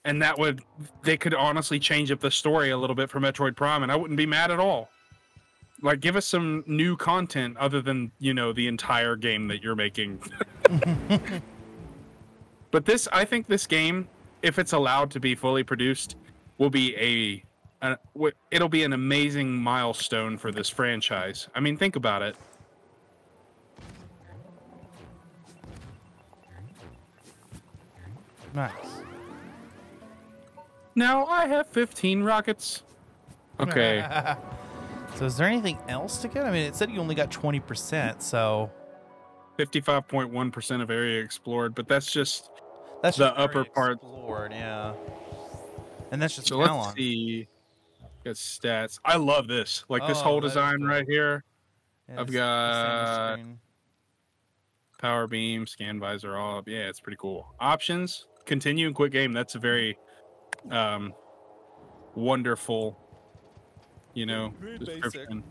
And 0.04 0.20
that 0.20 0.38
would, 0.38 0.62
they 1.02 1.16
could 1.16 1.32
honestly 1.32 1.78
change 1.78 2.12
up 2.12 2.20
the 2.20 2.30
story 2.30 2.70
a 2.70 2.76
little 2.76 2.96
bit 2.96 3.08
for 3.08 3.20
Metroid 3.20 3.56
Prime, 3.56 3.82
and 3.82 3.90
I 3.90 3.96
wouldn't 3.96 4.18
be 4.18 4.26
mad 4.26 4.50
at 4.50 4.60
all. 4.60 4.90
Like, 5.80 6.00
give 6.00 6.16
us 6.16 6.26
some 6.26 6.62
new 6.66 6.96
content 6.96 7.56
other 7.56 7.80
than, 7.80 8.12
you 8.18 8.34
know, 8.34 8.52
the 8.52 8.68
entire 8.68 9.16
game 9.16 9.48
that 9.48 9.62
you're 9.62 9.74
making. 9.74 10.20
but 12.70 12.84
this, 12.84 13.08
I 13.12 13.24
think 13.24 13.46
this 13.46 13.66
game, 13.66 14.08
if 14.42 14.58
it's 14.58 14.72
allowed 14.72 15.10
to 15.12 15.20
be 15.20 15.34
fully 15.34 15.62
produced, 15.62 16.16
will 16.58 16.70
be 16.70 16.94
a, 16.96 17.42
Uh, 17.84 17.96
w- 18.14 18.32
it'll 18.50 18.70
be 18.70 18.82
an 18.82 18.94
amazing 18.94 19.54
milestone 19.54 20.38
for 20.38 20.50
this 20.50 20.70
franchise. 20.70 21.48
I 21.54 21.60
mean, 21.60 21.76
think 21.76 21.96
about 21.96 22.22
it. 22.22 22.34
Nice. 28.54 28.72
Now 30.94 31.26
I 31.26 31.46
have 31.46 31.66
15 31.68 32.22
rockets. 32.22 32.82
Okay. 33.60 34.02
so 35.16 35.26
is 35.26 35.36
there 35.36 35.46
anything 35.46 35.78
else 35.86 36.22
to 36.22 36.28
get? 36.28 36.46
I 36.46 36.50
mean, 36.50 36.62
it 36.62 36.74
said 36.76 36.90
you 36.90 37.00
only 37.00 37.14
got 37.14 37.30
20%, 37.30 38.22
so 38.22 38.70
55.1% 39.58 40.80
of 40.82 40.90
area 40.90 41.20
explored, 41.22 41.74
but 41.74 41.86
that's 41.86 42.10
just 42.10 42.48
that's 43.02 43.18
The 43.18 43.26
just 43.28 43.38
upper 43.38 43.64
part. 43.66 43.98
explored, 43.98 44.52
yeah. 44.52 44.94
And 46.12 46.22
that's 46.22 46.36
just 46.36 46.48
so 46.48 46.56
let's 46.58 46.94
see. 46.94 47.46
Get 48.24 48.34
stats. 48.36 48.98
I 49.04 49.16
love 49.16 49.46
this. 49.48 49.84
Like 49.88 50.06
this 50.06 50.18
Oh, 50.18 50.22
whole 50.22 50.40
design 50.40 50.78
cool. 50.78 50.88
right 50.88 51.06
here. 51.06 51.44
Yeah, 52.08 52.20
I've 52.20 52.28
it's- 52.28 52.34
it's 52.34 52.38
on 52.38 53.38
the 53.38 53.44
got- 53.46 53.58
Power 54.98 55.26
beam, 55.26 55.66
scan 55.66 56.00
visor, 56.00 56.34
all 56.36 56.58
up. 56.58 56.68
Yeah, 56.68 56.88
it's 56.88 57.00
pretty 57.00 57.18
cool. 57.20 57.54
Options, 57.60 58.26
continue 58.46 58.86
and 58.86 58.96
quit 58.96 59.12
game. 59.12 59.32
That's 59.34 59.54
a 59.54 59.58
very 59.58 59.98
um 60.70 61.12
wonderful, 62.14 62.98
you 64.14 64.24
know, 64.24 64.54
Very 64.60 64.78
basic. 64.78 65.02
description. 65.02 65.44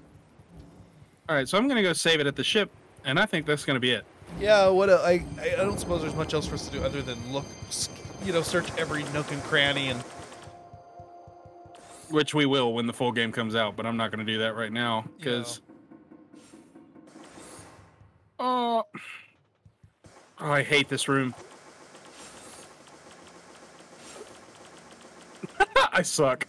All 1.29 1.35
right, 1.35 1.47
so 1.47 1.57
I'm 1.57 1.67
gonna 1.67 1.83
go 1.83 1.93
save 1.93 2.19
it 2.19 2.25
at 2.27 2.35
the 2.35 2.43
ship, 2.43 2.71
and 3.05 3.19
I 3.19 3.25
think 3.27 3.45
that's 3.45 3.63
gonna 3.65 3.79
be 3.79 3.91
it. 3.91 4.05
Yeah, 4.39 4.69
what 4.69 4.89
a, 4.89 4.95
I 5.01 5.23
I 5.39 5.53
I 5.53 5.55
don't 5.57 5.79
suppose 5.79 6.01
there's 6.01 6.15
much 6.15 6.33
else 6.33 6.47
for 6.47 6.55
us 6.55 6.65
to 6.67 6.71
do 6.71 6.83
other 6.83 7.03
than 7.03 7.31
look, 7.31 7.45
you 8.25 8.33
know, 8.33 8.41
search 8.41 8.65
every 8.79 9.03
nook 9.13 9.31
and 9.31 9.43
cranny 9.43 9.89
and 9.89 10.03
Which 12.13 12.35
we 12.35 12.45
will 12.45 12.75
when 12.75 12.85
the 12.85 12.93
full 12.93 13.11
game 13.11 13.31
comes 13.31 13.55
out, 13.55 13.75
but 13.75 13.87
I'm 13.87 13.97
not 13.97 14.11
gonna 14.11 14.23
do 14.23 14.37
that 14.37 14.55
right 14.55 14.71
now 14.71 15.03
because. 15.17 15.61
Oh, 18.37 18.77
uh, 18.77 18.83
oh, 20.41 20.51
I 20.51 20.61
hate 20.61 20.89
this 20.89 21.07
room. 21.07 21.33
I 25.91 26.03
suck. 26.03 26.45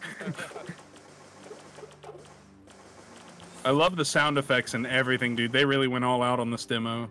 I 3.64 3.70
love 3.70 3.96
the 3.96 4.04
sound 4.04 4.36
effects 4.36 4.74
and 4.74 4.86
everything, 4.86 5.34
dude. 5.34 5.50
They 5.50 5.64
really 5.64 5.88
went 5.88 6.04
all 6.04 6.22
out 6.22 6.40
on 6.40 6.50
this 6.50 6.66
demo. 6.66 7.08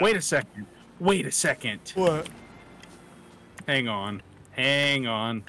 Wait 0.00 0.14
a 0.14 0.22
second. 0.22 0.66
Wait 1.00 1.26
a 1.26 1.32
second. 1.32 1.80
what? 1.96 2.28
Hang 3.66 3.88
on. 3.88 4.22
Hang 4.52 5.08
on. 5.08 5.42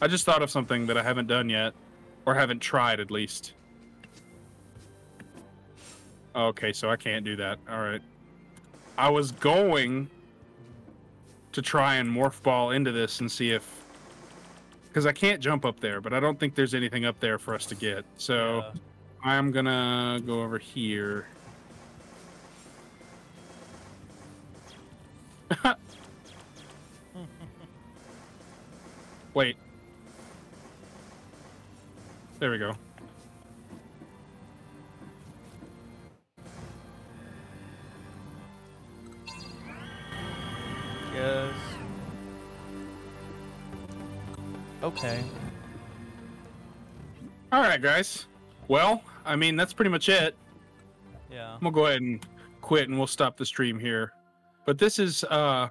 I 0.00 0.06
just 0.06 0.24
thought 0.24 0.42
of 0.42 0.50
something 0.50 0.86
that 0.86 0.96
I 0.96 1.02
haven't 1.02 1.26
done 1.26 1.48
yet, 1.48 1.74
or 2.24 2.34
haven't 2.34 2.60
tried 2.60 3.00
at 3.00 3.10
least. 3.10 3.54
Okay, 6.36 6.72
so 6.72 6.88
I 6.88 6.96
can't 6.96 7.24
do 7.24 7.34
that. 7.36 7.58
All 7.68 7.80
right. 7.80 8.00
I 8.96 9.08
was 9.08 9.32
going 9.32 10.08
to 11.52 11.62
try 11.62 11.96
and 11.96 12.08
morph 12.08 12.40
ball 12.42 12.70
into 12.70 12.92
this 12.92 13.20
and 13.20 13.30
see 13.30 13.50
if. 13.50 13.84
Because 14.86 15.04
I 15.06 15.12
can't 15.12 15.40
jump 15.40 15.64
up 15.64 15.80
there, 15.80 16.00
but 16.00 16.12
I 16.12 16.20
don't 16.20 16.38
think 16.38 16.54
there's 16.54 16.74
anything 16.74 17.04
up 17.04 17.18
there 17.20 17.38
for 17.38 17.54
us 17.54 17.66
to 17.66 17.74
get. 17.74 18.04
So 18.16 18.64
I'm 19.22 19.50
gonna 19.50 20.20
go 20.24 20.42
over 20.42 20.58
here. 20.58 21.26
Wait. 29.34 29.56
There 32.38 32.50
we 32.52 32.58
go. 32.58 32.72
Yes. 41.12 41.52
Okay. 44.84 45.24
All 47.50 47.60
right, 47.60 47.82
guys. 47.82 48.26
Well, 48.68 49.02
I 49.24 49.34
mean, 49.34 49.56
that's 49.56 49.72
pretty 49.72 49.90
much 49.90 50.08
it. 50.08 50.36
Yeah. 51.32 51.54
I'm 51.54 51.60
gonna 51.60 51.72
go 51.72 51.86
ahead 51.86 52.02
and 52.02 52.24
quit, 52.60 52.88
and 52.88 52.96
we'll 52.96 53.08
stop 53.08 53.36
the 53.36 53.46
stream 53.46 53.80
here. 53.80 54.12
But 54.64 54.78
this 54.78 55.00
is 55.00 55.24
uh, 55.24 55.68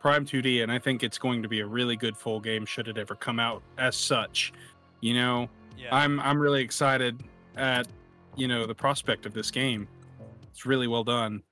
Prime 0.00 0.24
2D, 0.24 0.62
and 0.62 0.70
I 0.70 0.78
think 0.78 1.02
it's 1.02 1.18
going 1.18 1.42
to 1.42 1.48
be 1.48 1.60
a 1.60 1.66
really 1.66 1.96
good 1.96 2.16
full 2.16 2.38
game 2.38 2.64
should 2.64 2.86
it 2.86 2.96
ever 2.96 3.16
come 3.16 3.40
out 3.40 3.62
as 3.78 3.96
such. 3.96 4.52
You 5.00 5.14
know, 5.14 5.48
Yeah. 5.78 5.94
I'm 5.94 6.20
I'm 6.20 6.38
really 6.38 6.62
excited 6.62 7.22
at 7.56 7.86
you 8.36 8.48
know 8.48 8.66
the 8.66 8.74
prospect 8.74 9.26
of 9.26 9.34
this 9.34 9.50
game. 9.50 9.88
It's 10.50 10.66
really 10.66 10.86
well 10.86 11.04
done. 11.04 11.42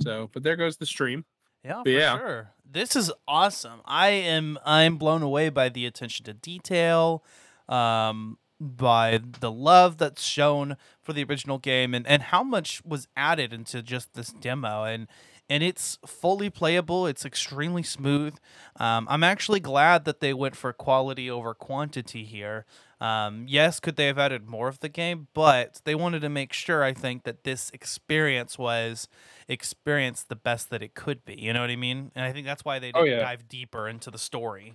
So, 0.00 0.30
but 0.32 0.42
there 0.42 0.56
goes 0.56 0.76
the 0.76 0.86
stream. 0.86 1.24
Yeah, 1.64 1.76
But 1.76 1.84
for 1.84 1.90
yeah. 1.90 2.18
sure. 2.18 2.50
This 2.70 2.96
is 2.96 3.10
awesome. 3.26 3.80
I 3.84 4.08
am 4.10 4.58
I'm 4.64 4.96
blown 4.96 5.22
away 5.22 5.48
by 5.48 5.68
the 5.68 5.86
attention 5.86 6.24
to 6.26 6.34
detail, 6.34 7.24
um, 7.68 8.38
by 8.60 9.20
the 9.40 9.50
love 9.50 9.98
that's 9.98 10.22
shown 10.22 10.76
for 11.02 11.12
the 11.12 11.24
original 11.24 11.58
game 11.58 11.94
and, 11.94 12.06
and 12.06 12.22
how 12.22 12.42
much 12.42 12.82
was 12.84 13.06
added 13.16 13.52
into 13.52 13.82
just 13.82 14.14
this 14.14 14.30
demo. 14.32 14.84
And 14.84 15.06
and 15.50 15.62
it's 15.62 15.98
fully 16.06 16.50
playable. 16.50 17.06
It's 17.06 17.24
extremely 17.24 17.82
smooth. 17.82 18.36
Um, 18.76 19.06
I'm 19.10 19.22
actually 19.22 19.60
glad 19.60 20.04
that 20.04 20.20
they 20.20 20.32
went 20.32 20.56
for 20.56 20.72
quality 20.72 21.30
over 21.30 21.54
quantity 21.54 22.24
here. 22.24 22.64
Um, 23.00 23.44
yes, 23.48 23.80
could 23.80 23.96
they 23.96 24.06
have 24.06 24.18
added 24.18 24.48
more 24.48 24.68
of 24.68 24.80
the 24.80 24.88
game? 24.88 25.28
But 25.34 25.80
they 25.84 25.94
wanted 25.94 26.20
to 26.20 26.28
make 26.30 26.52
sure, 26.54 26.82
I 26.82 26.94
think, 26.94 27.24
that 27.24 27.44
this 27.44 27.70
experience 27.74 28.58
was 28.58 29.08
experienced 29.46 30.28
the 30.30 30.36
best 30.36 30.70
that 30.70 30.82
it 30.82 30.94
could 30.94 31.24
be. 31.24 31.34
You 31.34 31.52
know 31.52 31.60
what 31.60 31.70
I 31.70 31.76
mean? 31.76 32.10
And 32.14 32.24
I 32.24 32.32
think 32.32 32.46
that's 32.46 32.64
why 32.64 32.78
they 32.78 32.92
Oh, 32.94 33.04
didn't 33.04 33.18
yeah. 33.18 33.24
dive 33.24 33.48
deeper 33.48 33.88
into 33.88 34.10
the 34.10 34.18
story. 34.18 34.74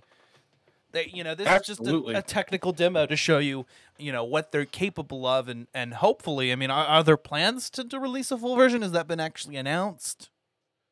They, 0.92 1.10
you 1.12 1.22
know, 1.22 1.34
this 1.36 1.46
Absolutely. 1.46 2.14
is 2.14 2.16
just 2.16 2.16
a, 2.16 2.18
a 2.18 2.22
technical 2.22 2.72
demo 2.72 3.06
to 3.06 3.16
show 3.16 3.38
you, 3.38 3.64
you 3.98 4.10
know, 4.10 4.24
what 4.24 4.50
they're 4.50 4.64
capable 4.64 5.24
of, 5.24 5.48
and 5.48 5.68
and 5.72 5.94
hopefully, 5.94 6.50
I 6.50 6.56
mean, 6.56 6.70
are, 6.70 6.84
are 6.84 7.04
there 7.04 7.16
plans 7.16 7.70
to, 7.70 7.84
to 7.84 7.98
release 8.00 8.32
a 8.32 8.38
full 8.38 8.56
version? 8.56 8.82
Has 8.82 8.90
that 8.92 9.06
been 9.06 9.20
actually 9.20 9.54
announced? 9.56 10.29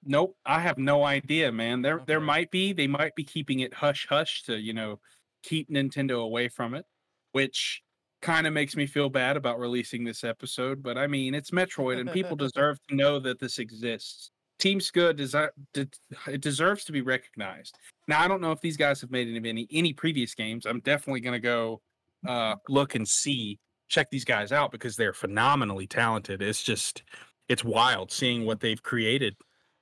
Nope, 0.09 0.37
I 0.47 0.61
have 0.61 0.79
no 0.79 1.05
idea, 1.05 1.53
man. 1.53 1.83
There 1.83 2.01
there 2.07 2.21
might 2.21 2.51
be. 2.51 2.73
They 2.73 2.87
might 2.87 3.15
be 3.15 3.25
keeping 3.25 3.61
it 3.61 3.75
hush 3.75 4.07
hush 4.09 4.43
to, 4.45 4.59
you 4.59 4.73
know, 4.73 5.01
keep 5.43 5.69
Nintendo 5.69 6.23
away 6.23 6.49
from 6.49 6.75
it, 6.75 6.87
which 7.33 7.83
kind 8.23 8.47
of 8.47 8.53
makes 8.53 8.75
me 8.75 8.87
feel 8.87 9.11
bad 9.11 9.37
about 9.37 9.59
releasing 9.59 10.05
this 10.05 10.25
episode, 10.25 10.83
but 10.83 10.99
I 10.99 11.07
mean, 11.07 11.35
it's 11.35 11.51
Metroid 11.51 12.01
and 12.01 12.11
people 12.11 12.37
deserve 12.47 12.79
to 12.89 12.97
know 12.97 13.19
that 13.21 13.39
this 13.39 13.59
exists. 13.59 14.31
Team 14.59 14.81
Scud 14.81 15.19
desi- 15.19 15.51
de- 15.73 15.89
it 16.27 16.41
deserves 16.41 16.85
to 16.85 16.93
be 16.93 17.01
recognized. 17.01 17.79
Now, 18.09 18.21
I 18.21 18.27
don't 18.27 18.41
know 18.41 18.51
if 18.51 18.61
these 18.61 18.77
guys 18.77 19.01
have 19.03 19.11
made 19.11 19.29
any 19.29 19.49
any, 19.49 19.69
any 19.71 19.93
previous 19.93 20.35
games. 20.35 20.67
I'm 20.67 20.81
definitely 20.81 21.21
going 21.21 21.35
to 21.35 21.41
go 21.41 21.81
uh 22.27 22.57
look 22.69 22.95
and 22.95 23.07
see 23.07 23.61
check 23.89 24.11
these 24.11 24.25
guys 24.25 24.53
out 24.53 24.73
because 24.73 24.97
they're 24.97 25.13
phenomenally 25.13 25.87
talented. 25.87 26.43
It's 26.43 26.63
just 26.63 27.03
it's 27.49 27.63
wild 27.63 28.11
seeing 28.11 28.47
what 28.47 28.61
they've 28.61 28.83
created 28.83 29.37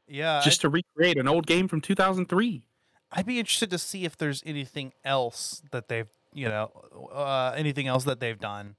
Yeah, 0.08 0.40
just 0.44 0.60
to 0.62 0.68
recreate 0.68 1.18
an 1.18 1.28
old 1.28 1.46
game 1.46 1.68
from 1.68 1.80
2003. 1.80 2.66
I'd, 3.12 3.26
be 3.26 3.38
interested 3.38 3.70
to 3.70 3.78
see 3.78 4.04
if 4.04 4.16
there's 4.16 4.42
anything 4.44 4.92
else 5.04 5.62
that 5.70 5.88
they've, 5.88 6.08
you 6.32 6.48
know, 6.48 7.10
uh, 7.12 7.54
anything 7.56 7.86
else 7.86 8.04
that 8.04 8.20
they've 8.20 8.38
done. 8.38 8.76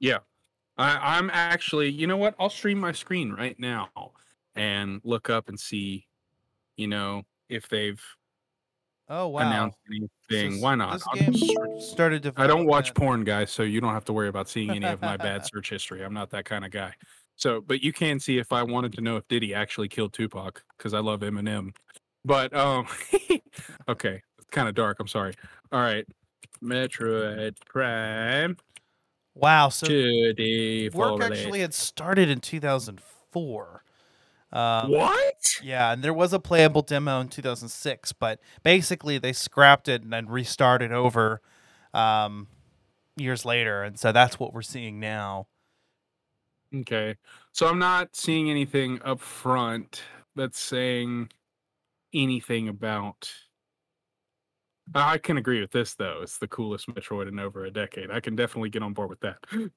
Yeah. 0.00 0.18
I, 0.76 1.16
I'm 1.16 1.30
actually, 1.30 1.90
you 1.90 2.06
know 2.06 2.16
what? 2.16 2.34
I'll 2.38 2.50
stream 2.50 2.78
my 2.78 2.92
screen 2.92 3.32
right 3.32 3.58
now 3.58 3.88
and 4.54 5.00
look 5.04 5.30
up 5.30 5.48
and 5.48 5.58
see, 5.58 6.06
you 6.76 6.88
know, 6.88 7.22
if 7.48 7.68
they've 7.68 8.02
Oh 9.08 9.28
wow! 9.28 9.40
announced 9.46 9.78
anything. 9.88 10.54
s- 10.54 10.60
Why 10.60 10.74
not? 10.74 10.94
This 10.94 11.06
I'll 11.06 11.14
game 11.14 11.80
started. 11.80 12.32
I 12.36 12.48
don't 12.48 12.66
watch 12.66 12.92
porn, 12.92 13.22
guys, 13.22 13.52
so 13.52 13.62
you 13.62 13.80
don't 13.80 13.94
have 13.94 14.04
to 14.06 14.12
worry 14.12 14.26
about 14.26 14.48
seeing 14.48 14.70
any 14.70 14.86
of 14.86 15.00
my 15.00 15.16
bad 15.16 15.46
search 15.54 15.70
history. 15.70 16.02
I'm 16.04 16.12
not 16.12 16.30
that 16.30 16.44
kind 16.44 16.64
of 16.64 16.72
guy. 16.72 16.92
So, 17.36 17.60
but 17.60 17.82
you 17.82 17.92
can 17.92 18.18
see 18.18 18.38
if 18.38 18.52
I 18.52 18.62
wanted 18.62 18.94
to 18.94 19.02
know 19.02 19.16
if 19.16 19.28
Diddy 19.28 19.54
actually 19.54 19.88
killed 19.88 20.14
Tupac 20.14 20.62
because 20.76 20.94
I 20.94 21.00
love 21.00 21.20
Eminem. 21.20 21.74
But 22.24 22.54
um, 22.54 22.86
okay, 23.88 24.22
it's 24.38 24.50
kind 24.50 24.68
of 24.68 24.74
dark. 24.74 24.96
I'm 24.98 25.06
sorry. 25.06 25.34
All 25.70 25.80
right, 25.80 26.06
Metroid 26.62 27.56
Prime. 27.66 28.56
Wow. 29.34 29.68
So 29.68 29.86
Today, 29.86 30.88
work 30.88 31.22
actually 31.22 31.60
had 31.60 31.74
started 31.74 32.30
in 32.30 32.40
2004. 32.40 33.84
Um, 34.52 34.90
what? 34.90 35.34
Yeah, 35.62 35.92
and 35.92 36.02
there 36.02 36.14
was 36.14 36.32
a 36.32 36.38
playable 36.38 36.80
demo 36.80 37.20
in 37.20 37.28
2006, 37.28 38.12
but 38.14 38.40
basically 38.62 39.18
they 39.18 39.34
scrapped 39.34 39.88
it 39.88 40.02
and 40.02 40.12
then 40.12 40.26
restarted 40.26 40.92
over 40.92 41.42
um, 41.92 42.48
years 43.16 43.44
later, 43.44 43.82
and 43.82 43.98
so 43.98 44.12
that's 44.12 44.40
what 44.40 44.54
we're 44.54 44.62
seeing 44.62 44.98
now. 44.98 45.48
Okay, 46.80 47.16
so 47.52 47.66
I'm 47.66 47.78
not 47.78 48.14
seeing 48.16 48.50
anything 48.50 49.00
up 49.02 49.20
front 49.20 50.02
that's 50.34 50.58
saying 50.58 51.30
anything 52.12 52.68
about. 52.68 53.30
I 54.94 55.18
can 55.18 55.36
agree 55.36 55.60
with 55.60 55.72
this 55.72 55.94
though. 55.94 56.20
It's 56.22 56.38
the 56.38 56.48
coolest 56.48 56.88
Metroid 56.88 57.28
in 57.28 57.38
over 57.38 57.64
a 57.64 57.70
decade. 57.70 58.10
I 58.10 58.20
can 58.20 58.36
definitely 58.36 58.70
get 58.70 58.82
on 58.82 58.92
board 58.92 59.10
with 59.10 59.20
that. 59.20 59.38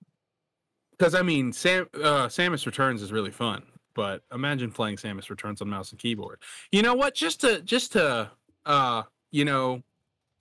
Because 0.97 1.16
I 1.16 1.22
mean, 1.22 1.54
Sam 1.54 1.88
uh, 1.93 2.28
Samus 2.28 2.66
Returns 2.66 3.02
is 3.02 3.14
really 3.14 3.32
fun, 3.32 3.64
but 3.95 4.22
imagine 4.34 4.70
playing 4.70 4.97
Samus 4.97 5.30
Returns 5.30 5.62
on 5.62 5.70
mouse 5.70 5.91
and 5.91 6.00
keyboard. 6.00 6.41
You 6.74 6.82
know 6.82 6.93
what? 6.93 7.16
Just 7.16 7.39
to 7.39 7.62
just 7.62 7.93
to 7.93 8.30
uh, 8.66 9.04
you 9.32 9.45
know, 9.45 9.82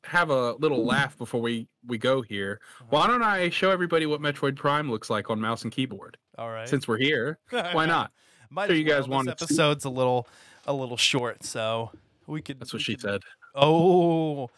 have 0.04 0.30
a 0.30 0.52
little 0.54 0.84
laugh 0.84 1.16
before 1.18 1.40
we 1.40 1.66
we 1.86 1.98
go 1.98 2.22
here. 2.22 2.60
Uh-huh. 2.80 2.86
Why 2.90 3.06
don't 3.06 3.22
I 3.22 3.50
show 3.50 3.70
everybody 3.70 4.06
what 4.06 4.20
Metroid 4.20 4.56
Prime 4.56 4.90
looks 4.90 5.10
like 5.10 5.30
on 5.30 5.40
mouse 5.40 5.62
and 5.62 5.72
keyboard? 5.72 6.16
All 6.38 6.50
right. 6.50 6.68
Since 6.68 6.86
we're 6.88 6.98
here, 6.98 7.38
why 7.50 7.86
not? 7.86 8.12
Might 8.50 8.68
sure 8.68 8.76
you 8.76 8.84
guys 8.84 9.02
well. 9.08 9.16
wanted 9.18 9.32
This 9.32 9.38
to 9.38 9.44
episode's 9.44 9.84
a 9.84 9.90
little 9.90 10.26
a 10.66 10.72
little 10.72 10.96
short, 10.96 11.44
so 11.44 11.90
we 12.26 12.40
could. 12.42 12.60
That's 12.60 12.72
what 12.72 12.82
she 12.82 12.94
could- 12.94 13.00
said. 13.02 13.22
Oh, 13.54 14.48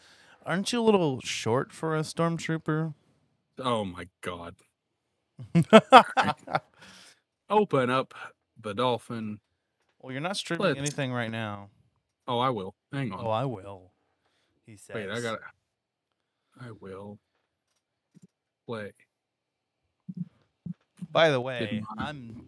aren't 0.45 0.71
you 0.71 0.79
a 0.79 0.83
little 0.83 1.19
short 1.21 1.71
for 1.71 1.95
a 1.95 2.01
stormtrooper? 2.01 2.93
Oh 3.59 3.83
my 3.85 4.07
god. 4.21 4.55
Open 7.49 7.89
up 7.89 8.13
the 8.61 8.73
dolphin. 8.73 9.39
well, 9.99 10.11
you're 10.11 10.21
not 10.21 10.37
streaming 10.37 10.67
Let's- 10.67 10.79
anything 10.79 11.11
right 11.11 11.31
now. 11.31 11.69
Oh, 12.27 12.39
I 12.39 12.49
will. 12.49 12.75
Hang 12.93 13.11
on. 13.11 13.25
Oh, 13.25 13.29
I 13.29 13.45
will. 13.45 13.91
He 14.71 14.77
says. 14.77 14.95
Wait, 14.95 15.09
I 15.09 15.19
got 15.19 15.33
to 15.33 15.39
I 16.61 16.71
will 16.79 17.19
play. 18.65 18.93
By 21.11 21.29
the 21.29 21.41
way. 21.41 21.83
I'm 21.97 22.45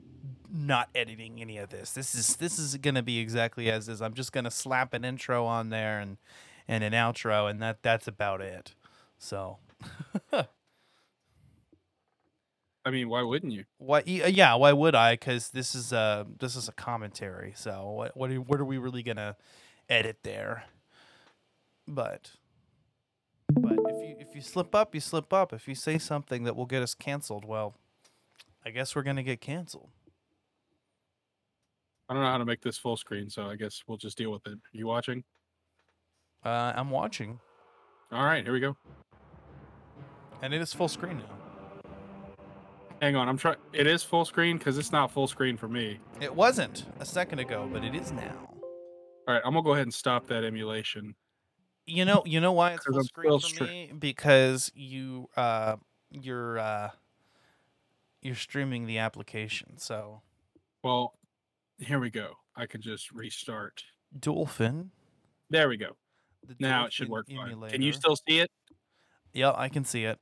not 0.50 0.88
editing 0.96 1.42
any 1.42 1.58
of 1.58 1.70
this. 1.70 1.92
This 1.92 2.16
is 2.16 2.38
this 2.38 2.58
is 2.58 2.78
gonna 2.78 3.04
be 3.04 3.20
exactly 3.20 3.70
as 3.70 3.90
is. 3.90 4.02
I'm 4.02 4.14
just 4.14 4.32
gonna 4.32 4.52
slap 4.52 4.94
an 4.94 5.04
intro 5.04 5.46
on 5.46 5.70
there 5.70 6.00
and 6.00 6.18
and 6.68 6.82
an 6.84 6.94
outro, 6.94 7.50
and 7.50 7.62
that 7.62 7.84
that's 7.84 8.08
about 8.08 8.40
it. 8.40 8.74
So, 9.18 9.58
I 10.32 10.46
mean, 12.90 13.10
why 13.10 13.24
wouldn't 13.24 13.52
you? 13.52 13.66
Why? 13.80 14.00
Uh, 14.00 14.28
yeah, 14.28 14.56
why 14.56 14.72
would 14.72 14.96
I? 14.96 15.16
Because 15.16 15.50
this 15.50 15.76
is 15.76 15.92
a 15.92 16.26
this 16.40 16.56
is 16.56 16.70
a 16.70 16.74
commentary. 16.74 17.52
So 17.58 17.90
what 17.90 18.16
what 18.16 18.32
are, 18.32 18.36
what 18.36 18.62
are 18.62 18.66
we 18.66 18.78
really 18.78 19.04
gonna 19.04 19.36
edit 19.90 20.20
there? 20.24 20.64
But 21.88 22.32
but 23.52 23.74
if 23.74 24.10
you 24.10 24.16
if 24.20 24.36
you 24.36 24.42
slip 24.42 24.74
up, 24.74 24.94
you 24.96 25.02
slip 25.02 25.32
up. 25.34 25.54
If 25.54 25.68
you 25.68 25.76
say 25.76 25.98
something 25.98 26.44
that 26.46 26.56
will 26.56 26.66
get 26.66 26.82
us 26.82 26.94
canceled, 26.96 27.46
well, 27.46 27.76
I 28.66 28.70
guess 28.72 28.96
we're 28.96 29.04
gonna 29.04 29.24
get 29.24 29.42
canceled. 29.42 29.90
I 32.10 32.14
don't 32.14 32.24
know 32.24 32.30
how 32.30 32.38
to 32.38 32.46
make 32.46 32.62
this 32.62 32.78
full 32.78 32.98
screen, 32.98 33.30
so 33.30 33.48
I 33.48 33.56
guess 33.56 33.84
we'll 33.88 33.98
just 33.98 34.18
deal 34.18 34.32
with 34.32 34.46
it. 34.46 34.58
You 34.72 34.88
watching? 34.88 35.24
Uh, 36.46 36.74
I'm 36.76 36.90
watching, 36.90 37.40
All 38.12 38.26
right, 38.26 38.44
here 38.44 38.52
we 38.52 38.60
go. 38.60 38.76
and 40.42 40.54
it 40.54 40.60
is 40.62 40.74
full 40.74 40.90
screen 40.90 41.20
now. 41.20 41.92
Hang 43.02 43.16
on, 43.16 43.30
I'm 43.30 43.38
trying. 43.38 43.56
It 43.72 43.88
is 43.88 44.04
full 44.04 44.26
screen 44.26 44.58
because 44.58 44.78
it's 44.78 44.92
not 44.92 45.10
full 45.12 45.28
screen 45.28 45.56
for 45.58 45.68
me. 45.70 46.00
It 46.22 46.34
wasn't 46.34 46.86
a 47.00 47.06
second 47.06 47.40
ago, 47.40 47.70
but 47.72 47.84
it 47.84 47.96
is 47.96 48.12
now. 48.12 48.50
All 49.28 49.34
right, 49.34 49.42
I'm 49.46 49.54
gonna 49.54 49.64
go 49.64 49.72
ahead 49.74 49.84
and 49.84 49.94
stop 49.94 50.28
that 50.28 50.44
emulation. 50.44 51.16
You 51.86 52.06
know, 52.06 52.24
you 52.26 52.40
know 52.40 52.54
why 52.54 52.74
it's 52.74 52.86
full 52.86 53.04
screen 53.04 53.40
for 53.40 53.48
stre- 53.48 53.68
me? 53.68 53.92
Because 53.98 54.72
you, 54.74 55.30
uh, 55.36 55.76
you're, 56.12 56.58
uh, 56.60 56.92
you're 58.22 58.36
streaming 58.36 58.86
the 58.86 59.00
application. 59.00 59.78
So, 59.78 60.22
Well, 60.84 61.18
here 61.80 62.00
we 62.00 62.10
go. 62.10 62.36
I 62.56 62.66
can 62.68 62.82
just 62.82 63.12
restart. 63.12 63.84
Dolphin. 64.18 64.92
There 65.50 65.68
we 65.68 65.78
go. 65.78 65.98
The 66.48 66.56
Now 66.60 66.86
it 66.86 66.94
should 66.94 67.10
work 67.10 67.28
fine. 67.30 67.60
Can 67.70 67.82
you 67.82 67.94
still 67.94 68.16
see 68.16 68.40
it? 68.40 68.52
Yeah, 69.34 69.54
I 69.56 69.70
can 69.70 69.84
see 69.84 70.06
it. 70.06 70.20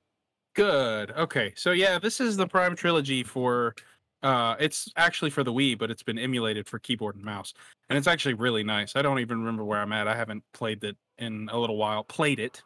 Good. 0.54 1.12
Okay. 1.12 1.54
So 1.56 1.72
yeah, 1.72 2.00
this 2.00 2.20
is 2.20 2.38
the 2.38 2.48
Prime 2.48 2.76
trilogy 2.76 3.24
for 3.24 3.76
uh 4.24 4.56
it's 4.60 4.92
actually 4.98 5.32
for 5.32 5.44
the 5.44 5.54
Wii, 5.54 5.78
but 5.78 5.90
it's 5.92 6.04
been 6.04 6.20
emulated 6.20 6.68
for 6.68 6.80
keyboard 6.80 7.16
and 7.16 7.26
mouse. 7.26 7.54
And 7.90 7.98
it's 7.98 8.08
actually 8.08 8.36
really 8.36 8.64
nice. 8.64 8.96
I 8.96 9.02
don't 9.02 9.20
even 9.20 9.40
remember 9.40 9.64
where 9.64 9.80
I'm 9.80 9.92
at. 9.92 10.08
I 10.08 10.16
haven't 10.16 10.44
played 10.54 10.84
it 10.84 10.96
in 11.18 11.50
a 11.52 11.58
little 11.58 11.78
while. 11.78 12.04
Played 12.04 12.40
it 12.40 12.64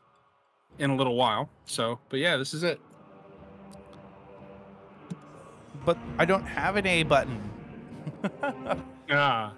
in 0.79 0.89
a 0.91 0.95
little 0.95 1.15
while. 1.15 1.49
So, 1.65 1.99
but 2.09 2.19
yeah, 2.19 2.37
this 2.37 2.53
is 2.53 2.63
it. 2.63 2.79
But 5.85 5.97
I 6.17 6.25
don't 6.25 6.45
have 6.45 6.75
an 6.75 6.85
A 6.85 7.03
button. 7.03 7.51
Ah. 9.07 9.53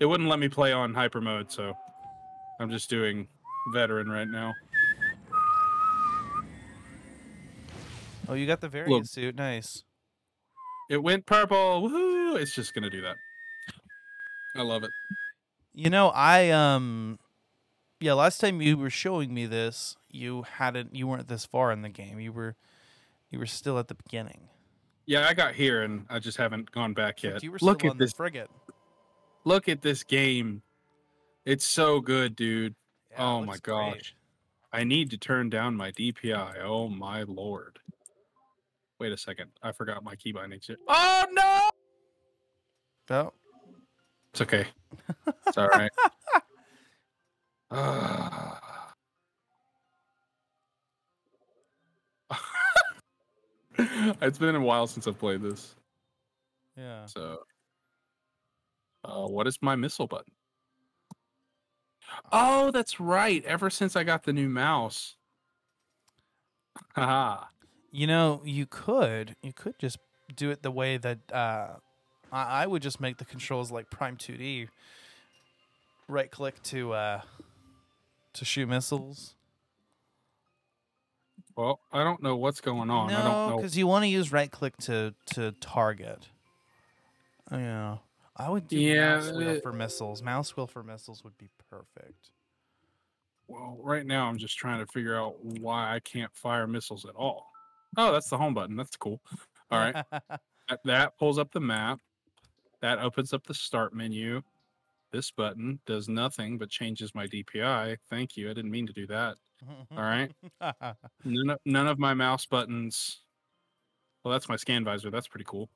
It 0.00 0.06
wouldn't 0.06 0.30
let 0.30 0.38
me 0.38 0.48
play 0.48 0.72
on 0.72 0.94
hyper 0.94 1.20
mode, 1.20 1.52
so 1.52 1.76
I'm 2.58 2.70
just 2.70 2.88
doing 2.88 3.28
veteran 3.72 4.08
right 4.08 4.28
now. 4.28 4.54
Oh, 8.28 8.34
you 8.34 8.46
got 8.46 8.60
the 8.60 8.68
Varia 8.68 9.04
suit. 9.04 9.36
Nice. 9.36 9.84
It 10.90 11.02
went 11.02 11.26
purple. 11.26 11.82
Woohoo! 11.82 12.40
It's 12.40 12.54
just 12.54 12.74
gonna 12.74 12.90
do 12.90 13.00
that. 13.02 13.16
I 14.56 14.62
love 14.62 14.84
it. 14.84 14.90
You 15.74 15.90
know, 15.90 16.08
I 16.08 16.50
um, 16.50 17.18
yeah. 18.00 18.14
Last 18.14 18.38
time 18.40 18.60
you 18.60 18.76
were 18.76 18.90
showing 18.90 19.34
me 19.34 19.46
this, 19.46 19.96
you 20.10 20.42
hadn't. 20.42 20.94
You 20.94 21.06
weren't 21.06 21.28
this 21.28 21.44
far 21.44 21.72
in 21.72 21.82
the 21.82 21.88
game. 21.88 22.20
You 22.20 22.32
were, 22.32 22.56
you 23.30 23.38
were 23.38 23.46
still 23.46 23.78
at 23.78 23.88
the 23.88 23.94
beginning. 23.94 24.48
Yeah, 25.06 25.26
I 25.28 25.34
got 25.34 25.54
here 25.54 25.82
and 25.82 26.04
I 26.10 26.18
just 26.18 26.36
haven't 26.36 26.72
gone 26.72 26.92
back 26.92 27.22
yet. 27.22 27.42
You 27.42 27.52
were 27.52 27.58
still 27.58 27.68
Look 27.68 27.84
on 27.84 27.90
at 27.92 27.98
this. 27.98 28.12
the 28.12 28.16
frigate. 28.16 28.50
Look 29.44 29.68
at 29.68 29.82
this 29.82 30.02
game. 30.02 30.62
It's 31.44 31.64
so 31.66 32.00
good, 32.00 32.34
dude. 32.34 32.74
Yeah, 33.12 33.24
oh 33.24 33.40
my 33.42 33.46
looks 33.52 33.60
great. 33.60 33.94
gosh. 33.94 34.16
I 34.72 34.82
need 34.82 35.10
to 35.10 35.16
turn 35.16 35.48
down 35.48 35.76
my 35.76 35.92
DPI. 35.92 36.56
Oh 36.64 36.88
my 36.88 37.22
lord. 37.22 37.78
Wait 38.98 39.12
a 39.12 39.16
second. 39.16 39.50
I 39.62 39.72
forgot 39.72 40.02
my 40.02 40.14
key 40.16 40.32
bindings. 40.32 40.66
here. 40.66 40.76
Oh 40.88 41.24
no! 41.32 41.70
Oh, 43.10 43.32
It's 44.32 44.40
okay. 44.40 44.66
It's 45.46 45.58
all 45.58 45.68
right. 45.68 45.90
Ah. 47.70 48.92
it's 53.78 54.38
been 54.38 54.54
a 54.56 54.60
while 54.60 54.86
since 54.86 55.06
I've 55.06 55.18
played 55.18 55.42
this. 55.42 55.74
yeah. 56.76 57.06
So, 57.06 57.40
uh, 59.04 59.26
what 59.26 59.46
is 59.46 59.58
my 59.60 59.76
missile 59.76 60.06
button? 60.06 60.32
Oh, 62.32 62.70
that's 62.70 62.98
right. 63.00 63.44
Ever 63.44 63.68
since 63.70 63.96
I 63.96 64.04
got 64.04 64.24
the 64.24 64.32
new 64.32 64.48
mouse. 64.48 65.16
Haha. 66.94 67.44
You 67.92 68.06
know, 68.06 68.42
you 68.44 68.66
could 68.66 69.36
you 69.42 69.52
could 69.52 69.78
just 69.78 69.98
do 70.34 70.50
it 70.50 70.62
the 70.62 70.70
way 70.70 70.96
that 70.96 71.18
uh, 71.32 71.76
I, 72.32 72.62
I 72.62 72.66
would 72.66 72.82
just 72.82 73.00
make 73.00 73.18
the 73.18 73.24
controls 73.24 73.70
like 73.70 73.90
Prime 73.90 74.16
2D. 74.16 74.68
Right 76.08 76.30
click 76.30 76.62
to 76.64 76.92
uh, 76.92 77.20
to 78.34 78.44
shoot 78.44 78.68
missiles. 78.68 79.34
Well, 81.56 81.80
I 81.90 82.04
don't 82.04 82.22
know 82.22 82.36
what's 82.36 82.60
going 82.60 82.90
on. 82.90 83.08
I 83.14 83.22
no, 83.22 83.22
don't 83.22 83.46
know. 83.48 83.56
because 83.56 83.78
you 83.78 83.86
want 83.86 84.04
to 84.04 84.08
use 84.08 84.30
right 84.30 84.50
click 84.50 84.76
to 84.78 85.14
to 85.26 85.52
target. 85.52 86.28
Oh, 87.50 87.58
Yeah, 87.58 87.98
I 88.36 88.50
would 88.50 88.68
do 88.68 88.80
Yeah, 88.80 89.16
mouse 89.16 89.32
wheel 89.32 89.50
uh, 89.56 89.60
for 89.62 89.72
missiles. 89.72 90.22
Mouse 90.22 90.56
wheel 90.56 90.66
for 90.66 90.82
missiles 90.82 91.24
would 91.24 91.38
be 91.38 91.48
perfect. 91.70 92.30
Well, 93.48 93.78
right 93.80 94.04
now 94.04 94.26
I'm 94.28 94.38
just 94.38 94.58
trying 94.58 94.84
to 94.84 94.92
figure 94.92 95.16
out 95.16 95.42
why 95.44 95.94
I 95.94 96.00
can't 96.00 96.34
fire 96.34 96.66
missiles 96.66 97.04
at 97.04 97.14
all. 97.14 97.55
Oh, 97.96 98.12
that's 98.12 98.28
the 98.28 98.38
home 98.38 98.54
button. 98.54 98.76
That's 98.76 98.96
cool. 98.96 99.20
All 99.70 99.78
right. 99.78 99.94
that, 100.68 100.80
that 100.84 101.18
pulls 101.18 101.38
up 101.38 101.52
the 101.52 101.60
map. 101.60 102.00
That 102.82 102.98
opens 102.98 103.32
up 103.32 103.46
the 103.46 103.54
start 103.54 103.94
menu. 103.94 104.42
This 105.12 105.30
button 105.30 105.80
does 105.86 106.08
nothing 106.08 106.58
but 106.58 106.68
changes 106.68 107.14
my 107.14 107.26
DPI. 107.26 107.96
Thank 108.10 108.36
you. 108.36 108.50
I 108.50 108.54
didn't 108.54 108.70
mean 108.70 108.86
to 108.86 108.92
do 108.92 109.06
that. 109.06 109.36
All 109.90 110.02
right. 110.02 110.30
None 111.24 111.50
of, 111.50 111.58
none 111.64 111.86
of 111.86 111.98
my 111.98 112.12
mouse 112.12 112.44
buttons. 112.44 113.20
Well, 114.22 114.32
that's 114.32 114.48
my 114.48 114.56
scan 114.56 114.84
visor. 114.84 115.10
That's 115.10 115.28
pretty 115.28 115.46
cool. 115.48 115.70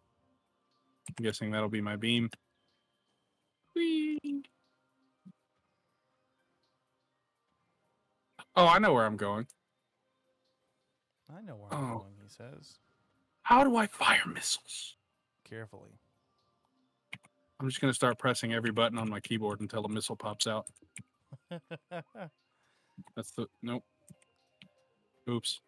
I'm 1.08 1.24
guessing 1.24 1.50
that'll 1.50 1.70
be 1.70 1.80
my 1.80 1.96
beam. 1.96 2.30
Whee! 3.74 4.42
Oh, 8.56 8.66
I 8.66 8.78
know 8.78 8.92
where 8.92 9.06
I'm 9.06 9.16
going. 9.16 9.46
I 11.36 11.42
know 11.42 11.56
where 11.56 11.72
I'm 11.72 11.92
Oh. 11.92 11.98
going. 11.98 12.14
He 12.22 12.28
says 12.28 12.78
How 13.42 13.64
do 13.64 13.76
I 13.76 13.86
fire 13.86 14.26
missiles? 14.26 14.96
carefully. 15.44 15.98
I'm 17.58 17.68
just 17.68 17.80
going 17.80 17.90
to 17.90 17.94
start 17.94 18.18
pressing 18.18 18.54
every 18.54 18.70
button 18.70 18.96
on 18.98 19.10
my 19.10 19.20
keyboard 19.20 19.60
until 19.60 19.84
a 19.84 19.88
missile 19.88 20.16
pops 20.16 20.46
out. 20.46 20.66
That's 23.16 23.30
the. 23.32 23.46
Nope. 23.62 23.84
Oops. 25.28 25.60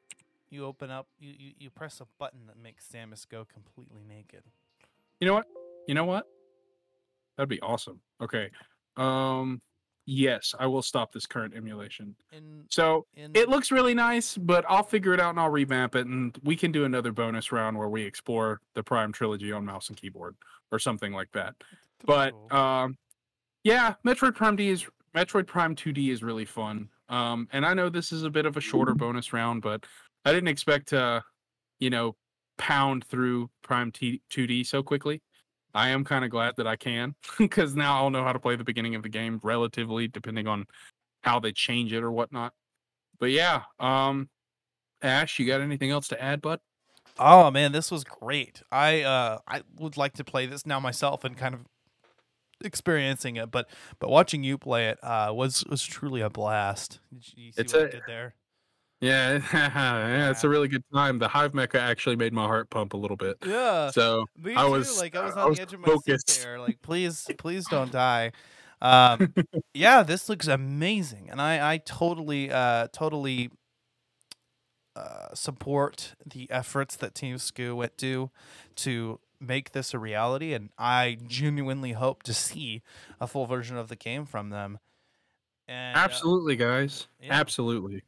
you 0.50 0.64
open 0.64 0.90
up. 0.90 1.08
You, 1.18 1.34
you 1.36 1.52
you 1.58 1.70
press 1.70 2.00
a 2.00 2.06
button 2.18 2.46
that 2.46 2.56
makes 2.58 2.86
Samus 2.86 3.28
go 3.28 3.44
completely 3.44 4.02
naked. 4.08 4.42
You 5.20 5.26
know 5.26 5.34
what? 5.34 5.46
You 5.86 5.94
know 5.94 6.04
what? 6.04 6.26
That'd 7.36 7.48
be 7.48 7.60
awesome. 7.60 8.00
Okay. 8.22 8.50
Um. 8.96 9.60
Yes, 10.04 10.54
I 10.58 10.66
will 10.66 10.82
stop 10.82 11.12
this 11.12 11.26
current 11.26 11.54
emulation. 11.54 12.16
In 12.32 12.64
So 12.68 13.06
in 13.14 13.30
it 13.34 13.48
looks 13.48 13.70
really 13.70 13.94
nice, 13.94 14.36
but 14.36 14.64
I'll 14.68 14.82
figure 14.82 15.14
it 15.14 15.20
out 15.20 15.30
and 15.30 15.40
I'll 15.40 15.50
revamp 15.50 15.94
it, 15.94 16.06
and 16.06 16.36
we 16.42 16.56
can 16.56 16.72
do 16.72 16.84
another 16.84 17.12
bonus 17.12 17.52
round 17.52 17.78
where 17.78 17.88
we 17.88 18.02
explore 18.02 18.60
the 18.74 18.82
Prime 18.82 19.12
trilogy 19.12 19.52
on 19.52 19.64
mouse 19.64 19.88
and 19.88 19.96
keyboard 19.96 20.36
or 20.72 20.78
something 20.78 21.12
like 21.12 21.30
that. 21.32 21.54
But 22.04 22.32
cool. 22.32 22.58
um, 22.58 22.98
yeah, 23.62 23.94
Metroid 24.04 24.34
Prime 24.34 24.56
D 24.56 24.70
is 24.70 24.86
Metroid 25.14 25.46
Prime 25.46 25.76
2D 25.76 26.10
is 26.10 26.22
really 26.22 26.44
fun. 26.44 26.88
Um, 27.08 27.48
and 27.52 27.64
I 27.66 27.74
know 27.74 27.88
this 27.88 28.10
is 28.10 28.24
a 28.24 28.30
bit 28.30 28.46
of 28.46 28.56
a 28.56 28.60
shorter 28.60 28.94
bonus 28.94 29.32
round, 29.32 29.62
but 29.62 29.84
I 30.24 30.32
didn't 30.32 30.48
expect 30.48 30.88
to, 30.88 31.22
you 31.78 31.90
know, 31.90 32.16
pound 32.58 33.04
through 33.04 33.50
Prime 33.62 33.92
T- 33.92 34.22
2D 34.30 34.66
so 34.66 34.82
quickly. 34.82 35.22
I 35.74 35.88
am 35.90 36.04
kind 36.04 36.24
of 36.24 36.30
glad 36.30 36.54
that 36.56 36.66
I 36.66 36.76
can 36.76 37.14
because 37.38 37.74
now 37.74 37.96
I'll 37.96 38.10
know 38.10 38.24
how 38.24 38.32
to 38.32 38.38
play 38.38 38.56
the 38.56 38.64
beginning 38.64 38.94
of 38.94 39.02
the 39.02 39.08
game 39.08 39.40
relatively, 39.42 40.08
depending 40.08 40.46
on 40.46 40.66
how 41.22 41.40
they 41.40 41.52
change 41.52 41.92
it 41.92 42.02
or 42.02 42.10
whatnot. 42.12 42.52
But 43.18 43.30
yeah, 43.30 43.62
um, 43.78 44.28
Ash, 45.02 45.38
you 45.38 45.46
got 45.46 45.60
anything 45.60 45.90
else 45.90 46.08
to 46.08 46.22
add, 46.22 46.42
bud? 46.42 46.60
Oh 47.18 47.50
man, 47.50 47.72
this 47.72 47.90
was 47.90 48.04
great. 48.04 48.62
I 48.72 49.02
uh 49.02 49.38
I 49.46 49.62
would 49.78 49.96
like 49.96 50.14
to 50.14 50.24
play 50.24 50.46
this 50.46 50.64
now 50.66 50.80
myself 50.80 51.24
and 51.24 51.36
kind 51.36 51.54
of 51.54 51.60
experiencing 52.64 53.36
it, 53.36 53.50
but 53.50 53.68
but 53.98 54.08
watching 54.10 54.42
you 54.44 54.56
play 54.58 54.88
it 54.88 54.98
uh 55.02 55.32
was 55.34 55.64
was 55.68 55.82
truly 55.84 56.20
a 56.20 56.30
blast. 56.30 57.00
Did 57.12 57.24
you 57.36 57.52
see 57.52 57.62
It's 57.62 57.74
what 57.74 57.82
I 57.82 57.86
a- 57.86 57.90
did 57.90 58.02
there? 58.06 58.34
Yeah, 59.02 59.42
yeah, 59.52 60.30
it's 60.30 60.44
a 60.44 60.48
really 60.48 60.68
good 60.68 60.84
time. 60.94 61.18
The 61.18 61.26
Hive 61.28 61.52
Mecha 61.52 61.74
actually 61.74 62.14
made 62.16 62.32
my 62.32 62.44
heart 62.46 62.70
pump 62.70 62.94
a 62.94 62.96
little 62.96 63.16
bit. 63.16 63.36
Yeah. 63.44 63.90
So 63.90 64.24
Me 64.38 64.54
I 64.54 64.64
too. 64.64 64.70
was- 64.70 64.98
like 64.98 65.14
I 65.16 65.24
was 65.24 65.36
I 65.36 65.42
on 65.42 65.48
was 65.50 65.56
the 65.58 65.62
edge 65.62 65.72
of 65.74 65.80
my 65.80 65.86
focused. 65.88 66.30
seat 66.30 66.42
there. 66.44 66.60
Like 66.60 66.80
please, 66.82 67.28
please 67.36 67.66
don't 67.68 67.90
die. 68.06 68.30
Um, 68.80 69.34
yeah, 69.74 70.02
this 70.04 70.28
looks 70.28 70.46
amazing, 70.46 71.28
and 71.30 71.42
I 71.42 71.72
I 71.74 71.78
totally 71.78 72.50
uh 72.50 72.86
totally 72.92 73.50
uh, 74.94 75.34
support 75.34 76.14
the 76.26 76.50
efforts 76.50 76.96
that 76.96 77.14
Team 77.14 77.36
Skoo 77.36 77.74
went 77.74 77.96
to 77.98 78.30
to 78.76 79.18
make 79.40 79.72
this 79.72 79.94
a 79.94 79.98
reality, 79.98 80.52
and 80.52 80.70
I 80.78 81.18
genuinely 81.26 81.92
hope 81.92 82.22
to 82.24 82.34
see 82.34 82.82
a 83.20 83.26
full 83.26 83.46
version 83.46 83.76
of 83.76 83.88
the 83.88 83.96
game 83.96 84.26
from 84.26 84.50
them. 84.50 84.78
And, 85.66 85.96
uh, 85.96 86.00
Absolutely, 86.00 86.56
guys. 86.56 87.08
yeah. 87.20 87.32
Absolutely, 87.32 88.02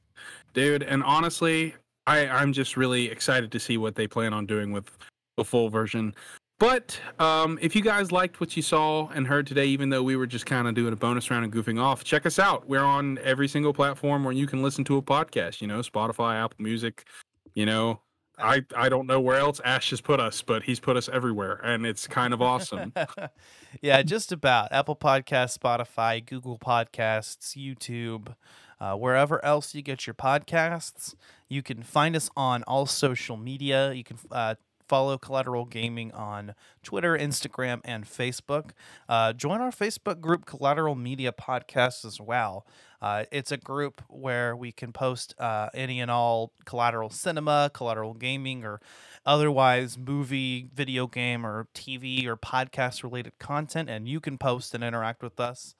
dude. 0.54 0.82
And 0.82 1.02
honestly, 1.02 1.74
I 2.06 2.26
I'm 2.26 2.52
just 2.52 2.76
really 2.76 3.10
excited 3.10 3.52
to 3.52 3.60
see 3.60 3.76
what 3.76 3.94
they 3.94 4.06
plan 4.06 4.32
on 4.32 4.46
doing 4.46 4.72
with 4.72 4.90
the 5.36 5.44
full 5.44 5.68
version. 5.68 6.14
But 6.58 6.98
um, 7.18 7.58
if 7.60 7.74
you 7.74 7.82
guys 7.82 8.12
liked 8.12 8.40
what 8.40 8.56
you 8.56 8.62
saw 8.62 9.08
and 9.08 9.26
heard 9.26 9.46
today, 9.46 9.66
even 9.66 9.90
though 9.90 10.04
we 10.04 10.14
were 10.14 10.26
just 10.26 10.46
kind 10.46 10.68
of 10.68 10.74
doing 10.74 10.92
a 10.92 10.96
bonus 10.96 11.30
round 11.30 11.44
and 11.44 11.52
goofing 11.52 11.80
off, 11.80 12.04
check 12.04 12.24
us 12.26 12.38
out. 12.38 12.68
We're 12.68 12.84
on 12.84 13.18
every 13.24 13.48
single 13.48 13.74
platform 13.74 14.22
where 14.24 14.32
you 14.32 14.46
can 14.46 14.62
listen 14.62 14.84
to 14.84 14.96
a 14.96 15.02
podcast. 15.02 15.60
You 15.60 15.66
know, 15.66 15.80
Spotify, 15.80 16.42
Apple 16.42 16.62
Music. 16.62 17.06
You 17.54 17.66
know, 17.66 18.00
I 18.38 18.64
I 18.76 18.88
don't 18.88 19.06
know 19.06 19.20
where 19.20 19.38
else 19.38 19.60
Ash 19.64 19.90
has 19.90 20.00
put 20.00 20.20
us, 20.20 20.42
but 20.42 20.62
he's 20.62 20.80
put 20.80 20.96
us 20.96 21.08
everywhere, 21.08 21.60
and 21.64 21.84
it's 21.84 22.06
kind 22.06 22.32
of 22.32 22.40
awesome. 22.40 22.92
yeah, 23.82 24.02
just 24.02 24.32
about 24.32 24.72
Apple 24.72 24.96
Podcasts, 24.96 25.58
Spotify, 25.58 26.24
Google 26.24 26.58
Podcasts, 26.58 27.56
YouTube, 27.56 28.34
uh, 28.80 28.94
wherever 28.94 29.44
else 29.44 29.74
you 29.74 29.82
get 29.82 30.06
your 30.06 30.14
podcasts. 30.14 31.14
You 31.48 31.62
can 31.62 31.82
find 31.82 32.16
us 32.16 32.30
on 32.36 32.62
all 32.64 32.86
social 32.86 33.36
media. 33.36 33.92
You 33.92 34.04
can 34.04 34.18
uh, 34.30 34.54
follow 34.88 35.16
Collateral 35.18 35.64
Gaming 35.64 36.12
on 36.12 36.54
Twitter, 36.82 37.16
Instagram, 37.16 37.80
and 37.84 38.04
Facebook. 38.04 38.70
Uh, 39.08 39.32
join 39.32 39.60
our 39.60 39.70
Facebook 39.70 40.20
group, 40.20 40.44
Collateral 40.46 40.94
Media 40.94 41.32
Podcast, 41.32 42.04
as 42.04 42.20
well. 42.20 42.66
Uh, 43.00 43.24
it's 43.30 43.52
a 43.52 43.56
group 43.56 44.02
where 44.08 44.56
we 44.56 44.72
can 44.72 44.92
post 44.92 45.34
uh, 45.38 45.68
any 45.74 46.00
and 46.00 46.10
all 46.10 46.52
collateral 46.64 47.10
cinema, 47.10 47.70
collateral 47.74 48.14
gaming, 48.14 48.64
or 48.64 48.80
otherwise 49.26 49.98
movie, 49.98 50.68
video 50.74 51.06
game, 51.06 51.44
or 51.46 51.68
TV 51.74 52.24
or 52.26 52.36
podcast 52.36 53.02
related 53.02 53.38
content, 53.38 53.90
and 53.90 54.08
you 54.08 54.20
can 54.20 54.38
post 54.38 54.74
and 54.74 54.82
interact 54.84 55.22
with 55.22 55.38
us. 55.40 55.74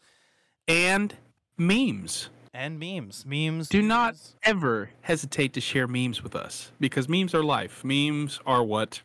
and 0.66 1.16
memes. 1.58 2.28
And 2.54 2.78
memes. 2.78 3.26
Memes. 3.26 3.68
Do 3.68 3.82
not 3.82 4.14
ever 4.44 4.90
hesitate 5.00 5.52
to 5.54 5.60
share 5.60 5.88
memes 5.88 6.22
with 6.22 6.36
us 6.36 6.70
because 6.78 7.08
memes 7.08 7.34
are 7.34 7.42
life. 7.42 7.82
Memes 7.82 8.38
are 8.46 8.62
what 8.62 9.02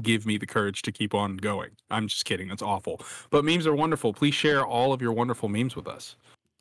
give 0.00 0.24
me 0.24 0.38
the 0.38 0.46
courage 0.46 0.80
to 0.82 0.92
keep 0.92 1.12
on 1.12 1.36
going. 1.36 1.70
I'm 1.90 2.08
just 2.08 2.24
kidding. 2.24 2.48
That's 2.48 2.62
awful. 2.62 3.02
But 3.28 3.44
memes 3.44 3.66
are 3.66 3.74
wonderful. 3.74 4.14
Please 4.14 4.34
share 4.34 4.64
all 4.64 4.94
of 4.94 5.02
your 5.02 5.12
wonderful 5.12 5.50
memes 5.50 5.76
with 5.76 5.86
us. 5.86 6.16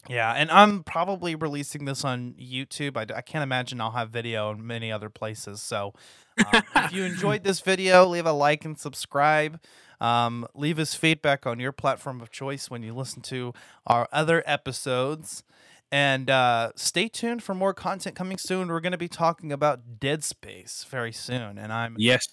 Yeah, 0.10 0.32
and 0.34 0.52
I'm 0.52 0.84
probably 0.84 1.36
releasing 1.36 1.86
this 1.86 2.04
on 2.04 2.34
YouTube. 2.40 2.98
I 2.98 3.22
can't 3.22 3.44
imagine 3.44 3.80
I'll 3.80 3.92
have 3.92 4.10
video 4.10 4.52
in 4.52 4.66
many 4.66 4.92
other 4.92 5.10
places. 5.10 5.62
So 5.62 5.94
um, 6.38 6.64
if 6.76 6.94
you 6.94 7.04
enjoyed 7.04 7.44
this 7.44 7.62
video, 7.62 8.06
leave 8.06 8.26
a 8.26 8.32
like 8.34 8.66
and 8.66 8.78
subscribe. 8.78 9.60
Um, 10.00 10.48
leave 10.54 10.80
us 10.80 10.96
feedback 10.96 11.46
on 11.46 11.60
your 11.60 11.72
platform 11.72 12.22
of 12.22 12.30
choice 12.30 12.70
when 12.70 12.84
you 12.84 12.94
listen 12.94 13.22
to 13.24 13.54
our 13.86 14.08
other 14.12 14.44
episodes. 14.46 15.44
And 15.92 16.30
uh, 16.30 16.72
stay 16.76 17.08
tuned 17.08 17.44
for 17.44 17.54
more 17.56 17.74
content 17.74 18.16
coming 18.16 18.38
soon. 18.38 18.68
We're 18.68 18.82
going 18.82 18.92
to 18.92 18.98
be 18.98 19.08
talking 19.08 19.52
about 19.54 20.00
Dead 20.00 20.24
Space 20.24 20.86
very 20.90 21.14
soon. 21.14 21.58
And 21.58 21.72
I'm 21.72 21.96
Yes. 21.98 22.28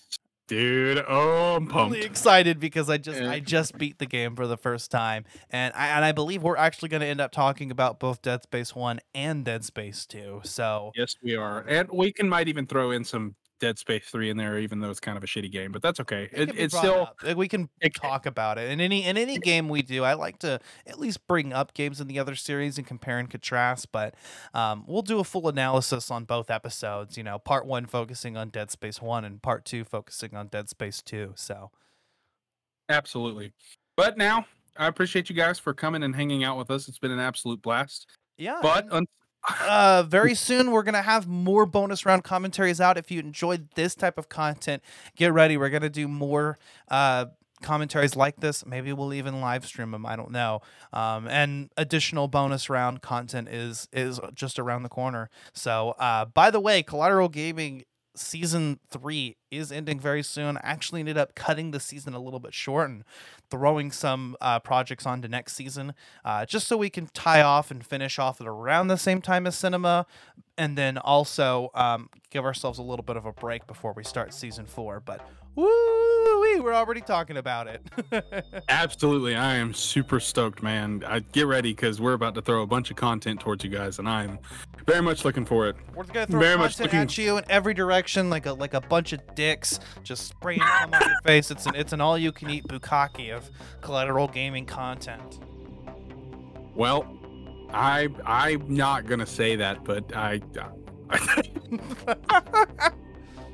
dude. 0.49 1.05
Oh, 1.09 1.55
I'm 1.57 1.67
pumped. 1.69 1.95
really 1.95 2.05
excited 2.07 2.59
because 2.59 2.91
I 2.91 2.99
just 2.99 3.21
Yeah. 3.21 3.31
I 3.31 3.39
just 3.41 3.79
beat 3.79 3.99
the 3.99 4.07
game 4.07 4.35
for 4.37 4.47
the 4.47 4.57
first 4.57 4.91
time, 4.91 5.25
and 5.51 5.73
I 5.75 5.89
and 5.89 6.05
I 6.05 6.13
believe 6.13 6.43
we're 6.43 6.57
actually 6.57 6.89
going 6.91 7.01
to 7.01 7.07
end 7.07 7.21
up 7.21 7.31
talking 7.33 7.71
about 7.71 7.99
both 8.01 8.21
Dead 8.23 8.43
Space 8.43 8.75
One 8.75 9.01
and 9.15 9.45
Dead 9.45 9.65
Space 9.65 10.05
Two. 10.05 10.41
So 10.45 10.91
Yes, 10.97 11.15
we 11.23 11.37
are, 11.37 11.61
and 11.69 11.89
we 11.91 12.13
can 12.13 12.29
might 12.29 12.49
even 12.49 12.67
throw 12.67 12.91
in 12.91 13.05
some 13.05 13.37
Dead 13.65 13.79
Space 13.79 14.05
Three 14.11 14.29
in 14.29 14.37
there, 14.37 14.59
even 14.59 14.81
though 14.81 14.91
it's 14.91 15.01
kind 15.01 15.17
of 15.17 15.25
a 15.25 15.27
shitty 15.27 15.51
game. 15.51 15.73
But 15.73 15.81
that's 15.81 15.99
okay. 16.01 16.29
it 16.33 16.51
It, 16.51 16.59
it's 16.59 16.77
still. 16.77 17.09
Like, 17.23 17.37
we 17.39 17.49
can 17.49 17.71
it- 17.81 17.95
talk 17.95 18.27
about 18.27 18.59
it. 18.59 18.71
And 18.71 18.79
any 18.81 19.05
in 19.05 19.17
any 19.17 19.39
game 19.39 19.71
we 19.71 19.81
do, 19.81 20.05
I 20.05 20.13
like 20.13 20.39
to 20.41 20.61
at 20.87 20.99
least 20.99 21.27
bring 21.27 21.53
up 21.55 21.73
games 21.73 21.99
in 22.01 22.07
the 22.07 22.19
other 22.19 22.35
series 22.35 22.77
and 22.77 22.87
compare 22.87 23.19
and 23.19 23.31
contrast. 23.31 23.91
But 23.91 24.15
um, 24.53 24.85
we'll 24.87 25.01
do 25.01 25.19
a 25.19 25.25
full 25.25 25.49
analysis 25.49 26.11
on 26.11 26.25
both 26.25 26.51
episodes. 26.51 27.17
You 27.17 27.23
know, 27.23 27.39
part 27.39 27.65
one 27.65 27.87
focusing 27.87 28.37
on 28.37 28.51
Dead 28.51 28.71
Space 28.71 29.01
One 29.01 29.25
and 29.25 29.41
part 29.41 29.65
two 29.65 29.85
focusing 29.85 30.35
on 30.35 30.49
Dead 30.49 30.69
Space 30.69 31.01
Two. 31.01 31.33
So 31.37 31.71
absolutely. 32.89 33.53
But 33.97 34.19
now, 34.19 34.47
I 34.77 34.87
appreciate 34.89 35.29
you 35.31 35.37
guys 35.37 35.59
for 35.59 35.73
coming 35.73 36.03
and 36.03 36.15
hanging 36.15 36.45
out 36.45 36.59
with 36.59 36.71
us. 36.71 36.89
It's 36.89 36.99
been 36.99 37.13
an 37.13 37.21
absolute 37.21 37.63
blast. 37.63 38.09
yeah, 38.37 38.59
But 38.61 38.91
un- 38.93 39.07
uh, 39.49 40.05
very 40.07 40.35
soon 40.35 40.71
we're 40.71 40.83
gonna 40.83 41.03
have 41.03 41.27
more 41.27 41.67
bonus 41.67 42.07
round 42.07 42.25
commentaries 42.25 42.81
out. 42.81 42.97
If 42.97 43.11
you 43.11 43.21
enjoyed 43.21 43.69
this 43.75 43.95
type 43.95 44.19
of 44.19 44.29
content, 44.29 44.83
get 45.17 45.33
ready. 45.33 45.57
We're 45.57 45.71
gonna 45.71 45.91
do 45.91 46.09
more 46.09 46.59
uh, 46.91 47.27
commentaries 47.63 48.15
like 48.15 48.41
this. 48.41 48.65
Maybe 48.65 48.93
we'll 48.93 49.15
even 49.15 49.41
live 49.41 49.67
stream 49.67 49.91
them. 49.91 50.07
I 50.07 50.17
don't 50.17 50.31
know. 50.31 50.61
Um, 50.93 51.27
and 51.27 51.71
additional 51.77 52.29
bonus 52.29 52.71
round 52.71 53.03
content 53.03 53.49
is 53.49 53.89
is 53.93 54.21
just 54.35 54.59
around 54.59 54.83
the 54.83 54.89
corner. 54.89 55.31
So, 55.53 55.91
uh, 55.99 56.27
by 56.27 56.51
the 56.51 56.61
way, 56.61 56.83
Collateral 56.83 57.29
Gaming 57.29 57.85
season 58.17 58.79
three 58.91 59.37
is 59.51 59.73
ending 59.73 59.99
very 59.99 60.23
soon. 60.23 60.57
I 60.59 60.61
actually 60.63 61.01
ended 61.01 61.19
up 61.19 61.35
cutting 61.35 61.73
the 61.73 61.81
season 61.81 62.15
a 62.15 62.21
little 62.21 62.41
bit 62.41 62.55
short 62.55 62.89
and 62.89 63.05
throwing 63.51 63.91
some 63.91 64.37
uh, 64.41 64.59
projects 64.59 65.07
onto 65.07 65.29
next 65.29 65.55
season, 65.55 65.95
uh, 66.25 66.45
just 66.47 66.67
so 66.67 66.77
we 66.77 66.91
can 66.91 67.07
tie 67.15 67.43
off 67.43 67.71
and 67.71 67.85
finish 67.85 68.19
off 68.19 68.41
at 68.41 68.47
around 68.47 68.89
the 68.89 68.97
same 68.97 69.21
time 69.21 69.47
as 69.47 69.55
cinema, 69.57 70.07
and 70.57 70.77
then 70.79 70.99
also 70.99 71.71
um, 71.75 72.09
give 72.31 72.45
ourselves 72.45 72.79
a 72.79 72.83
little 72.83 73.05
bit 73.05 73.17
of 73.17 73.27
a 73.27 73.33
break 73.33 73.67
before 73.67 73.93
we 73.93 74.05
start 74.05 74.33
season 74.35 74.67
four. 74.67 75.01
But 75.01 75.27
woo 75.57 76.25
we're 76.65 76.75
already 76.75 77.01
talking 77.01 77.37
about 77.37 77.67
it. 77.67 77.83
absolutely, 78.69 79.35
I 79.37 79.57
am 79.57 79.75
super 79.75 80.21
stoked, 80.21 80.63
man. 80.63 81.05
I 81.07 81.21
get 81.21 81.47
ready 81.47 81.73
because 81.73 82.01
we're 82.01 82.15
about 82.15 82.35
to 82.37 82.43
throw 82.43 82.63
a 82.63 82.67
bunch 82.67 82.91
of 82.91 82.97
content 82.97 83.41
towards 83.41 83.63
you 83.65 83.71
guys, 83.71 83.99
and 83.99 84.09
I'm 84.09 84.39
very 84.87 85.03
much 85.03 85.25
looking 85.25 85.45
for 85.45 85.69
it. 85.69 85.77
We're 85.95 86.05
gonna 86.05 86.27
throw 86.27 86.41
Very 86.41 86.59
much 86.59 86.81
looking... 86.81 87.01
at 87.01 87.19
you 87.19 87.37
in 87.39 87.45
every 87.49 87.75
direction, 87.75 88.31
like 88.31 88.47
a 88.47 88.53
like 88.53 88.75
a 88.75 88.81
bunch 88.81 89.13
of 89.13 89.21
dicks, 89.35 89.79
just 90.03 90.27
spraying 90.29 90.61
cum 90.61 90.95
on 90.95 91.01
your 91.07 91.21
face. 91.23 91.51
It's 91.51 91.67
an 91.67 91.75
it's 91.75 91.93
an 91.93 92.01
all 92.01 92.19
you 92.19 92.33
can 92.33 92.51
eat 92.51 92.67
bukkake 92.67 93.35
of 93.35 93.51
collateral 93.81 94.29
gaming 94.29 94.67
content. 94.67 95.41
Well, 96.75 97.07
I 97.73 98.09
I'm 98.25 98.75
not 98.75 99.07
gonna 99.07 99.27
say 99.27 99.57
that, 99.57 99.85
but 99.85 100.17
I. 100.17 100.41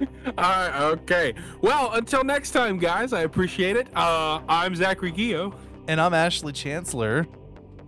Uh, 0.38 0.90
okay. 0.94 1.34
Well, 1.60 1.92
until 1.92 2.24
next 2.24 2.52
time, 2.52 2.78
guys. 2.78 3.12
I 3.12 3.22
appreciate 3.22 3.76
it. 3.76 3.88
Uh, 3.94 4.40
I'm 4.48 4.74
Zachary 4.74 5.12
Gio. 5.12 5.54
And 5.88 6.00
I'm 6.00 6.14
Ashley 6.14 6.52
Chancellor. 6.52 7.26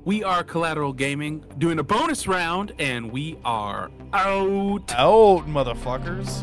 We 0.04 0.24
are 0.24 0.42
Collateral 0.42 0.92
Gaming 0.92 1.44
doing 1.58 1.78
a 1.78 1.82
bonus 1.84 2.26
round, 2.26 2.72
and 2.78 3.12
we 3.12 3.38
are 3.44 3.90
out. 4.12 4.92
Out, 4.94 5.46
motherfuckers. 5.46 6.42